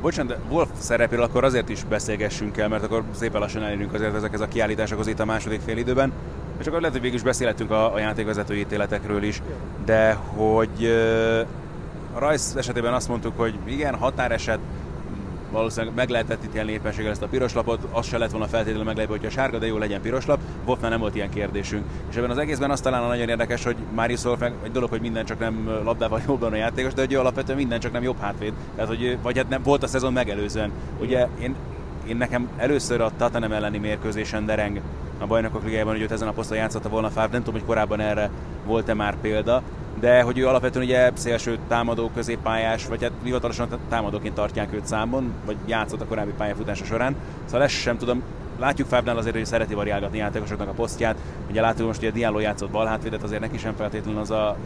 Bocsánat, 0.00 0.32
de 0.32 0.54
Wolf 0.54 0.68
szerepéről 0.78 1.24
akkor 1.24 1.44
azért 1.44 1.68
is 1.68 1.84
beszélgessünk 1.84 2.56
el, 2.56 2.68
mert 2.68 2.84
akkor 2.84 3.02
szépen 3.14 3.40
lassan 3.40 3.62
elérünk 3.62 3.92
azért 3.94 4.14
ezekhez 4.14 4.40
a 4.40 4.48
kiállításokhoz 4.48 5.06
itt 5.06 5.20
a 5.20 5.24
második 5.24 5.60
fél 5.60 5.76
időben. 5.76 6.12
És 6.58 6.66
akkor 6.66 6.78
lehet, 6.78 6.92
hogy 6.92 7.02
végül 7.02 7.16
is 7.16 7.24
beszélhetünk 7.24 7.70
a, 7.70 7.94
a 7.94 7.98
játékvezető 7.98 8.56
ítéletekről 8.56 9.22
is, 9.22 9.42
de 9.84 10.12
hogy 10.12 10.92
a 12.14 12.30
Rice 12.30 12.58
esetében 12.58 12.94
azt 12.94 13.08
mondtuk, 13.08 13.32
hogy 13.36 13.54
igen, 13.64 13.94
határeset, 13.94 14.58
valószínűleg 15.50 15.94
meg 15.94 16.08
lehetett 16.08 16.44
ítélni 16.44 16.72
éppenséggel 16.72 17.10
ezt 17.10 17.22
a 17.22 17.26
piros 17.26 17.54
lapot, 17.54 17.86
az 17.90 18.06
se 18.06 18.18
lett 18.18 18.30
volna 18.30 18.46
feltétlenül 18.46 18.84
meglepő, 18.84 19.10
hogyha 19.10 19.30
sárga, 19.30 19.58
de 19.58 19.66
jó 19.66 19.78
legyen 19.78 20.00
piros 20.00 20.26
lap. 20.26 20.40
Wolfnál 20.64 20.90
nem 20.90 21.00
volt 21.00 21.14
ilyen 21.14 21.30
kérdésünk. 21.30 21.84
És 22.10 22.16
ebben 22.16 22.30
az 22.30 22.38
egészben 22.38 22.70
azt 22.70 22.82
talán 22.82 23.06
nagyon 23.06 23.28
érdekes, 23.28 23.64
hogy 23.64 23.76
Marius 23.94 24.24
Wolf 24.24 24.40
meg 24.40 24.52
egy 24.62 24.72
dolog, 24.72 24.90
hogy 24.90 25.00
minden 25.00 25.24
csak 25.24 25.38
nem 25.38 25.80
labdával 25.84 26.20
jobban 26.26 26.52
a 26.52 26.56
játékos, 26.56 26.94
de 26.94 27.00
hogy 27.00 27.14
alapvetően 27.14 27.58
minden 27.58 27.80
csak 27.80 27.92
nem 27.92 28.02
jobb 28.02 28.20
hátvéd. 28.20 28.52
Tehát, 28.74 28.88
hogy, 28.88 29.18
vagy 29.22 29.36
hát 29.36 29.48
nem 29.48 29.62
volt 29.62 29.82
a 29.82 29.86
szezon 29.86 30.12
megelőzően. 30.12 30.72
Ugye 31.00 31.26
én, 31.40 31.54
én 32.06 32.16
nekem 32.16 32.48
először 32.56 33.00
a 33.00 33.10
Tatanem 33.16 33.52
elleni 33.52 33.78
mérkőzésen 33.78 34.46
dereng 34.46 34.80
a 35.18 35.26
bajnokok 35.26 35.64
ligájában, 35.64 35.92
hogy 35.92 36.02
őt 36.02 36.12
ezen 36.12 36.28
a 36.28 36.32
poszton 36.32 36.56
játszotta 36.56 36.88
volna 36.88 37.10
Favre, 37.10 37.32
nem 37.32 37.42
tudom, 37.42 37.60
hogy 37.60 37.68
korábban 37.68 38.00
erre 38.00 38.30
volt-e 38.66 38.94
már 38.94 39.16
példa, 39.20 39.62
de 40.00 40.22
hogy 40.22 40.38
ő 40.38 40.48
alapvetően 40.48 40.84
ugye 40.84 41.10
szélső 41.14 41.58
támadó, 41.68 42.10
középpályás, 42.14 42.86
vagy 42.86 43.02
hát 43.02 43.12
hivatalosan 43.22 43.68
támadóként 43.88 44.34
tartják 44.34 44.74
őt 44.74 44.86
számon, 44.86 45.32
vagy 45.44 45.56
játszott 45.66 46.00
a 46.00 46.04
korábbi 46.04 46.32
pályafutása 46.36 46.84
során. 46.84 47.16
Szóval 47.44 47.62
ezt 47.62 47.74
sem 47.74 47.98
tudom, 47.98 48.22
látjuk 48.58 48.88
Fábnál 48.88 49.16
azért, 49.16 49.34
hogy 49.34 49.44
szereti 49.44 49.74
variálgatni 49.74 50.18
játékosoknak 50.18 50.68
a 50.68 50.72
posztját. 50.72 51.16
Ugye 51.50 51.60
látjuk 51.60 51.86
most, 51.86 52.00
hogy 52.00 52.08
a 52.08 52.12
Diallo 52.12 52.38
játszott 52.38 52.70
balhátvédet, 52.70 53.22
azért 53.22 53.40
neki 53.40 53.58
sem 53.58 53.74
feltétlenül 53.76 54.20
az 54.20 54.30
a, 54.30 54.56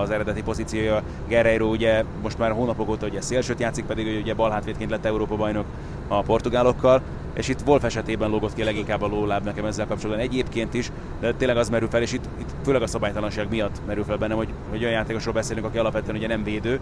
az 0.00 0.10
eredeti 0.10 0.42
pozíciója. 0.42 1.02
Guerreiro 1.28 1.66
ugye 1.66 2.04
most 2.22 2.38
már 2.38 2.50
hónapok 2.50 2.88
óta 2.88 3.06
ugye 3.06 3.20
szélsőt 3.20 3.60
játszik, 3.60 3.84
pedig 3.84 4.20
ugye 4.20 4.34
balhátvédként 4.34 4.90
lett 4.90 5.04
Európa 5.04 5.36
bajnok 5.36 5.66
a 6.08 6.22
portugálokkal 6.22 7.02
és 7.34 7.48
itt 7.48 7.66
Wolf 7.66 7.84
esetében 7.84 8.30
lógott 8.30 8.54
ki 8.54 8.64
leginkább 8.64 9.02
a 9.02 9.06
lóláb 9.06 9.44
nekem 9.44 9.64
ezzel 9.64 9.86
kapcsolatban. 9.86 10.24
Egyébként 10.24 10.74
is, 10.74 10.90
de 11.20 11.34
tényleg 11.34 11.56
az 11.56 11.68
merül 11.68 11.88
fel, 11.88 12.02
és 12.02 12.12
itt, 12.12 12.24
itt 12.40 12.54
főleg 12.64 12.82
a 12.82 12.86
szabálytalanság 12.86 13.48
miatt 13.50 13.80
merül 13.86 14.04
fel 14.04 14.16
bennem, 14.16 14.36
hogy, 14.36 14.48
hogy 14.70 14.80
olyan 14.80 14.92
játékosról 14.92 15.34
beszélünk, 15.34 15.66
aki 15.66 15.78
alapvetően 15.78 16.16
ugye 16.16 16.26
nem 16.26 16.44
védő, 16.44 16.80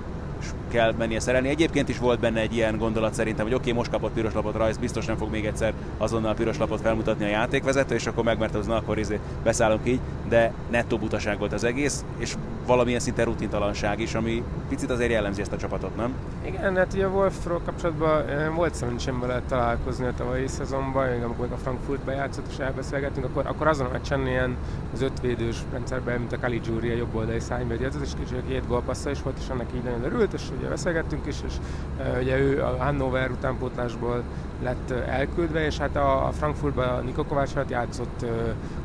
kell 0.70 0.92
mennie 0.98 1.20
szerelni. 1.20 1.48
Egyébként 1.48 1.88
is 1.88 1.98
volt 1.98 2.20
benne 2.20 2.40
egy 2.40 2.54
ilyen 2.54 2.78
gondolat 2.78 3.14
szerintem, 3.14 3.44
hogy 3.44 3.54
oké, 3.54 3.62
okay, 3.62 3.72
most 3.72 3.90
kapott 3.90 4.12
piros 4.12 4.32
lapot 4.34 4.54
rajz, 4.54 4.76
biztos 4.76 5.06
nem 5.06 5.16
fog 5.16 5.30
még 5.30 5.44
egyszer 5.44 5.72
azonnal 5.98 6.34
piros 6.34 6.58
lapot 6.58 6.80
felmutatni 6.80 7.24
a 7.24 7.28
játékvezető, 7.28 7.94
és 7.94 8.06
akkor 8.06 8.24
megmert 8.24 8.54
az, 8.54 8.66
na 8.66 8.76
akkor 8.76 8.98
izé 8.98 9.18
beszállunk 9.42 9.80
így, 9.84 10.00
de 10.28 10.52
nettó 10.70 10.98
butaság 10.98 11.38
volt 11.38 11.52
az 11.52 11.64
egész, 11.64 12.04
és 12.18 12.34
valamilyen 12.66 13.00
szinte 13.00 13.24
rutintalanság 13.24 14.00
is, 14.00 14.14
ami 14.14 14.42
picit 14.68 14.90
azért 14.90 15.10
jellemzi 15.10 15.40
ezt 15.40 15.52
a 15.52 15.56
csapatot, 15.56 15.96
nem? 15.96 16.14
Igen, 16.44 16.76
hát 16.76 16.92
ugye 16.92 17.04
a 17.04 17.08
Wolfról 17.08 17.60
kapcsolatban 17.64 18.28
eh, 18.28 18.54
volt 18.54 18.74
szerencsém 18.74 19.20
vele 19.20 19.42
találkozni 19.48 20.06
a 20.06 20.12
tavalyi 20.14 20.46
szezonban, 20.46 21.22
amikor 21.22 21.48
a 21.52 21.56
Frankfurtba 21.56 22.12
játszott 22.12 22.46
és 22.50 22.58
elbeszélgettünk, 22.58 23.26
akkor, 23.26 23.46
akkor 23.46 23.66
azon 23.66 23.86
a 23.86 23.90
meccsen 23.92 24.26
ilyen 24.26 24.56
az 24.92 25.02
ötvédős 25.02 25.56
rendszerben, 25.72 26.18
mint 26.18 26.32
a 26.32 26.38
Caligiuri, 26.38 26.90
a 26.90 26.96
jobb 26.96 27.14
oldali 27.14 27.40
szányba 27.40 27.74
játszott, 27.80 28.02
és 28.02 28.10
kicsit 28.18 28.42
két 28.48 28.68
gólpassza 28.68 29.10
is 29.10 29.22
volt, 29.22 29.38
és 29.38 29.48
annak 29.48 29.66
így 29.74 29.82
nagyon 29.82 30.04
örült, 30.04 30.31
és 30.32 30.50
ugye 30.58 30.68
beszélgettünk 30.68 31.26
is, 31.26 31.42
és 31.42 31.52
uh, 31.98 32.18
ugye 32.20 32.38
ő 32.38 32.64
a 32.64 32.76
Hannover 32.76 33.30
utánpótlásból 33.30 34.24
lett 34.62 34.90
elküldve, 34.90 35.64
és 35.64 35.78
hát 35.78 35.96
a, 35.96 36.26
a 36.26 36.32
Frankfurtban 36.32 36.88
a 36.88 37.00
Niko 37.00 37.24
Kovács 37.24 37.50
játszott 37.68 38.24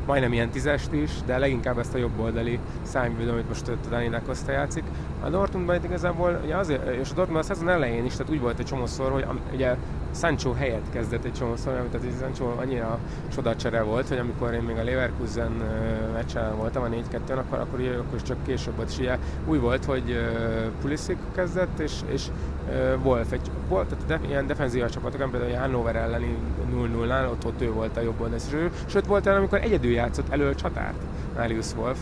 majdnem 0.06 0.32
ilyen 0.32 0.50
tízest 0.50 0.92
is, 0.92 1.10
de 1.26 1.38
leginkább 1.38 1.78
ezt 1.78 1.94
a 1.94 1.98
jobb 1.98 2.20
oldali 2.20 2.58
szányvédő, 2.82 3.30
amit 3.30 3.48
most 3.48 3.70
Dani 3.88 4.10
Costa 4.26 4.52
játszik. 4.52 4.84
A 5.24 5.28
Dortmundban 5.28 5.76
itt 5.76 5.84
igazából, 5.84 6.40
ugye 6.44 6.56
azért, 6.56 6.88
és 7.00 7.10
a 7.10 7.14
Dortmund 7.14 7.40
a 7.40 7.42
szezon 7.42 7.68
elején 7.68 8.04
is, 8.04 8.12
tehát 8.12 8.32
úgy 8.32 8.40
volt 8.40 8.58
egy 8.58 8.66
csomószor, 8.66 9.10
hogy 9.10 9.26
ugye 9.52 9.76
Sancho 10.14 10.52
helyett 10.52 10.90
kezdett 10.92 11.24
egy 11.24 11.32
csomószor, 11.32 11.72
tehát 11.72 12.06
Sancho 12.20 12.44
annyira 12.44 12.98
csodacsere 13.34 13.82
volt, 13.82 14.08
hogy 14.08 14.18
amikor 14.18 14.54
én 14.54 14.62
még 14.62 14.76
a 14.76 14.84
Leverkusen 14.84 15.52
meccsen 16.12 16.56
voltam 16.56 16.82
a 16.82 16.88
4-2-n, 16.88 17.38
akkor, 17.38 17.58
akkor, 17.58 17.80
akkor 17.98 18.22
csak 18.22 18.36
később 18.46 18.76
volt, 18.76 18.88
és 18.88 18.98
ugye 18.98 19.18
úgy 19.46 19.60
volt, 19.60 19.84
hogy 19.84 20.18
Pulisic 20.80 21.18
kezdett, 21.34 21.78
és, 21.78 21.92
és 22.12 22.26
Wolf, 23.02 23.32
egy, 23.32 23.50
volt, 23.68 23.88
tehát 23.88 24.06
de, 24.06 24.28
ilyen 24.28 24.46
defenzív 24.46 24.84
csapatok, 24.84 25.30
például 25.30 25.52
a 25.52 25.58
Hannover 25.58 25.96
elleni 25.96 26.36
0-0-nál, 26.74 27.30
ott, 27.30 27.46
ott 27.46 27.60
ő 27.62 27.72
volt 27.72 27.96
a 27.96 28.00
jobb 28.00 28.20
oldal, 28.20 28.38
sőt 28.86 29.06
volt 29.06 29.26
el, 29.26 29.36
amikor 29.36 29.60
egyedül 29.60 29.90
játszott 29.90 30.32
elő 30.32 30.48
a 30.48 30.54
csatárt, 30.54 31.02
Marius 31.36 31.74
Wolf, 31.76 31.98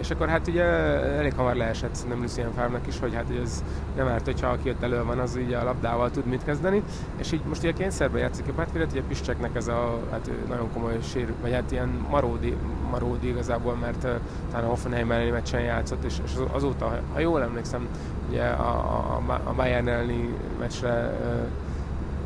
és 0.00 0.10
akkor 0.10 0.28
hát 0.28 0.48
ugye 0.48 0.62
elég 0.62 1.34
hamar 1.34 1.54
leesett 1.54 1.94
szerintem 1.94 2.22
Lucien 2.22 2.52
favre 2.52 2.80
is, 2.86 2.98
hogy 2.98 3.14
hát 3.14 3.24
ez 3.42 3.64
nem 3.96 4.08
árt, 4.08 4.24
hogyha 4.24 4.48
aki 4.48 4.68
ott 4.68 4.82
elő 4.82 5.04
van, 5.04 5.18
az 5.18 5.38
ugye 5.44 5.56
a 5.56 5.64
labdával 5.64 6.10
tud 6.10 6.26
mit 6.26 6.44
kezdeni. 6.44 6.82
És 7.16 7.32
így 7.32 7.40
most 7.48 7.62
ugye 7.62 7.72
kényszerbe 7.72 8.18
játszik 8.18 8.48
a 8.48 8.52
Pátvédet, 8.52 8.92
ugye 8.92 9.02
Piszcseknek 9.02 9.56
ez 9.56 9.68
a 9.68 9.98
hát 10.10 10.30
nagyon 10.48 10.72
komoly 10.72 10.98
sér, 11.02 11.32
vagy 11.40 11.52
hát 11.52 11.72
ilyen 11.72 12.06
maródi, 12.10 12.56
maródi 12.90 13.28
igazából, 13.28 13.74
mert 13.74 14.06
talán 14.50 14.64
a 14.64 14.68
Hoffenheim 14.68 15.10
elleni 15.10 15.30
meccsen 15.30 15.60
játszott, 15.60 16.04
és, 16.04 16.14
és 16.24 16.32
azóta, 16.52 17.00
ha 17.12 17.18
jól 17.18 17.42
emlékszem, 17.42 17.88
ugye 18.28 18.42
a, 18.42 18.70
a, 19.16 19.40
a 19.44 19.52
Bayern 19.52 19.88
elleni 19.88 20.34
meccsre 20.58 21.18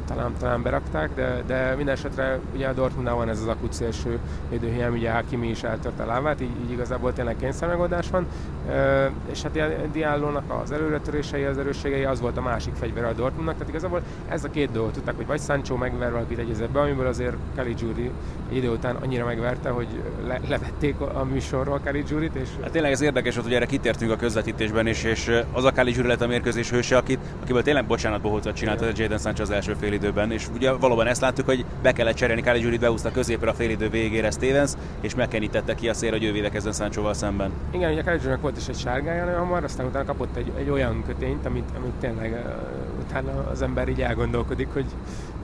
talán, 0.09 0.33
talán 0.39 0.63
berakták, 0.63 1.11
de, 1.15 1.43
de 1.47 1.75
minden 1.77 1.95
esetre 1.95 2.39
ugye 2.55 2.69
a 2.69 2.73
Dortmundnál 2.73 3.15
van 3.15 3.29
ez 3.29 3.41
az 3.41 3.47
akut 3.47 3.73
szélső 3.73 4.19
védőhiány, 4.51 4.93
ugye 4.93 5.13
Hakimi 5.13 5.49
is 5.49 5.63
eltört 5.63 6.01
a 6.01 6.07
lábát, 6.07 6.41
így, 6.41 6.51
így 6.65 6.71
igazából 6.71 7.13
tényleg 7.13 7.37
kényszermegoldás 7.37 8.11
van, 8.11 8.27
e, 8.69 9.11
és 9.31 9.43
hát 9.43 9.91
Diállónak 9.93 10.63
az 10.63 10.73
előretörései, 10.73 11.45
az 11.45 11.59
erősségei 11.59 12.05
az 12.05 12.21
volt 12.21 12.37
a 12.37 12.41
másik 12.41 12.75
fegyver 12.75 13.05
a 13.05 13.13
Dortmundnak, 13.13 13.55
tehát 13.55 13.69
igazából 13.69 14.03
ez 14.29 14.45
a 14.45 14.51
két 14.51 14.71
dolgot 14.71 14.93
tudták, 14.93 15.17
hogy 15.17 15.27
vagy 15.27 15.41
Sancho 15.41 15.77
megver 15.77 16.13
valakit 16.13 16.39
egy 16.39 16.69
be, 16.73 16.81
amiből 16.81 17.07
azért 17.07 17.37
Caligiuri 17.55 18.11
egy 18.51 18.57
idő 18.57 18.71
után 18.71 18.97
annyira 18.97 19.25
megverte, 19.25 19.69
hogy 19.69 19.87
le, 20.27 20.41
levették 20.49 21.01
a 21.01 21.25
műsorról 21.25 21.81
Caligiurit, 21.85 22.35
és... 22.35 22.49
Hát 22.63 22.71
tényleg 22.71 22.93
ez 22.93 23.01
érdekes 23.01 23.37
hogy 23.37 23.55
erre 23.55 23.67
kitértünk 23.67 24.11
a 24.11 24.17
közvetítésben 24.17 24.87
is, 24.87 25.05
és 25.05 25.31
az 25.53 25.65
a 25.65 25.73
Caligiuri 25.73 26.09
lett 26.09 26.21
a 26.21 26.27
mérkőzés 26.27 26.71
hőse, 26.71 26.97
akit, 26.97 27.19
akiből 27.43 27.63
tényleg 27.63 27.87
bocsánat 27.87 28.21
bohócot 28.21 28.55
csinált, 28.55 28.83
ez 28.83 28.99
Jadon 28.99 29.19
Sancho 29.19 29.43
az 29.43 29.51
első 29.51 29.75
fél 29.81 29.93
időben, 29.99 30.33
és 30.33 30.47
ugye 30.55 30.73
valóban 30.73 31.07
ezt 31.07 31.21
láttuk, 31.21 31.47
hogy 31.47 31.65
be 31.83 31.93
kellett 31.93 32.15
cserélni, 32.15 32.43
Kali 32.43 32.61
Gyurit 32.61 32.81
beúszta 32.81 33.11
középre 33.11 33.51
a 33.51 33.55
félidő 33.55 33.89
végére 33.89 34.31
Stevens, 34.31 34.73
és 35.01 35.15
megkenítette 35.15 35.75
ki 35.75 35.89
a 35.89 35.95
szél, 35.95 36.11
hogy 36.11 36.25
ő 36.25 36.33
védekezzen 36.33 36.73
Sanchoval 36.73 37.15
szemben. 37.15 37.51
Igen, 37.71 37.93
ugye 37.93 38.03
Kali 38.03 38.19
volt 38.41 38.57
is 38.57 38.69
egy 38.69 38.79
sárgája 38.79 39.25
nagyon 39.25 39.39
hamar, 39.39 39.65
aztán 39.65 39.87
utána 39.87 40.05
kapott 40.05 40.37
egy, 40.37 40.53
egy 40.59 40.71
olyan 40.71 41.03
kötényt, 41.07 41.47
amit, 41.47 41.71
amit 41.77 41.95
tényleg 42.01 42.33
uh, 42.33 43.05
utána 43.05 43.49
az 43.51 43.63
ember 43.63 43.89
így 43.89 44.01
elgondolkodik, 44.01 44.69
hogy 44.73 44.87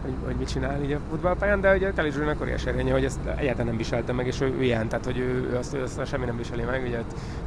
hogy, 0.05 0.15
hogy 0.25 0.35
mit 0.37 0.49
csinál 0.49 0.83
így 0.83 0.93
a 0.93 0.99
futballpályán, 1.11 1.61
de 1.61 1.75
ugye 1.75 1.93
Kelly 1.93 2.11
Zsúlynak 2.11 2.41
óriási 2.41 2.69
erénye, 2.69 2.93
hogy 2.93 3.05
ezt 3.05 3.19
egyáltalán 3.37 3.67
nem 3.67 3.77
viselte 3.77 4.13
meg, 4.13 4.27
és 4.27 4.41
ő, 4.41 4.55
ő 4.59 4.63
ilyen, 4.63 4.89
tehát 4.89 5.05
hogy 5.05 5.19
ő, 5.19 5.49
ő 5.53 5.57
azt, 5.57 5.75
ő 5.75 5.83
azt 5.83 6.07
semmi 6.07 6.25
nem 6.25 6.37
viseli 6.37 6.63
meg, 6.63 6.83
ugye 6.87 6.99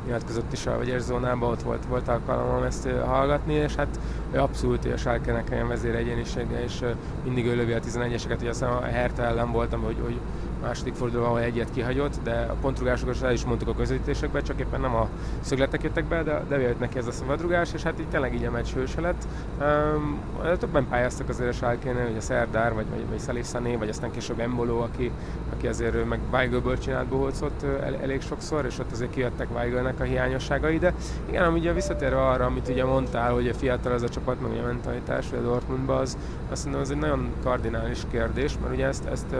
nyilatkozott 0.05 0.51
is 0.51 0.65
a 0.65 0.77
vegyes 0.77 1.01
zónában, 1.01 1.51
ott 1.51 1.61
volt, 1.61 1.85
volt 1.85 2.07
alkalmam 2.07 2.63
ezt 2.63 2.87
hallgatni, 3.05 3.53
és 3.53 3.75
hát 3.75 3.99
ő 4.31 4.39
abszolút 4.39 4.85
a 4.85 4.97
Sárkenek 4.97 5.47
ilyen 5.51 5.67
vezéregyénisége, 5.67 6.63
és 6.63 6.83
mindig 7.23 7.45
ő 7.45 7.55
lövi 7.55 7.71
a 7.71 7.79
11-eseket, 7.79 8.39
ugye 8.39 8.49
aztán 8.49 8.71
a 8.71 8.81
Hertha 8.81 9.23
ellen 9.23 9.51
voltam, 9.51 9.81
hogy, 9.81 9.97
hogy 10.03 10.19
második 10.61 10.93
fordulóban, 10.93 11.29
ahol 11.29 11.41
egyet 11.41 11.71
kihagyott, 11.71 12.13
de 12.23 12.47
a 12.49 12.55
pontrugásokat 12.61 13.23
el 13.23 13.31
is 13.31 13.45
mondtuk 13.45 13.67
a 13.67 13.73
közvetítésekben, 13.73 14.43
csak 14.43 14.59
éppen 14.59 14.81
nem 14.81 14.95
a 14.95 15.09
szögletek 15.39 15.83
jöttek 15.83 16.05
be, 16.05 16.23
de, 16.23 16.43
de 16.47 16.59
jött 16.59 16.79
neki 16.79 16.97
ez 16.97 17.07
a 17.07 17.11
szabadrugás, 17.11 17.73
és 17.73 17.83
hát 17.83 17.99
így 17.99 18.07
tényleg 18.07 18.33
így 18.33 18.43
a 18.43 18.51
meccs 18.51 18.73
hőse 18.73 19.01
lett. 19.01 19.27
Um, 19.59 20.19
többen 20.59 20.87
pályáztak 20.87 21.29
azért 21.29 21.49
a 21.49 21.53
Sálkénél, 21.53 22.05
hogy 22.05 22.17
a 22.17 22.21
Szerdár, 22.21 22.73
vagy, 22.73 22.85
vagy, 22.89 23.05
vagy 23.09 23.19
Salif 23.19 23.47
Sané, 23.47 23.75
vagy 23.75 23.89
aztán 23.89 24.11
később 24.11 24.39
Embolo, 24.39 24.79
aki, 24.79 25.11
aki 25.53 25.67
azért 25.67 26.05
meg 26.05 26.19
Weigelből 26.31 26.77
csinált 26.77 27.07
bohócot 27.07 27.63
el, 27.63 27.95
elég 28.01 28.21
sokszor, 28.21 28.65
és 28.65 28.79
ott 28.79 28.91
azért 28.91 29.11
kijöttek 29.11 29.47
Weigelnek 29.55 29.99
a 29.99 30.03
hiányosságai, 30.03 30.77
de 30.77 30.93
igen, 31.29 31.43
ami 31.43 31.59
ugye 31.59 31.73
visszatérve 31.73 32.27
arra, 32.27 32.45
amit 32.45 32.67
ugye 32.67 32.85
mondtál, 32.85 33.33
hogy 33.33 33.47
a 33.47 33.53
fiatal 33.53 33.93
ez 33.93 34.03
a 34.03 34.09
csapat, 34.09 34.41
meg 34.41 34.63
a 34.63 34.65
mentalitás, 34.65 35.29
vagy 35.29 35.39
a 35.39 35.41
Dortmundban, 35.41 35.97
az, 35.97 36.17
azt 36.49 36.63
mondom, 36.63 36.81
az 36.81 36.91
egy 36.91 36.97
nagyon 36.97 37.31
kardinális 37.43 38.01
kérdés, 38.11 38.57
mert 38.61 38.73
ugye 38.73 38.85
ezt, 38.85 39.05
ezt 39.05 39.35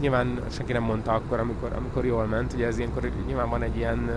nyilván 0.00 0.40
senki 0.50 0.72
nem 0.72 0.82
mondta 0.82 1.12
akkor, 1.12 1.38
amikor, 1.38 1.72
amikor 1.76 2.04
jól 2.04 2.24
ment, 2.24 2.52
ugye 2.52 2.66
ez 2.66 2.78
ilyenkor 2.78 3.10
nyilván 3.26 3.48
van 3.48 3.62
egy 3.62 3.76
ilyen 3.76 4.10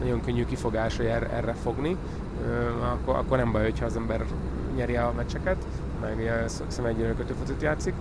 nagyon 0.00 0.20
könnyű 0.20 0.44
kifogás, 0.44 0.96
hogy 0.96 1.06
erre, 1.06 1.30
erre 1.30 1.52
fogni, 1.52 1.96
akkor, 2.80 3.14
akkor 3.16 3.36
nem 3.36 3.52
baj, 3.52 3.62
hogyha 3.62 3.84
az 3.84 3.96
ember 3.96 4.24
nyeri 4.76 4.96
a 4.96 5.12
meccseket, 5.16 5.64
meg 6.00 6.16
ugye 6.16 6.48
szemegyűrő 6.66 7.14
kötőfotot 7.14 7.62
játszik. 7.62 7.94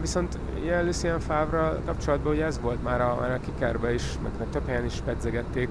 Viszont 0.00 0.38
ugye 0.62 0.82
Lucien 0.82 1.20
kapcsolatban 1.86 2.32
ugye 2.32 2.44
ez 2.44 2.60
volt 2.60 2.82
már 2.82 3.00
a, 3.00 3.16
már 3.20 3.30
a 3.30 3.40
kikerbe 3.40 3.94
is, 3.94 4.02
meg 4.22 4.48
több 4.50 4.66
helyen 4.66 4.84
is 4.84 5.02
pedzegették 5.04 5.68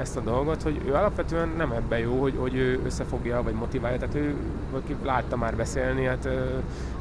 ezt 0.00 0.16
a 0.16 0.20
dolgot, 0.20 0.62
hogy 0.62 0.80
ő 0.86 0.94
alapvetően 0.94 1.48
nem 1.56 1.72
ebben 1.72 1.98
jó, 1.98 2.20
hogy, 2.20 2.34
hogy 2.38 2.54
ő 2.54 2.80
összefogja, 2.84 3.42
vagy 3.42 3.54
motiválja, 3.54 3.98
tehát 3.98 4.14
ő 4.14 4.34
aki 4.76 4.96
látta 5.04 5.36
már 5.36 5.56
beszélni, 5.56 6.04
hát 6.04 6.28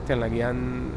tényleg 0.06 0.34
ilyen 0.34 0.90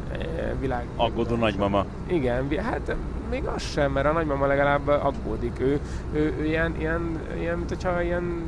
világ... 0.59 0.85
Aggódó 0.95 1.35
nagymama. 1.35 1.85
Igen, 2.07 2.49
hát 2.57 2.95
még 3.29 3.45
az 3.45 3.61
sem, 3.61 3.91
mert 3.91 4.05
a 4.05 4.11
nagymama 4.11 4.45
legalább 4.45 4.87
aggódik. 4.87 5.59
Ő, 5.59 5.79
ő, 6.13 6.33
ő 6.39 6.45
ilyen, 6.45 6.75
ilyen, 6.79 7.19
ilyen, 7.39 7.57
mint 7.57 7.69
hogyha 7.69 8.01
ilyen 8.01 8.41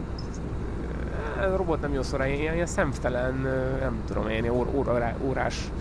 a 1.54 1.56
robot 1.56 1.82
nem 1.82 1.94
jó 1.94 2.02
szóra, 2.02 2.26
ilyen, 2.26 2.54
ilyen 2.54 2.66
szemtelen, 2.66 3.34
nem 3.80 4.02
tudom 4.08 4.30
én, 4.30 4.50
órá, 4.50 5.16
órás 5.26 5.72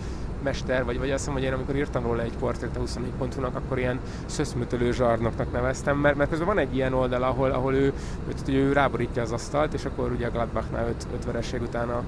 mester, 0.45 0.85
vagy, 0.85 0.97
vagy 0.99 1.09
azt 1.09 1.19
hiszem, 1.19 1.33
hogy 1.33 1.43
én 1.43 1.53
amikor 1.53 1.75
írtam 1.75 2.03
róla 2.03 2.21
egy 2.21 2.37
portrét 2.39 2.75
a 2.75 2.79
24 2.79 3.11
pontúnak, 3.17 3.55
akkor 3.55 3.77
ilyen 3.77 3.99
szöszmötölő 4.25 4.91
zsarnoknak 4.91 5.51
neveztem, 5.51 5.97
mert, 5.97 6.15
mert 6.15 6.29
közben 6.29 6.47
van 6.47 6.57
egy 6.57 6.75
ilyen 6.75 6.93
oldal, 6.93 7.23
ahol, 7.23 7.51
ahol 7.51 7.73
ő, 7.73 7.93
ő, 8.47 8.53
ő 8.53 8.73
ráborítja 8.73 9.21
az 9.21 9.31
asztalt, 9.31 9.73
és 9.73 9.85
akkor 9.85 10.11
ugye 10.11 10.27
a 10.27 10.31
Gladbachnál 10.31 10.87
5, 10.87 11.07
5 11.13 11.25
vereség 11.25 11.61
után 11.61 11.89
a 11.89 12.03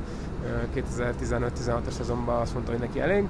2015-16-os 0.76 1.90
szezonban 1.90 2.42
azt 2.42 2.54
mondta, 2.54 2.72
hogy 2.72 2.82
neki 2.82 3.00
elég 3.00 3.28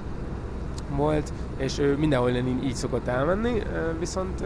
volt, 0.96 1.32
és 1.56 1.78
ő 1.78 1.96
mindenhol 1.96 2.30
így 2.64 2.74
szokott 2.74 3.06
elmenni, 3.06 3.62
viszont 3.98 4.44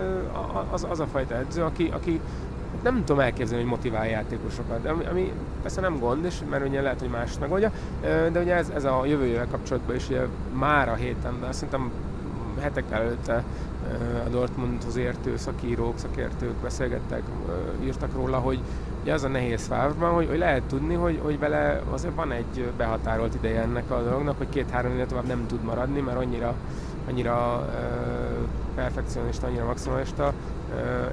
az, 0.71 0.87
az 0.91 1.01
a 1.01 1.07
fajta 1.07 1.35
edző, 1.35 1.63
aki, 1.63 1.91
aki 1.93 2.21
nem 2.83 3.05
tudom 3.05 3.21
elképzelni, 3.21 3.63
hogy 3.63 3.73
motivál 3.73 4.09
játékosokat, 4.09 4.87
ami, 4.87 5.05
ami 5.05 5.33
persze 5.63 5.81
nem 5.81 5.99
gond, 5.99 6.25
és 6.25 6.35
mert 6.51 6.69
ugye 6.69 6.81
lehet, 6.81 7.01
hogy 7.01 7.09
más 7.09 7.39
megoldja, 7.41 7.73
de 8.33 8.41
ugye 8.41 8.55
ez, 8.55 8.69
ez 8.75 8.85
a 8.85 9.05
jövőjével 9.07 9.47
kapcsolatban 9.51 9.97
is 9.97 10.09
ugye 10.09 10.21
már 10.53 10.89
a 10.89 10.95
héten, 10.95 11.41
de 11.41 11.53
szerintem 11.53 11.91
hetek 12.61 12.85
előtte 12.91 13.45
a 14.27 14.29
Dortmundhoz 14.29 14.97
értő 14.97 15.37
szakírók, 15.37 15.99
szakértők 15.99 16.55
beszélgettek, 16.55 17.23
írtak 17.85 18.15
róla, 18.15 18.39
hogy 18.39 18.61
ugye 19.03 19.13
az 19.13 19.25
a 19.25 19.29
nehéz 19.29 19.67
Favre-ban, 19.67 20.11
hogy, 20.11 20.29
hogy 20.29 20.39
lehet 20.39 20.63
tudni, 20.63 20.95
hogy, 20.95 21.21
hogy 21.23 21.39
vele 21.39 21.83
azért 21.91 22.15
van 22.15 22.33
egy 22.33 22.73
behatárolt 22.77 23.35
ideje 23.35 23.61
ennek 23.61 23.91
a 23.91 24.03
dolognak, 24.03 24.39
hogy 24.39 24.49
két-három 24.49 24.93
éve 24.93 25.07
tovább 25.07 25.27
nem 25.27 25.47
tud 25.47 25.63
maradni, 25.63 26.01
mert 26.01 26.19
annyira, 26.19 26.55
annyira 27.09 27.69
perfekcionista, 28.75 29.47
annyira 29.47 29.65
maximalista, 29.65 30.33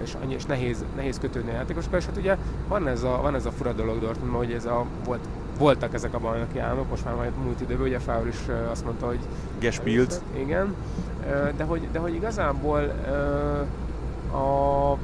és, 0.03 0.15
annyi, 0.23 0.33
és 0.33 0.45
nehéz, 0.45 0.83
nehéz 0.95 1.19
kötődni 1.19 1.51
a 1.51 1.53
játékosokkal, 1.53 1.99
és 1.99 2.05
hát 2.05 2.17
ugye 2.17 2.37
van 2.67 2.87
ez 2.87 3.03
a, 3.03 3.19
van 3.21 3.35
ez 3.35 3.45
a 3.45 3.51
fura 3.51 3.73
dolog 3.73 3.99
Dortmundban, 3.99 4.45
hogy 4.45 4.51
ez 4.51 4.65
a, 4.65 4.85
volt, 5.05 5.27
voltak 5.57 5.93
ezek 5.93 6.13
a 6.13 6.19
bajnoki 6.19 6.59
álmok, 6.59 6.89
most 6.89 7.05
már 7.05 7.15
majd 7.15 7.31
múlt 7.43 7.61
időben, 7.61 7.87
ugye 7.87 7.99
Favre 7.99 8.27
is 8.29 8.39
azt 8.71 8.85
mondta, 8.85 9.05
hogy... 9.05 9.19
Gespielt. 9.59 10.21
Igen, 10.35 10.75
de 11.57 11.63
hogy, 11.63 11.87
de 11.91 11.99
hogy 11.99 12.13
igazából 12.13 12.79
a 14.33 14.97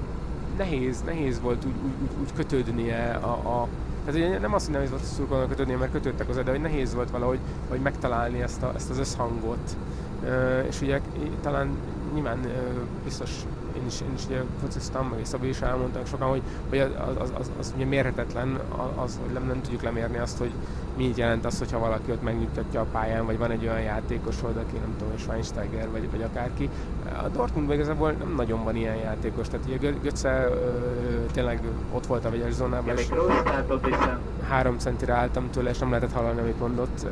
nehéz, 0.58 1.01
nehéz 1.06 1.41
volt 1.41 1.66
úgy, 1.66 1.74
úgy, 1.84 2.10
úgy, 2.22 2.34
kötődnie 2.34 3.20
a, 3.22 3.32
a 3.32 3.68
tehát 4.06 4.20
ugye 4.20 4.39
nem 4.39 4.53
azt, 4.53 4.66
hogy 4.66 4.74
nehéz 4.74 4.89
volt 4.89 5.03
szurkolónak 5.03 5.49
kötődnie, 5.49 5.78
mert 5.78 5.91
kötődtek 5.91 6.30
az 6.30 6.36
de 6.36 6.51
hogy 6.51 6.62
nehéz 6.62 6.93
volt 6.93 7.10
valahogy 7.10 7.39
hogy 7.70 7.80
megtalálni 7.80 8.41
ezt, 8.41 8.64
a, 8.64 8.72
ezt 8.76 8.89
az 8.89 8.99
összhangot. 8.99 9.76
És 10.68 10.82
ugye 10.82 11.01
talán 11.41 11.78
nyilván 12.14 12.39
biztos 13.03 13.30
én 13.76 13.86
is, 13.88 14.01
én 14.01 14.13
is 14.15 14.26
ugye 14.26 14.41
fociztam, 14.61 15.07
meg 15.07 15.26
Szabi 15.26 15.47
is 15.47 15.61
elmondták 15.61 16.07
sokan, 16.07 16.28
hogy, 16.30 16.41
hogy 16.69 16.80
az, 16.80 16.89
az, 17.19 17.32
az, 17.39 17.51
az 17.59 17.73
ugye 17.76 17.86
mérhetetlen, 17.86 18.59
az, 18.95 19.19
hogy 19.23 19.34
nem, 19.34 19.45
nem 19.47 19.61
tudjuk 19.61 19.82
lemérni 19.82 20.17
azt, 20.17 20.38
hogy 20.38 20.51
mit 20.97 21.17
jelent 21.17 21.45
az, 21.45 21.59
hogyha 21.59 21.80
valaki 21.80 22.11
ott 22.11 22.23
megnyugtatja 22.23 22.82
a 22.82 22.86
pályán, 22.91 23.26
vagy 23.26 23.38
van 23.38 23.51
egy 23.51 23.63
olyan 23.63 23.82
játékos, 23.82 24.41
aki 24.41 24.78
nem 24.78 24.95
tudom, 24.97 25.17
Schweinsteiger, 25.17 25.91
vagy, 25.91 26.11
vagy 26.11 26.21
akárki. 26.21 26.69
A 27.23 27.28
Dortmundban 27.28 27.76
igazából 27.76 28.11
nem 28.11 28.34
nagyon 28.36 28.63
van 28.63 28.76
ilyen 28.76 28.95
játékos, 28.95 29.47
tehát 29.47 29.65
ugye 29.65 29.91
Götze 30.01 30.49
tényleg 31.34 31.61
ott 31.91 32.05
volt 32.05 32.26
a 32.26 32.30
vegyes 32.30 32.53
zónában, 32.53 32.97
és 32.97 33.09
három 34.49 34.78
centire 34.78 35.13
álltam 35.13 35.49
tőle, 35.49 35.69
és 35.69 35.78
nem 35.78 35.89
lehetett 35.89 36.13
hallani, 36.13 36.39
amit 36.39 36.59
mondott. 36.59 37.05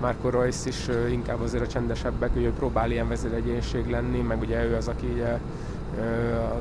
Marco 0.00 0.30
Royce 0.30 0.68
is 0.68 0.88
inkább 1.10 1.40
azért 1.40 1.64
a 1.64 1.66
csendesebbek, 1.66 2.32
hogy 2.32 2.44
ő 2.44 2.52
próbál 2.52 2.90
ilyen 2.90 3.08
vezéregyénség 3.08 3.90
lenni, 3.90 4.20
meg 4.20 4.40
ugye 4.40 4.64
ő 4.64 4.74
az, 4.74 4.88
aki 4.88 5.06
ugye, 5.06 5.38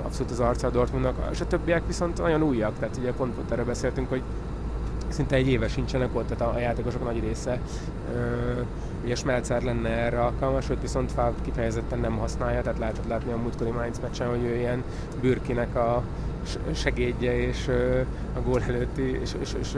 abszolút 0.03 0.31
az 0.31 0.39
arca 0.39 0.67
a 0.67 0.69
Dortmundnak, 0.69 1.29
és 1.31 1.41
a 1.41 1.47
többiek 1.47 1.87
viszont 1.87 2.21
nagyon 2.21 2.43
újak, 2.43 2.79
tehát 2.79 2.97
ugye 2.97 3.11
pont, 3.11 3.51
erre 3.51 3.63
beszéltünk, 3.63 4.09
hogy 4.09 4.21
szinte 5.07 5.35
egy 5.35 5.47
éve 5.47 5.67
sincsenek 5.67 6.15
ott, 6.15 6.27
tehát 6.27 6.55
a 6.55 6.59
játékosok 6.59 7.03
nagy 7.03 7.19
része. 7.19 7.59
Ugye 9.03 9.15
Smelcer 9.15 9.63
lenne 9.63 9.89
erre 9.89 10.19
alkalmas, 10.19 10.67
hogy 10.67 10.81
viszont 10.81 11.11
Fáv 11.11 11.33
kifejezetten 11.41 11.99
nem 11.99 12.17
használja, 12.17 12.61
tehát 12.61 12.79
lehetett 12.79 13.07
látni 13.07 13.31
a 13.31 13.37
múltkori 13.37 13.69
Mainz 13.69 13.99
meccsen, 13.99 14.27
hogy 14.27 14.43
ő 14.43 14.55
ilyen 14.55 14.83
bürkinek 15.21 15.75
a 15.75 16.03
segédje 16.73 17.47
és 17.47 17.67
a 18.35 18.39
gól 18.39 18.61
előtti, 18.67 19.19
és, 19.21 19.31
és, 19.41 19.55
és 19.59 19.75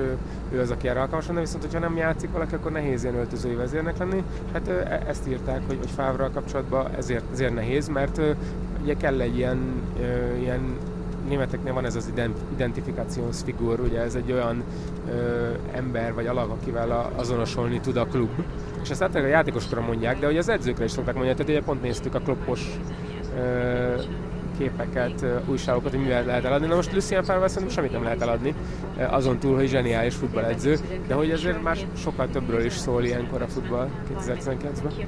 ő 0.51 0.59
az, 0.59 0.71
aki 0.71 0.87
erre 0.87 0.99
alkalmas 1.01 1.27
lenne, 1.27 1.39
viszont 1.39 1.63
hogyha 1.63 1.79
nem 1.79 1.97
játszik 1.97 2.31
valaki, 2.31 2.55
akkor 2.55 2.71
nehéz 2.71 3.03
ilyen 3.03 3.15
öltözői 3.15 3.55
vezérnek 3.55 3.97
lenni. 3.97 4.23
Hát 4.53 4.67
e, 4.67 5.03
ezt 5.07 5.27
írták, 5.27 5.61
hogy, 5.67 5.77
hogy 5.77 5.91
Fávral 5.91 6.29
kapcsolatban 6.29 6.91
ezért, 6.97 7.23
ezért 7.31 7.53
nehéz, 7.53 7.87
mert 7.87 8.21
ugye 8.81 8.95
kell 8.97 9.21
egy 9.21 9.37
ilyen, 9.37 9.59
ilyen 10.39 10.77
németeknél 11.29 11.73
van 11.73 11.85
ez 11.85 11.95
az 11.95 12.11
identifikációs 12.53 13.37
figur, 13.45 13.79
ugye 13.79 14.01
ez 14.01 14.15
egy 14.15 14.31
olyan 14.31 14.63
ö, 15.09 15.47
ember 15.71 16.13
vagy 16.13 16.27
alak, 16.27 16.49
akivel 16.49 17.11
azonosulni 17.15 17.79
tud 17.79 17.97
a 17.97 18.05
klub. 18.05 18.29
És 18.83 18.89
ezt 18.89 19.01
általában 19.01 19.31
a 19.31 19.33
játékosokra 19.33 19.81
mondják, 19.81 20.19
de 20.19 20.25
hogy 20.25 20.37
az 20.37 20.49
edzőkre 20.49 20.83
is 20.83 20.91
szokták 20.91 21.15
mondani, 21.15 21.35
tehát 21.35 21.51
ugye 21.51 21.61
pont 21.61 21.81
néztük 21.81 22.15
a 22.15 22.19
kloppos 22.19 22.79
ö, 23.37 23.93
képeket, 24.59 25.25
újságokat, 25.45 25.91
hogy 25.91 25.99
mivel 25.99 26.25
lehet 26.25 26.45
eladni. 26.45 26.67
Na 26.67 26.75
most 26.75 26.93
Lucien 26.93 27.23
Favre 27.23 27.47
szerintem 27.47 27.75
semmit 27.75 27.91
nem 27.91 28.03
lehet 28.03 28.21
eladni, 28.21 28.53
azon 29.09 29.39
túl, 29.39 29.55
hogy 29.55 29.67
zseniális 29.67 30.15
futballedző, 30.15 30.77
de 31.07 31.13
hogy 31.13 31.29
ezért 31.29 31.63
már 31.63 31.77
sokkal 31.97 32.29
többről 32.29 32.65
is 32.65 32.73
szól 32.73 33.03
ilyenkor 33.03 33.41
a 33.41 33.47
futball 33.47 33.89
2019-ben. 34.17 35.07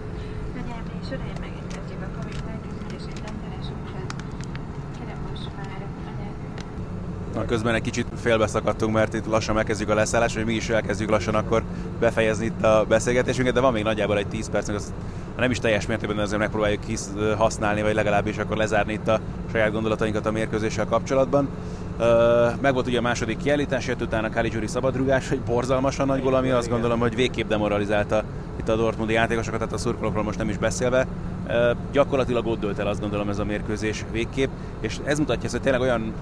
Na, 7.33 7.45
közben 7.45 7.73
egy 7.73 7.81
kicsit 7.81 8.05
félbeszakadtunk, 8.21 8.93
mert 8.93 9.13
itt 9.13 9.25
lassan 9.25 9.55
megkezdjük 9.55 9.89
a 9.89 9.93
leszállás, 9.93 10.35
hogy 10.35 10.45
mi 10.45 10.53
is 10.53 10.69
elkezdjük 10.69 11.09
lassan 11.09 11.35
akkor 11.35 11.63
befejezni 11.99 12.45
itt 12.45 12.63
a 12.63 12.85
beszélgetésünket, 12.87 13.53
de 13.53 13.59
van 13.59 13.73
még 13.73 13.83
nagyjából 13.83 14.17
egy 14.17 14.27
10 14.27 14.49
percünk, 14.49 14.77
azt, 14.77 14.93
nem 15.37 15.51
is 15.51 15.59
teljes 15.59 15.85
mértékben, 15.85 16.15
de 16.15 16.21
azért 16.21 16.39
megpróbáljuk 16.39 16.81
kis 16.81 16.99
használni, 17.37 17.81
vagy 17.81 17.93
legalábbis 17.93 18.37
akkor 18.37 18.57
lezárni 18.57 18.93
itt 18.93 19.07
a 19.07 19.19
saját 19.51 19.71
gondolatainkat 19.71 20.25
a 20.25 20.31
mérkőzéssel 20.31 20.85
kapcsolatban. 20.85 21.49
Meg 22.61 22.73
volt 22.73 22.87
ugye 22.87 22.97
a 22.97 23.01
második 23.01 23.37
kiállítás, 23.37 23.87
jött 23.87 24.01
utána 24.01 24.29
Caligiuri 24.29 24.67
szabadrugás, 24.67 25.29
hogy 25.29 25.41
borzalmasan 25.41 26.07
nagy 26.07 26.21
gól, 26.21 26.35
ami 26.35 26.49
azt 26.49 26.69
gondolom, 26.69 26.99
hogy 26.99 27.15
végképp 27.15 27.47
demoralizálta 27.47 28.23
itt 28.59 28.69
a 28.69 28.75
Dortmundi 28.75 29.13
játékosokat, 29.13 29.59
tehát 29.59 29.73
a 29.73 29.77
szurkolókról 29.77 30.23
most 30.23 30.37
nem 30.37 30.49
is 30.49 30.57
beszélve. 30.57 31.07
Gyakorlatilag 31.91 32.47
ott 32.47 32.59
dölt 32.59 32.79
el 32.79 32.87
azt 32.87 32.99
gondolom 32.99 33.29
ez 33.29 33.39
a 33.39 33.45
mérkőzés 33.45 34.05
végképp, 34.11 34.49
és 34.79 34.99
ez 35.03 35.19
mutatja, 35.19 35.49
hogy 35.49 35.61
tényleg 35.61 35.81
olyan 35.81 36.13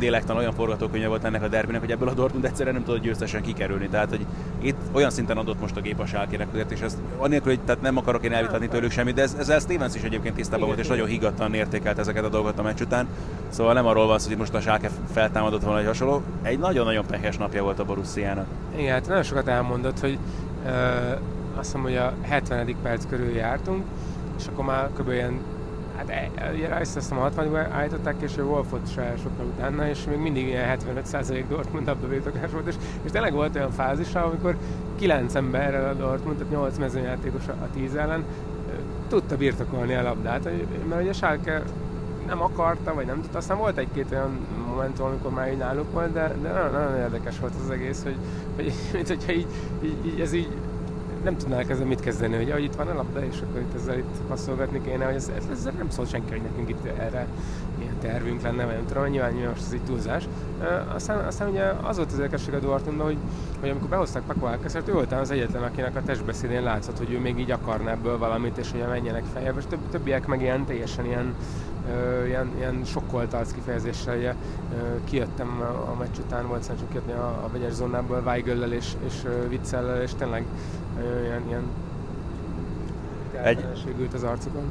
lélektan 0.00 0.36
olyan 0.36 0.52
forgatókönyve 0.52 1.08
volt 1.08 1.24
ennek 1.24 1.42
a 1.42 1.48
derbinek, 1.48 1.80
hogy 1.80 1.90
ebből 1.90 2.08
a 2.08 2.14
Dortmund 2.14 2.44
egyszerűen 2.44 2.74
nem 2.74 2.84
tudott 2.84 3.02
győztesen 3.02 3.42
kikerülni. 3.42 3.88
Tehát, 3.88 4.08
hogy 4.08 4.26
itt 4.60 4.76
olyan 4.92 5.10
szinten 5.10 5.36
adott 5.36 5.60
most 5.60 5.76
a 5.76 5.80
gép 5.80 6.00
a 6.00 6.06
sálkének 6.06 6.48
és 6.68 6.80
ezt 6.80 6.98
annélkül, 7.18 7.52
hogy 7.52 7.60
tehát 7.64 7.82
nem 7.82 7.96
akarok 7.96 8.24
én 8.24 8.32
elvitatni 8.32 8.68
tőlük 8.68 8.90
semmit, 8.90 9.14
de 9.14 9.22
ez, 9.22 9.36
ezzel 9.38 9.58
Stevens 9.58 9.94
is 9.94 10.02
egyébként 10.02 10.34
tisztában 10.34 10.66
volt, 10.66 10.78
és 10.78 10.86
nagyon 10.86 11.06
higgadtan 11.06 11.54
értékelt 11.54 11.98
ezeket 11.98 12.24
a 12.24 12.28
dolgokat 12.28 12.58
a 12.58 12.62
meccs 12.62 12.80
után. 12.80 13.06
Szóval 13.48 13.72
nem 13.72 13.86
arról 13.86 14.06
van 14.06 14.18
szó, 14.18 14.28
hogy 14.28 14.38
most 14.38 14.54
a 14.54 14.60
Schalke 14.60 14.90
feltámadott 15.12 15.62
volna 15.62 15.78
egy 15.78 15.86
hasonló. 15.86 16.22
Egy 16.42 16.58
nagyon-nagyon 16.58 17.06
pehes 17.06 17.36
napja 17.36 17.62
volt 17.62 17.78
a 17.78 17.84
Borussiának. 17.84 18.46
Igen, 18.76 18.92
hát 18.92 19.06
nagyon 19.06 19.22
sokat 19.22 19.48
elmondott, 19.48 20.00
hogy 20.00 20.18
uh, 20.64 20.70
azt 21.56 21.64
hiszem, 21.64 21.82
hogy 21.82 21.96
a 21.96 22.12
70. 22.22 22.76
perc 22.82 23.06
körül 23.08 23.30
jártunk, 23.30 23.84
és 24.38 24.46
akkor 24.46 24.64
már 24.64 24.88
kb. 24.98 25.10
ilyen 25.10 25.40
Hát 26.00 26.30
e, 26.34 26.50
ugye 26.54 26.78
Rice 26.78 26.98
azt 26.98 27.12
a 27.12 27.14
60 27.14 27.56
állították, 27.56 28.14
és 28.18 28.36
ő 28.36 28.44
Wolfot 28.44 28.92
se 28.92 29.14
sokkal 29.22 29.44
utána, 29.44 29.88
és 29.88 30.04
még 30.04 30.18
mindig 30.18 30.46
ilyen 30.46 30.78
75% 31.04 31.44
Dortmund 31.48 31.86
labdabirtokás 31.86 32.50
volt, 32.50 32.66
és, 32.66 32.74
és 33.02 33.10
tényleg 33.10 33.32
volt 33.32 33.56
olyan 33.56 33.70
fázis, 33.70 34.14
amikor 34.14 34.56
9 34.98 35.34
emberrel 35.34 35.88
a 35.88 35.94
Dortmund, 35.94 36.36
tehát 36.36 36.52
8 36.52 36.78
mezőnyjátékos 36.78 37.48
a 37.48 37.70
10 37.74 37.94
ellen, 37.94 38.24
tudta 39.08 39.36
birtokolni 39.36 39.94
a 39.94 40.02
labdát, 40.02 40.44
mert 40.88 41.02
ugye 41.02 41.12
Schalke 41.12 41.62
nem 42.26 42.42
akarta, 42.42 42.94
vagy 42.94 43.06
nem 43.06 43.20
tudta. 43.20 43.38
Aztán 43.38 43.58
volt 43.58 43.76
egy-két 43.76 44.06
olyan 44.10 44.38
momentum, 44.68 45.06
amikor 45.06 45.30
már 45.30 45.52
így 45.52 45.58
náluk 45.58 45.92
volt, 45.92 46.12
de, 46.12 46.34
de 46.42 46.52
nagyon, 46.52 46.70
nagyon 46.72 46.96
érdekes 46.96 47.38
volt 47.38 47.52
az 47.64 47.70
egész, 47.70 48.02
hogy, 48.02 48.16
hogy 48.56 48.72
mint 48.92 49.08
hogyha 49.08 49.32
így, 49.32 49.46
így, 49.82 50.06
így 50.06 50.20
ez 50.20 50.32
így 50.32 50.48
nem 51.24 51.36
tudnák 51.36 51.70
ezzel 51.70 51.86
mit 51.86 52.00
kezdeni, 52.00 52.36
hogy 52.36 52.50
ahogy 52.50 52.64
itt 52.64 52.74
van 52.74 52.88
a 52.88 52.94
labda, 52.94 53.24
és 53.24 53.40
akkor 53.40 53.60
itt 53.60 53.74
ezzel 53.74 53.98
itt 53.98 54.20
passzolgatni 54.28 54.80
kéne, 54.82 55.04
hogy 55.04 55.14
ez, 55.14 55.30
ez, 55.36 55.44
ez 55.52 55.64
nem 55.64 55.90
szól 55.90 56.06
senki, 56.06 56.30
hogy 56.30 56.42
nekünk 56.42 56.68
itt 56.68 56.84
erre 56.84 57.26
ilyen 57.78 57.98
tervünk 58.00 58.42
lenne, 58.42 58.64
vagy 58.64 58.74
nem 58.74 58.86
tudom, 58.86 59.04
nyilván, 59.04 59.32
nyilván 59.32 59.50
most 59.50 59.66
ez 59.66 59.72
egy 59.72 59.84
túlzás. 59.84 60.28
Aztán, 60.94 61.24
aztán 61.24 61.48
ugye 61.48 61.62
az 61.82 61.96
volt 61.96 62.12
az 62.12 62.18
érdekesség 62.18 62.54
a 62.54 62.58
Dortmundban, 62.58 63.06
hogy, 63.06 63.18
hogy 63.60 63.68
amikor 63.68 63.88
behozták 63.88 64.22
Paco 64.22 64.46
Alcácert, 64.46 64.88
ő 64.88 64.92
volt 64.92 65.12
az 65.12 65.30
egyetlen, 65.30 65.62
akinek 65.62 65.96
a 65.96 66.02
testbeszédén 66.02 66.62
látszott, 66.62 66.98
hogy 66.98 67.12
ő 67.12 67.18
még 67.18 67.38
így 67.38 67.50
akarna 67.50 67.90
ebből 67.90 68.18
valamit, 68.18 68.58
és 68.58 68.70
hogy 68.70 68.84
menjenek 68.88 69.24
feljebb, 69.32 69.56
és 69.58 69.64
több, 69.68 69.88
többiek 69.90 70.26
meg 70.26 70.40
ilyen 70.40 70.64
teljesen 70.64 71.04
ilyen 71.04 71.34
ilyen, 72.26 72.50
ilyen 72.56 72.84
sokkolt 72.84 73.34
arc 73.34 73.52
kifejezéssel, 73.52 74.16
ugye, 74.16 74.34
kijöttem 75.04 75.62
a 75.90 75.98
meccs 75.98 76.18
után, 76.18 76.48
volt 76.48 76.62
szerencsém 76.62 76.88
kijönni 76.88 77.12
a, 77.12 77.26
a 77.26 77.48
vegyes 77.52 77.72
zónából 77.72 78.22
Weigellel 78.24 78.72
és, 78.72 78.92
és 79.06 79.14
Viccellel, 79.48 80.02
és 80.02 80.14
tényleg 80.14 80.44
ilyen, 81.22 81.42
ilyen 81.48 81.62
egy... 83.42 83.64
ült 83.98 84.14
az 84.14 84.22
arcukon. 84.22 84.62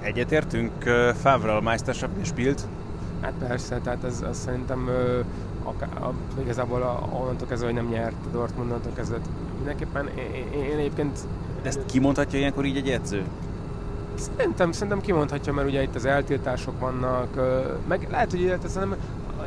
Egyetértünk 0.00 0.72
Favral, 1.20 1.60
Meisterschaft 1.60 2.16
és 2.20 2.26
Spielt? 2.26 2.66
Hát 3.20 3.32
persze, 3.38 3.78
tehát 3.78 4.04
ez, 4.04 4.24
ez 4.28 4.38
szerintem 4.38 4.90
akár, 5.62 6.02
a, 6.02 6.12
igazából 6.40 6.82
a, 6.82 7.08
onnantól 7.12 7.48
kezdve, 7.48 7.66
hogy 7.66 7.76
nem 7.76 7.88
nyert 7.88 8.26
a 8.26 8.28
Dortmund, 8.32 8.70
onnantól 8.70 8.92
kezdve 8.94 9.18
mindenképpen 9.56 10.08
én, 10.16 10.32
én, 10.52 10.62
én 10.62 10.78
egyébként... 10.78 11.18
De 11.62 11.68
ezt 11.68 11.86
kimondhatja 11.86 12.38
ilyenkor 12.38 12.64
így 12.64 12.76
egy 12.76 12.88
edző? 12.88 13.24
Szerintem, 14.18 14.72
szerintem 14.72 15.00
kimondhatja, 15.00 15.52
mert 15.52 15.68
ugye 15.68 15.82
itt 15.82 15.94
az 15.94 16.04
eltiltások 16.04 16.80
vannak, 16.80 17.28
meg 17.88 18.06
lehet, 18.10 18.30
hogy 18.30 18.58
ez 18.64 18.74
nem 18.74 18.96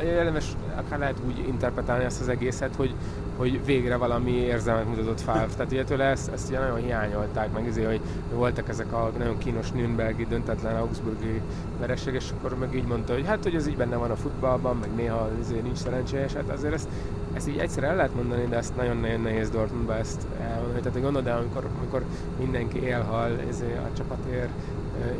érdemes, 0.02 0.46
akár 0.76 0.98
lehet 0.98 1.16
úgy 1.26 1.38
interpretálni 1.48 2.04
ezt 2.04 2.20
az 2.20 2.28
egészet, 2.28 2.76
hogy, 2.76 2.94
hogy 3.36 3.64
végre 3.64 3.96
valami 3.96 4.30
érzelmet 4.30 4.88
mutatott 4.88 5.20
Favre. 5.20 5.46
Tehát 5.46 5.72
ugye 5.72 5.84
tőle 5.84 6.04
ezt, 6.04 6.32
ezt 6.32 6.48
ugye 6.48 6.58
nagyon 6.58 6.76
hiányolták, 6.76 7.52
meg 7.52 7.66
azért, 7.68 7.86
hogy 7.86 8.00
voltak 8.34 8.68
ezek 8.68 8.92
a 8.92 9.10
nagyon 9.18 9.38
kínos 9.38 9.70
Nürnbergi 9.70 10.26
döntetlen 10.26 10.76
Augsburgi 10.76 11.40
vereség, 11.80 12.14
és 12.14 12.30
akkor 12.38 12.58
meg 12.58 12.74
így 12.74 12.86
mondta, 12.86 13.12
hogy 13.12 13.26
hát, 13.26 13.42
hogy 13.42 13.54
ez 13.54 13.66
így 13.66 13.76
benne 13.76 13.96
van 13.96 14.10
a 14.10 14.16
futballban, 14.16 14.76
meg 14.76 14.94
néha 14.94 15.30
azért 15.40 15.62
nincs 15.62 15.78
szerencséjes, 15.78 16.32
hát 16.32 16.48
azért 16.48 16.74
ezt, 16.74 16.88
ezt 17.34 17.48
így 17.48 17.58
egyszer 17.58 17.84
el 17.84 17.96
lehet 17.96 18.14
mondani, 18.14 18.44
de 18.44 18.56
ezt 18.56 18.76
nagyon-nagyon 18.76 19.20
nehéz 19.20 19.50
Dortmundba 19.50 19.96
ezt 19.96 20.26
elmondani. 20.40 20.80
Tehát 20.80 21.00
gondolod 21.00 21.26
el, 21.26 21.38
amikor, 21.38 21.66
amikor 21.78 22.04
mindenki 22.38 22.82
élhal 22.82 23.30
ezért 23.48 23.78
a 23.78 23.96
csapatért, 23.96 24.50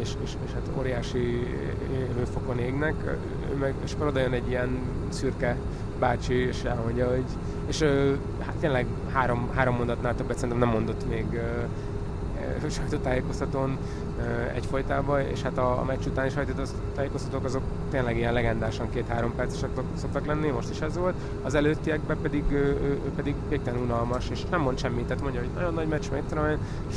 és, 0.00 0.14
és, 0.22 0.32
és 0.44 0.52
hát 0.52 0.70
óriási 0.78 1.46
hőfokon 2.16 2.58
égnek, 2.58 2.94
meg, 3.60 3.74
és 3.84 3.92
akkor 3.92 4.06
oda 4.06 4.20
jön 4.20 4.32
egy 4.32 4.48
ilyen 4.48 4.78
szürke 5.08 5.56
bácsi, 5.98 6.34
és 6.34 6.62
elmondja, 6.62 7.08
hogy 7.08 7.24
és 7.66 7.82
hát 8.38 8.54
tényleg 8.60 8.86
három, 9.12 9.50
három 9.54 9.76
mondatnál 9.76 10.14
többet 10.14 10.38
szerintem 10.38 10.58
nem 10.58 10.68
mondott 10.68 11.08
még 11.08 11.40
sajtótájékoztatón 12.68 13.78
egyfolytában, 14.54 15.20
és 15.20 15.42
hát 15.42 15.58
a, 15.58 15.78
a 15.78 15.84
meccs 15.84 16.06
utáni 16.06 16.30
sajtótájékoztatók 16.30 17.44
azok 17.44 17.62
tényleg 17.90 18.16
ilyen 18.16 18.32
legendásan 18.32 18.90
két-három 18.90 19.34
percesek 19.34 19.70
szoktak 19.96 20.26
lenni, 20.26 20.48
most 20.48 20.70
is 20.70 20.80
ez 20.80 20.96
volt. 20.96 21.14
Az 21.42 21.54
előttiekben 21.54 22.16
pedig, 22.22 22.44
ő, 22.50 22.78
ő 22.82 23.10
pedig 23.16 23.34
végtelen 23.48 23.80
unalmas, 23.80 24.30
és 24.30 24.44
nem 24.50 24.60
mond 24.60 24.78
semmit, 24.78 25.06
tehát 25.06 25.22
mondja, 25.22 25.40
hogy 25.40 25.50
nagyon 25.54 25.74
nagy 25.74 25.88
meccs, 25.88 26.10
mit 26.12 26.22
tudom 26.22 26.44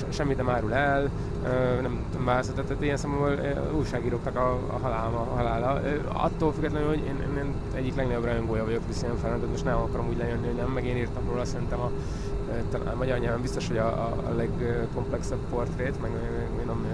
semmit 0.09 0.37
nem 0.37 0.49
árul 0.49 0.73
el, 0.73 1.09
nem 1.81 1.99
tudom 2.11 2.25
választott, 2.25 2.67
tehát 2.67 2.83
ilyen 2.83 2.97
szempontból 2.97 3.39
újságíróknak 3.77 4.35
a, 4.35 4.59
a 4.67 4.77
halála, 4.81 5.19
a 5.19 5.35
halála. 5.35 5.81
Attól 6.13 6.53
függetlenül, 6.53 6.87
hogy 6.87 6.97
én, 6.97 7.05
én, 7.05 7.37
én 7.37 7.53
egyik 7.73 7.95
legnagyobb 7.95 8.25
rajongója 8.25 8.65
vagyok 8.65 8.83
Cristiano 8.83 9.15
Fernandez, 9.15 9.49
most 9.49 9.65
nem 9.65 9.77
akarom 9.77 10.07
úgy 10.07 10.17
lejönni, 10.17 10.45
hogy 10.45 10.55
nem, 10.55 10.71
meg 10.71 10.85
én 10.85 10.97
írtam 10.97 11.23
róla 11.29 11.45
szerintem 11.45 11.79
a 11.79 11.91
talán 12.71 12.97
magyar 12.97 13.19
nyelven 13.19 13.41
biztos, 13.41 13.67
hogy 13.67 13.77
a, 13.77 13.87
a 14.27 14.33
legkomplexebb 14.35 15.39
portrét, 15.49 16.01
meg 16.01 16.11
nem, 16.65 16.85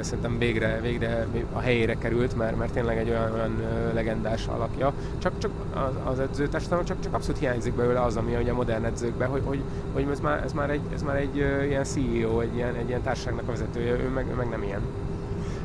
szerintem 0.00 0.38
végre, 0.38 0.80
végre 0.80 1.26
a 1.52 1.58
helyére 1.58 1.94
került, 1.94 2.36
mert, 2.36 2.56
mert 2.56 2.72
tényleg 2.72 2.98
egy 2.98 3.08
olyan, 3.08 3.32
olyan 3.32 3.62
legendás 3.94 4.46
alakja. 4.46 4.92
Csak, 5.18 5.38
csak 5.38 5.50
az, 5.74 6.12
az 6.12 6.18
edzőtársadalom 6.18 6.84
csak, 6.84 7.00
csak 7.00 7.14
abszolút 7.14 7.40
hiányzik 7.40 7.74
belőle 7.74 8.00
az, 8.00 8.16
ami 8.16 8.34
a 8.48 8.54
modern 8.54 8.84
edzőkben, 8.84 9.28
hogy, 9.28 9.42
hogy, 9.44 9.60
hogy 9.92 10.06
ez, 10.10 10.20
már, 10.20 10.42
ez, 10.44 10.52
már 10.52 10.70
egy, 10.70 10.80
ez 10.94 11.02
már 11.02 11.16
egy 11.16 11.36
ilyen 11.68 11.84
CEO, 11.84 12.40
egy 12.40 12.54
ilyen, 12.54 12.74
egy 12.74 12.88
ilyen 12.88 13.02
társaságnak 13.02 13.48
a 13.48 13.50
vezetője, 13.50 13.92
ő 13.92 14.08
meg, 14.08 14.26
ő 14.30 14.34
meg 14.34 14.48
nem 14.48 14.62
ilyen. 14.62 14.80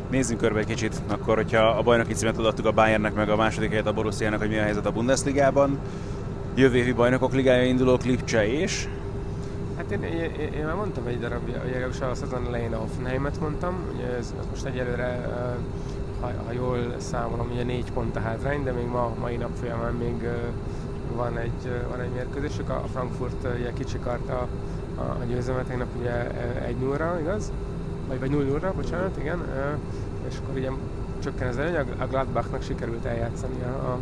Nézzünk 0.10 0.39
körbe 0.39 0.60
egy 0.60 0.66
kicsit, 0.66 1.01
akkor 1.08 1.36
hogyha 1.36 1.68
a 1.68 1.82
bajnoki 1.82 2.14
címet 2.14 2.38
adtuk 2.38 2.66
a 2.66 2.72
Bayernnek, 2.72 3.14
meg 3.14 3.30
a 3.30 3.36
második 3.36 3.70
helyet 3.70 3.88
a 3.88 3.93
Borussiának, 3.93 4.39
hogy 4.39 4.49
mi 4.49 4.58
a 4.58 4.62
helyzet 4.62 4.86
a 4.86 4.91
Bundesligában. 4.91 5.80
Jövő 6.55 6.78
évi 6.78 6.93
bajnokok 6.93 7.34
ligája 7.34 7.64
induló 7.64 7.97
Klipcse 7.97 8.47
és 8.47 8.88
Hát 9.78 9.91
én, 9.91 10.03
én, 10.03 10.53
én, 10.53 10.65
már 10.65 10.75
mondtam 10.75 11.07
egy 11.07 11.19
darabja, 11.19 11.63
legalábbis 11.63 12.01
a 12.01 12.15
szezon 12.15 12.45
elején 12.47 12.73
a 12.73 12.78
Hoffenheimet 12.78 13.39
mondtam, 13.39 13.75
ugye 13.95 14.05
ez, 14.05 14.34
ez 14.39 14.45
most 14.49 14.65
egyelőre, 14.65 15.30
ha, 16.19 16.32
ha 16.45 16.51
jól 16.51 16.95
számolom, 16.97 17.49
ugye 17.51 17.63
négy 17.63 17.91
pont 17.91 18.15
a 18.15 18.19
hátrány, 18.19 18.63
de 18.63 18.71
még 18.71 18.86
ma, 18.86 19.13
mai 19.19 19.36
nap 19.36 19.55
folyamán 19.59 19.93
még 19.93 20.28
van 21.15 21.38
egy, 21.38 21.86
van 21.89 21.99
egy 21.99 22.09
mérkőzésük, 22.09 22.69
a 22.69 22.84
Frankfurt 22.91 23.47
ugye 23.59 23.73
kicsikart 23.73 24.30
a, 24.30 24.47
a, 25.01 25.23
győzelmet 25.28 25.65
tegnap 25.65 25.88
ugye 25.99 26.32
egy 26.65 26.78
0 26.78 27.19
igaz? 27.19 27.51
Vagy, 28.07 28.19
vagy 28.19 28.32
0 28.32 28.43
0 28.43 28.73
bocsánat, 28.75 29.17
igen. 29.17 29.43
És 30.28 30.38
akkor 30.43 30.57
ugye 30.57 30.69
csökken 31.23 31.47
az 31.47 31.57
előny, 31.57 31.75
a 31.75 32.05
Gladbachnak 32.05 32.61
sikerült 32.61 33.05
eljátszani 33.05 33.63
a, 33.63 33.99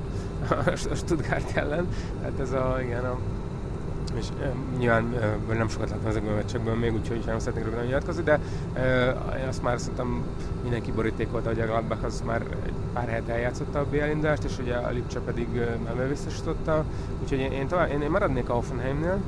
a, 0.49 0.71
a 0.91 0.95
Stuttgart 0.95 1.57
ellen. 1.57 1.87
Tehát 2.21 2.39
ez 2.39 2.51
a, 2.51 2.77
igen, 2.81 3.05
a 3.05 3.17
és 4.17 4.27
nyilván 4.77 5.15
nem 5.53 5.69
sokat 5.69 5.89
láttam 5.89 6.09
ezekből 6.09 6.31
a 6.31 6.35
meccsekből 6.35 6.75
még, 6.75 6.93
úgyhogy 6.93 7.23
nem 7.25 7.39
szeretnék 7.39 7.63
röviden 7.63 7.85
nyilatkozni, 7.85 8.23
de 8.23 8.39
e, 8.73 9.47
azt 9.47 9.61
már 9.61 9.79
szerintem 9.79 10.23
mindenki 10.61 10.91
borítékolta, 10.91 11.49
hogy 11.49 11.59
a 11.59 11.65
Gladbach 11.65 12.03
az 12.03 12.23
már 12.25 12.41
egy 12.65 12.73
pár 12.93 13.07
helyet 13.07 13.29
eljátszotta 13.29 13.79
a 13.79 13.85
BL 13.89 14.09
indulást, 14.11 14.43
és 14.43 14.59
ugye 14.59 14.75
a 14.75 14.89
Lipcse 14.89 15.19
pedig 15.19 15.47
nem 15.85 16.07
biztosította, 16.07 16.83
úgyhogy 17.21 17.39
én, 17.39 17.51
én, 17.51 17.67
tovább, 17.67 17.91
én, 17.91 18.01
én 18.01 18.09
maradnék 18.09 18.49
a 18.49 18.53
Hoffenheimnél, 18.53 19.21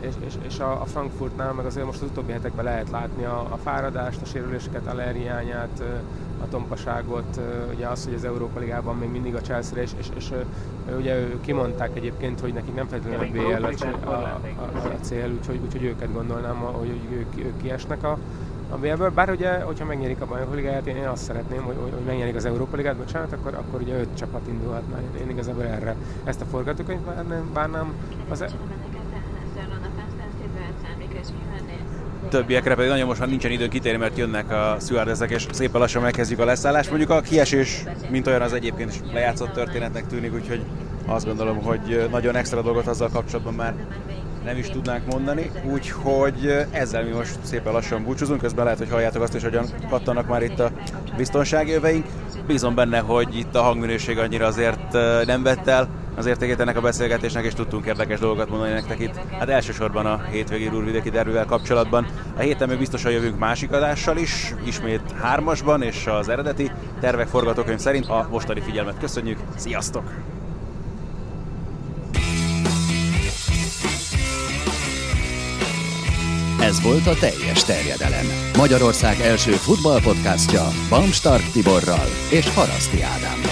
és, 0.00 0.14
és, 0.26 0.34
és 0.46 0.58
a, 0.58 0.82
Frankfurtnál 0.86 1.52
meg 1.52 1.66
azért 1.66 1.86
most 1.86 2.02
az 2.02 2.08
utóbbi 2.08 2.32
hetekben 2.32 2.64
lehet 2.64 2.90
látni 2.90 3.24
a, 3.24 3.46
a 3.50 3.56
fáradást, 3.56 4.22
a 4.22 4.24
sérüléseket, 4.24 4.86
a 4.86 5.00
hiányát, 5.00 5.82
a 6.42 6.48
tompaságot, 6.48 7.40
ugye 7.74 7.86
az, 7.86 8.04
hogy 8.04 8.14
az 8.14 8.24
Európa 8.24 8.58
Ligában 8.58 8.96
még 8.96 9.10
mindig 9.10 9.34
a 9.34 9.40
Chelsea 9.40 9.78
és, 9.78 9.90
és, 9.98 10.06
és 10.16 10.32
ugye 10.98 11.26
kimondták 11.40 11.90
egyébként, 11.94 12.40
hogy 12.40 12.52
nekik 12.52 12.74
nem 12.74 12.86
feltétlenül 12.86 13.26
a 13.26 13.58
BL 13.58 13.64
a, 13.64 14.10
a, 14.10 14.10
a, 14.10 14.86
a 14.86 15.00
cél, 15.00 15.30
úgyhogy, 15.38 15.60
úgyhogy 15.64 15.84
őket 15.84 16.12
gondolnám, 16.12 16.56
hogy 16.56 17.00
ők, 17.12 17.44
ők 17.44 17.56
kiesnek 17.56 18.02
a, 18.02 18.18
a 18.70 18.76
BL-ből. 18.76 19.10
Bár 19.10 19.30
ugye, 19.30 19.60
hogyha 19.60 19.84
megnyerik 19.84 20.20
a 20.20 20.26
Bajnok 20.26 20.54
Ligáját, 20.54 20.86
én, 20.86 20.96
én 20.96 21.06
azt 21.06 21.22
szeretném, 21.22 21.62
hogy, 21.62 21.76
hogy 21.82 22.04
megnyerik 22.06 22.36
az 22.36 22.44
Európa 22.44 22.76
Ligát, 22.76 22.96
bocsánat, 22.96 23.32
akkor, 23.32 23.54
akkor 23.54 23.80
ugye 23.80 24.00
öt 24.00 24.16
csapat 24.16 24.46
indulhatna. 24.48 24.96
Én, 24.98 25.22
én 25.22 25.30
igazából 25.30 25.64
erre 25.64 25.96
ezt 26.24 26.40
a 26.40 26.44
forgatókönyvet 26.44 27.14
várnám, 27.14 27.50
várnám 27.52 27.92
az, 28.28 28.44
többiekre 32.32 32.74
pedig 32.74 32.90
nagyon 32.90 33.06
most 33.06 33.20
már 33.20 33.28
nincsen 33.28 33.50
idő 33.50 33.68
kitérni, 33.68 33.98
mert 33.98 34.18
jönnek 34.18 34.50
a 34.50 34.76
stewardessek, 34.80 35.30
és 35.30 35.46
szépen 35.52 35.80
lassan 35.80 36.02
megkezdjük 36.02 36.38
a 36.38 36.44
leszállást. 36.44 36.88
Mondjuk 36.88 37.10
a 37.10 37.20
kiesés, 37.20 37.84
mint 38.10 38.26
olyan 38.26 38.42
az 38.42 38.52
egyébként 38.52 38.90
is 38.90 39.00
lejátszott 39.12 39.52
történetnek 39.52 40.06
tűnik, 40.06 40.34
úgyhogy 40.34 40.60
azt 41.06 41.26
gondolom, 41.26 41.62
hogy 41.62 42.08
nagyon 42.10 42.36
extra 42.36 42.62
dolgot 42.62 42.86
azzal 42.86 43.08
kapcsolatban 43.12 43.54
már 43.54 43.74
nem 44.44 44.56
is 44.56 44.70
tudnánk 44.70 45.06
mondani, 45.06 45.50
úgyhogy 45.72 46.66
ezzel 46.70 47.04
mi 47.04 47.10
most 47.10 47.38
szépen 47.42 47.72
lassan 47.72 48.04
búcsúzunk, 48.04 48.40
közben 48.40 48.64
lehet, 48.64 48.78
hogy 48.78 48.90
halljátok 48.90 49.22
azt 49.22 49.34
is, 49.34 49.42
hogyan 49.42 49.66
kattanak 49.88 50.28
már 50.28 50.42
itt 50.42 50.60
a 50.60 50.70
biztonsági 51.16 51.72
öveink. 51.72 52.06
Bízom 52.46 52.74
benne, 52.74 52.98
hogy 52.98 53.38
itt 53.38 53.54
a 53.54 53.62
hangminőség 53.62 54.18
annyira 54.18 54.46
azért 54.46 54.92
nem 55.26 55.42
vett 55.42 55.66
el 55.66 55.88
az 56.16 56.26
értékét 56.26 56.60
ennek 56.60 56.76
a 56.76 56.80
beszélgetésnek, 56.80 57.44
és 57.44 57.52
tudtunk 57.52 57.86
érdekes 57.86 58.18
dolgokat 58.18 58.48
mondani 58.48 58.72
nektek 58.72 59.00
itt. 59.00 59.14
Hát 59.38 59.48
elsősorban 59.48 60.06
a 60.06 60.22
hétvégi 60.30 60.68
Rúrvidéki 60.68 61.10
derbivel 61.10 61.44
kapcsolatban. 61.44 62.06
A 62.36 62.40
héten 62.40 62.68
még 62.68 62.78
biztosan 62.78 63.12
jövünk 63.12 63.38
másik 63.38 63.72
adással 63.72 64.16
is, 64.16 64.54
ismét 64.64 65.12
hármasban, 65.20 65.82
és 65.82 66.06
az 66.06 66.28
eredeti 66.28 66.70
tervek 67.00 67.26
forgatókönyv 67.26 67.78
szerint 67.78 68.06
a 68.06 68.28
mostani 68.30 68.60
figyelmet 68.60 68.98
köszönjük. 68.98 69.38
Sziasztok! 69.56 70.04
Ez 76.60 76.82
volt 76.82 77.06
a 77.06 77.14
teljes 77.14 77.64
terjedelem. 77.64 78.26
Magyarország 78.56 79.20
első 79.20 79.50
futballpodcastja 79.50 80.68
Bamstark 80.88 81.50
Tiborral 81.52 82.08
és 82.30 82.54
Haraszti 82.54 83.02
Ádámmal. 83.02 83.51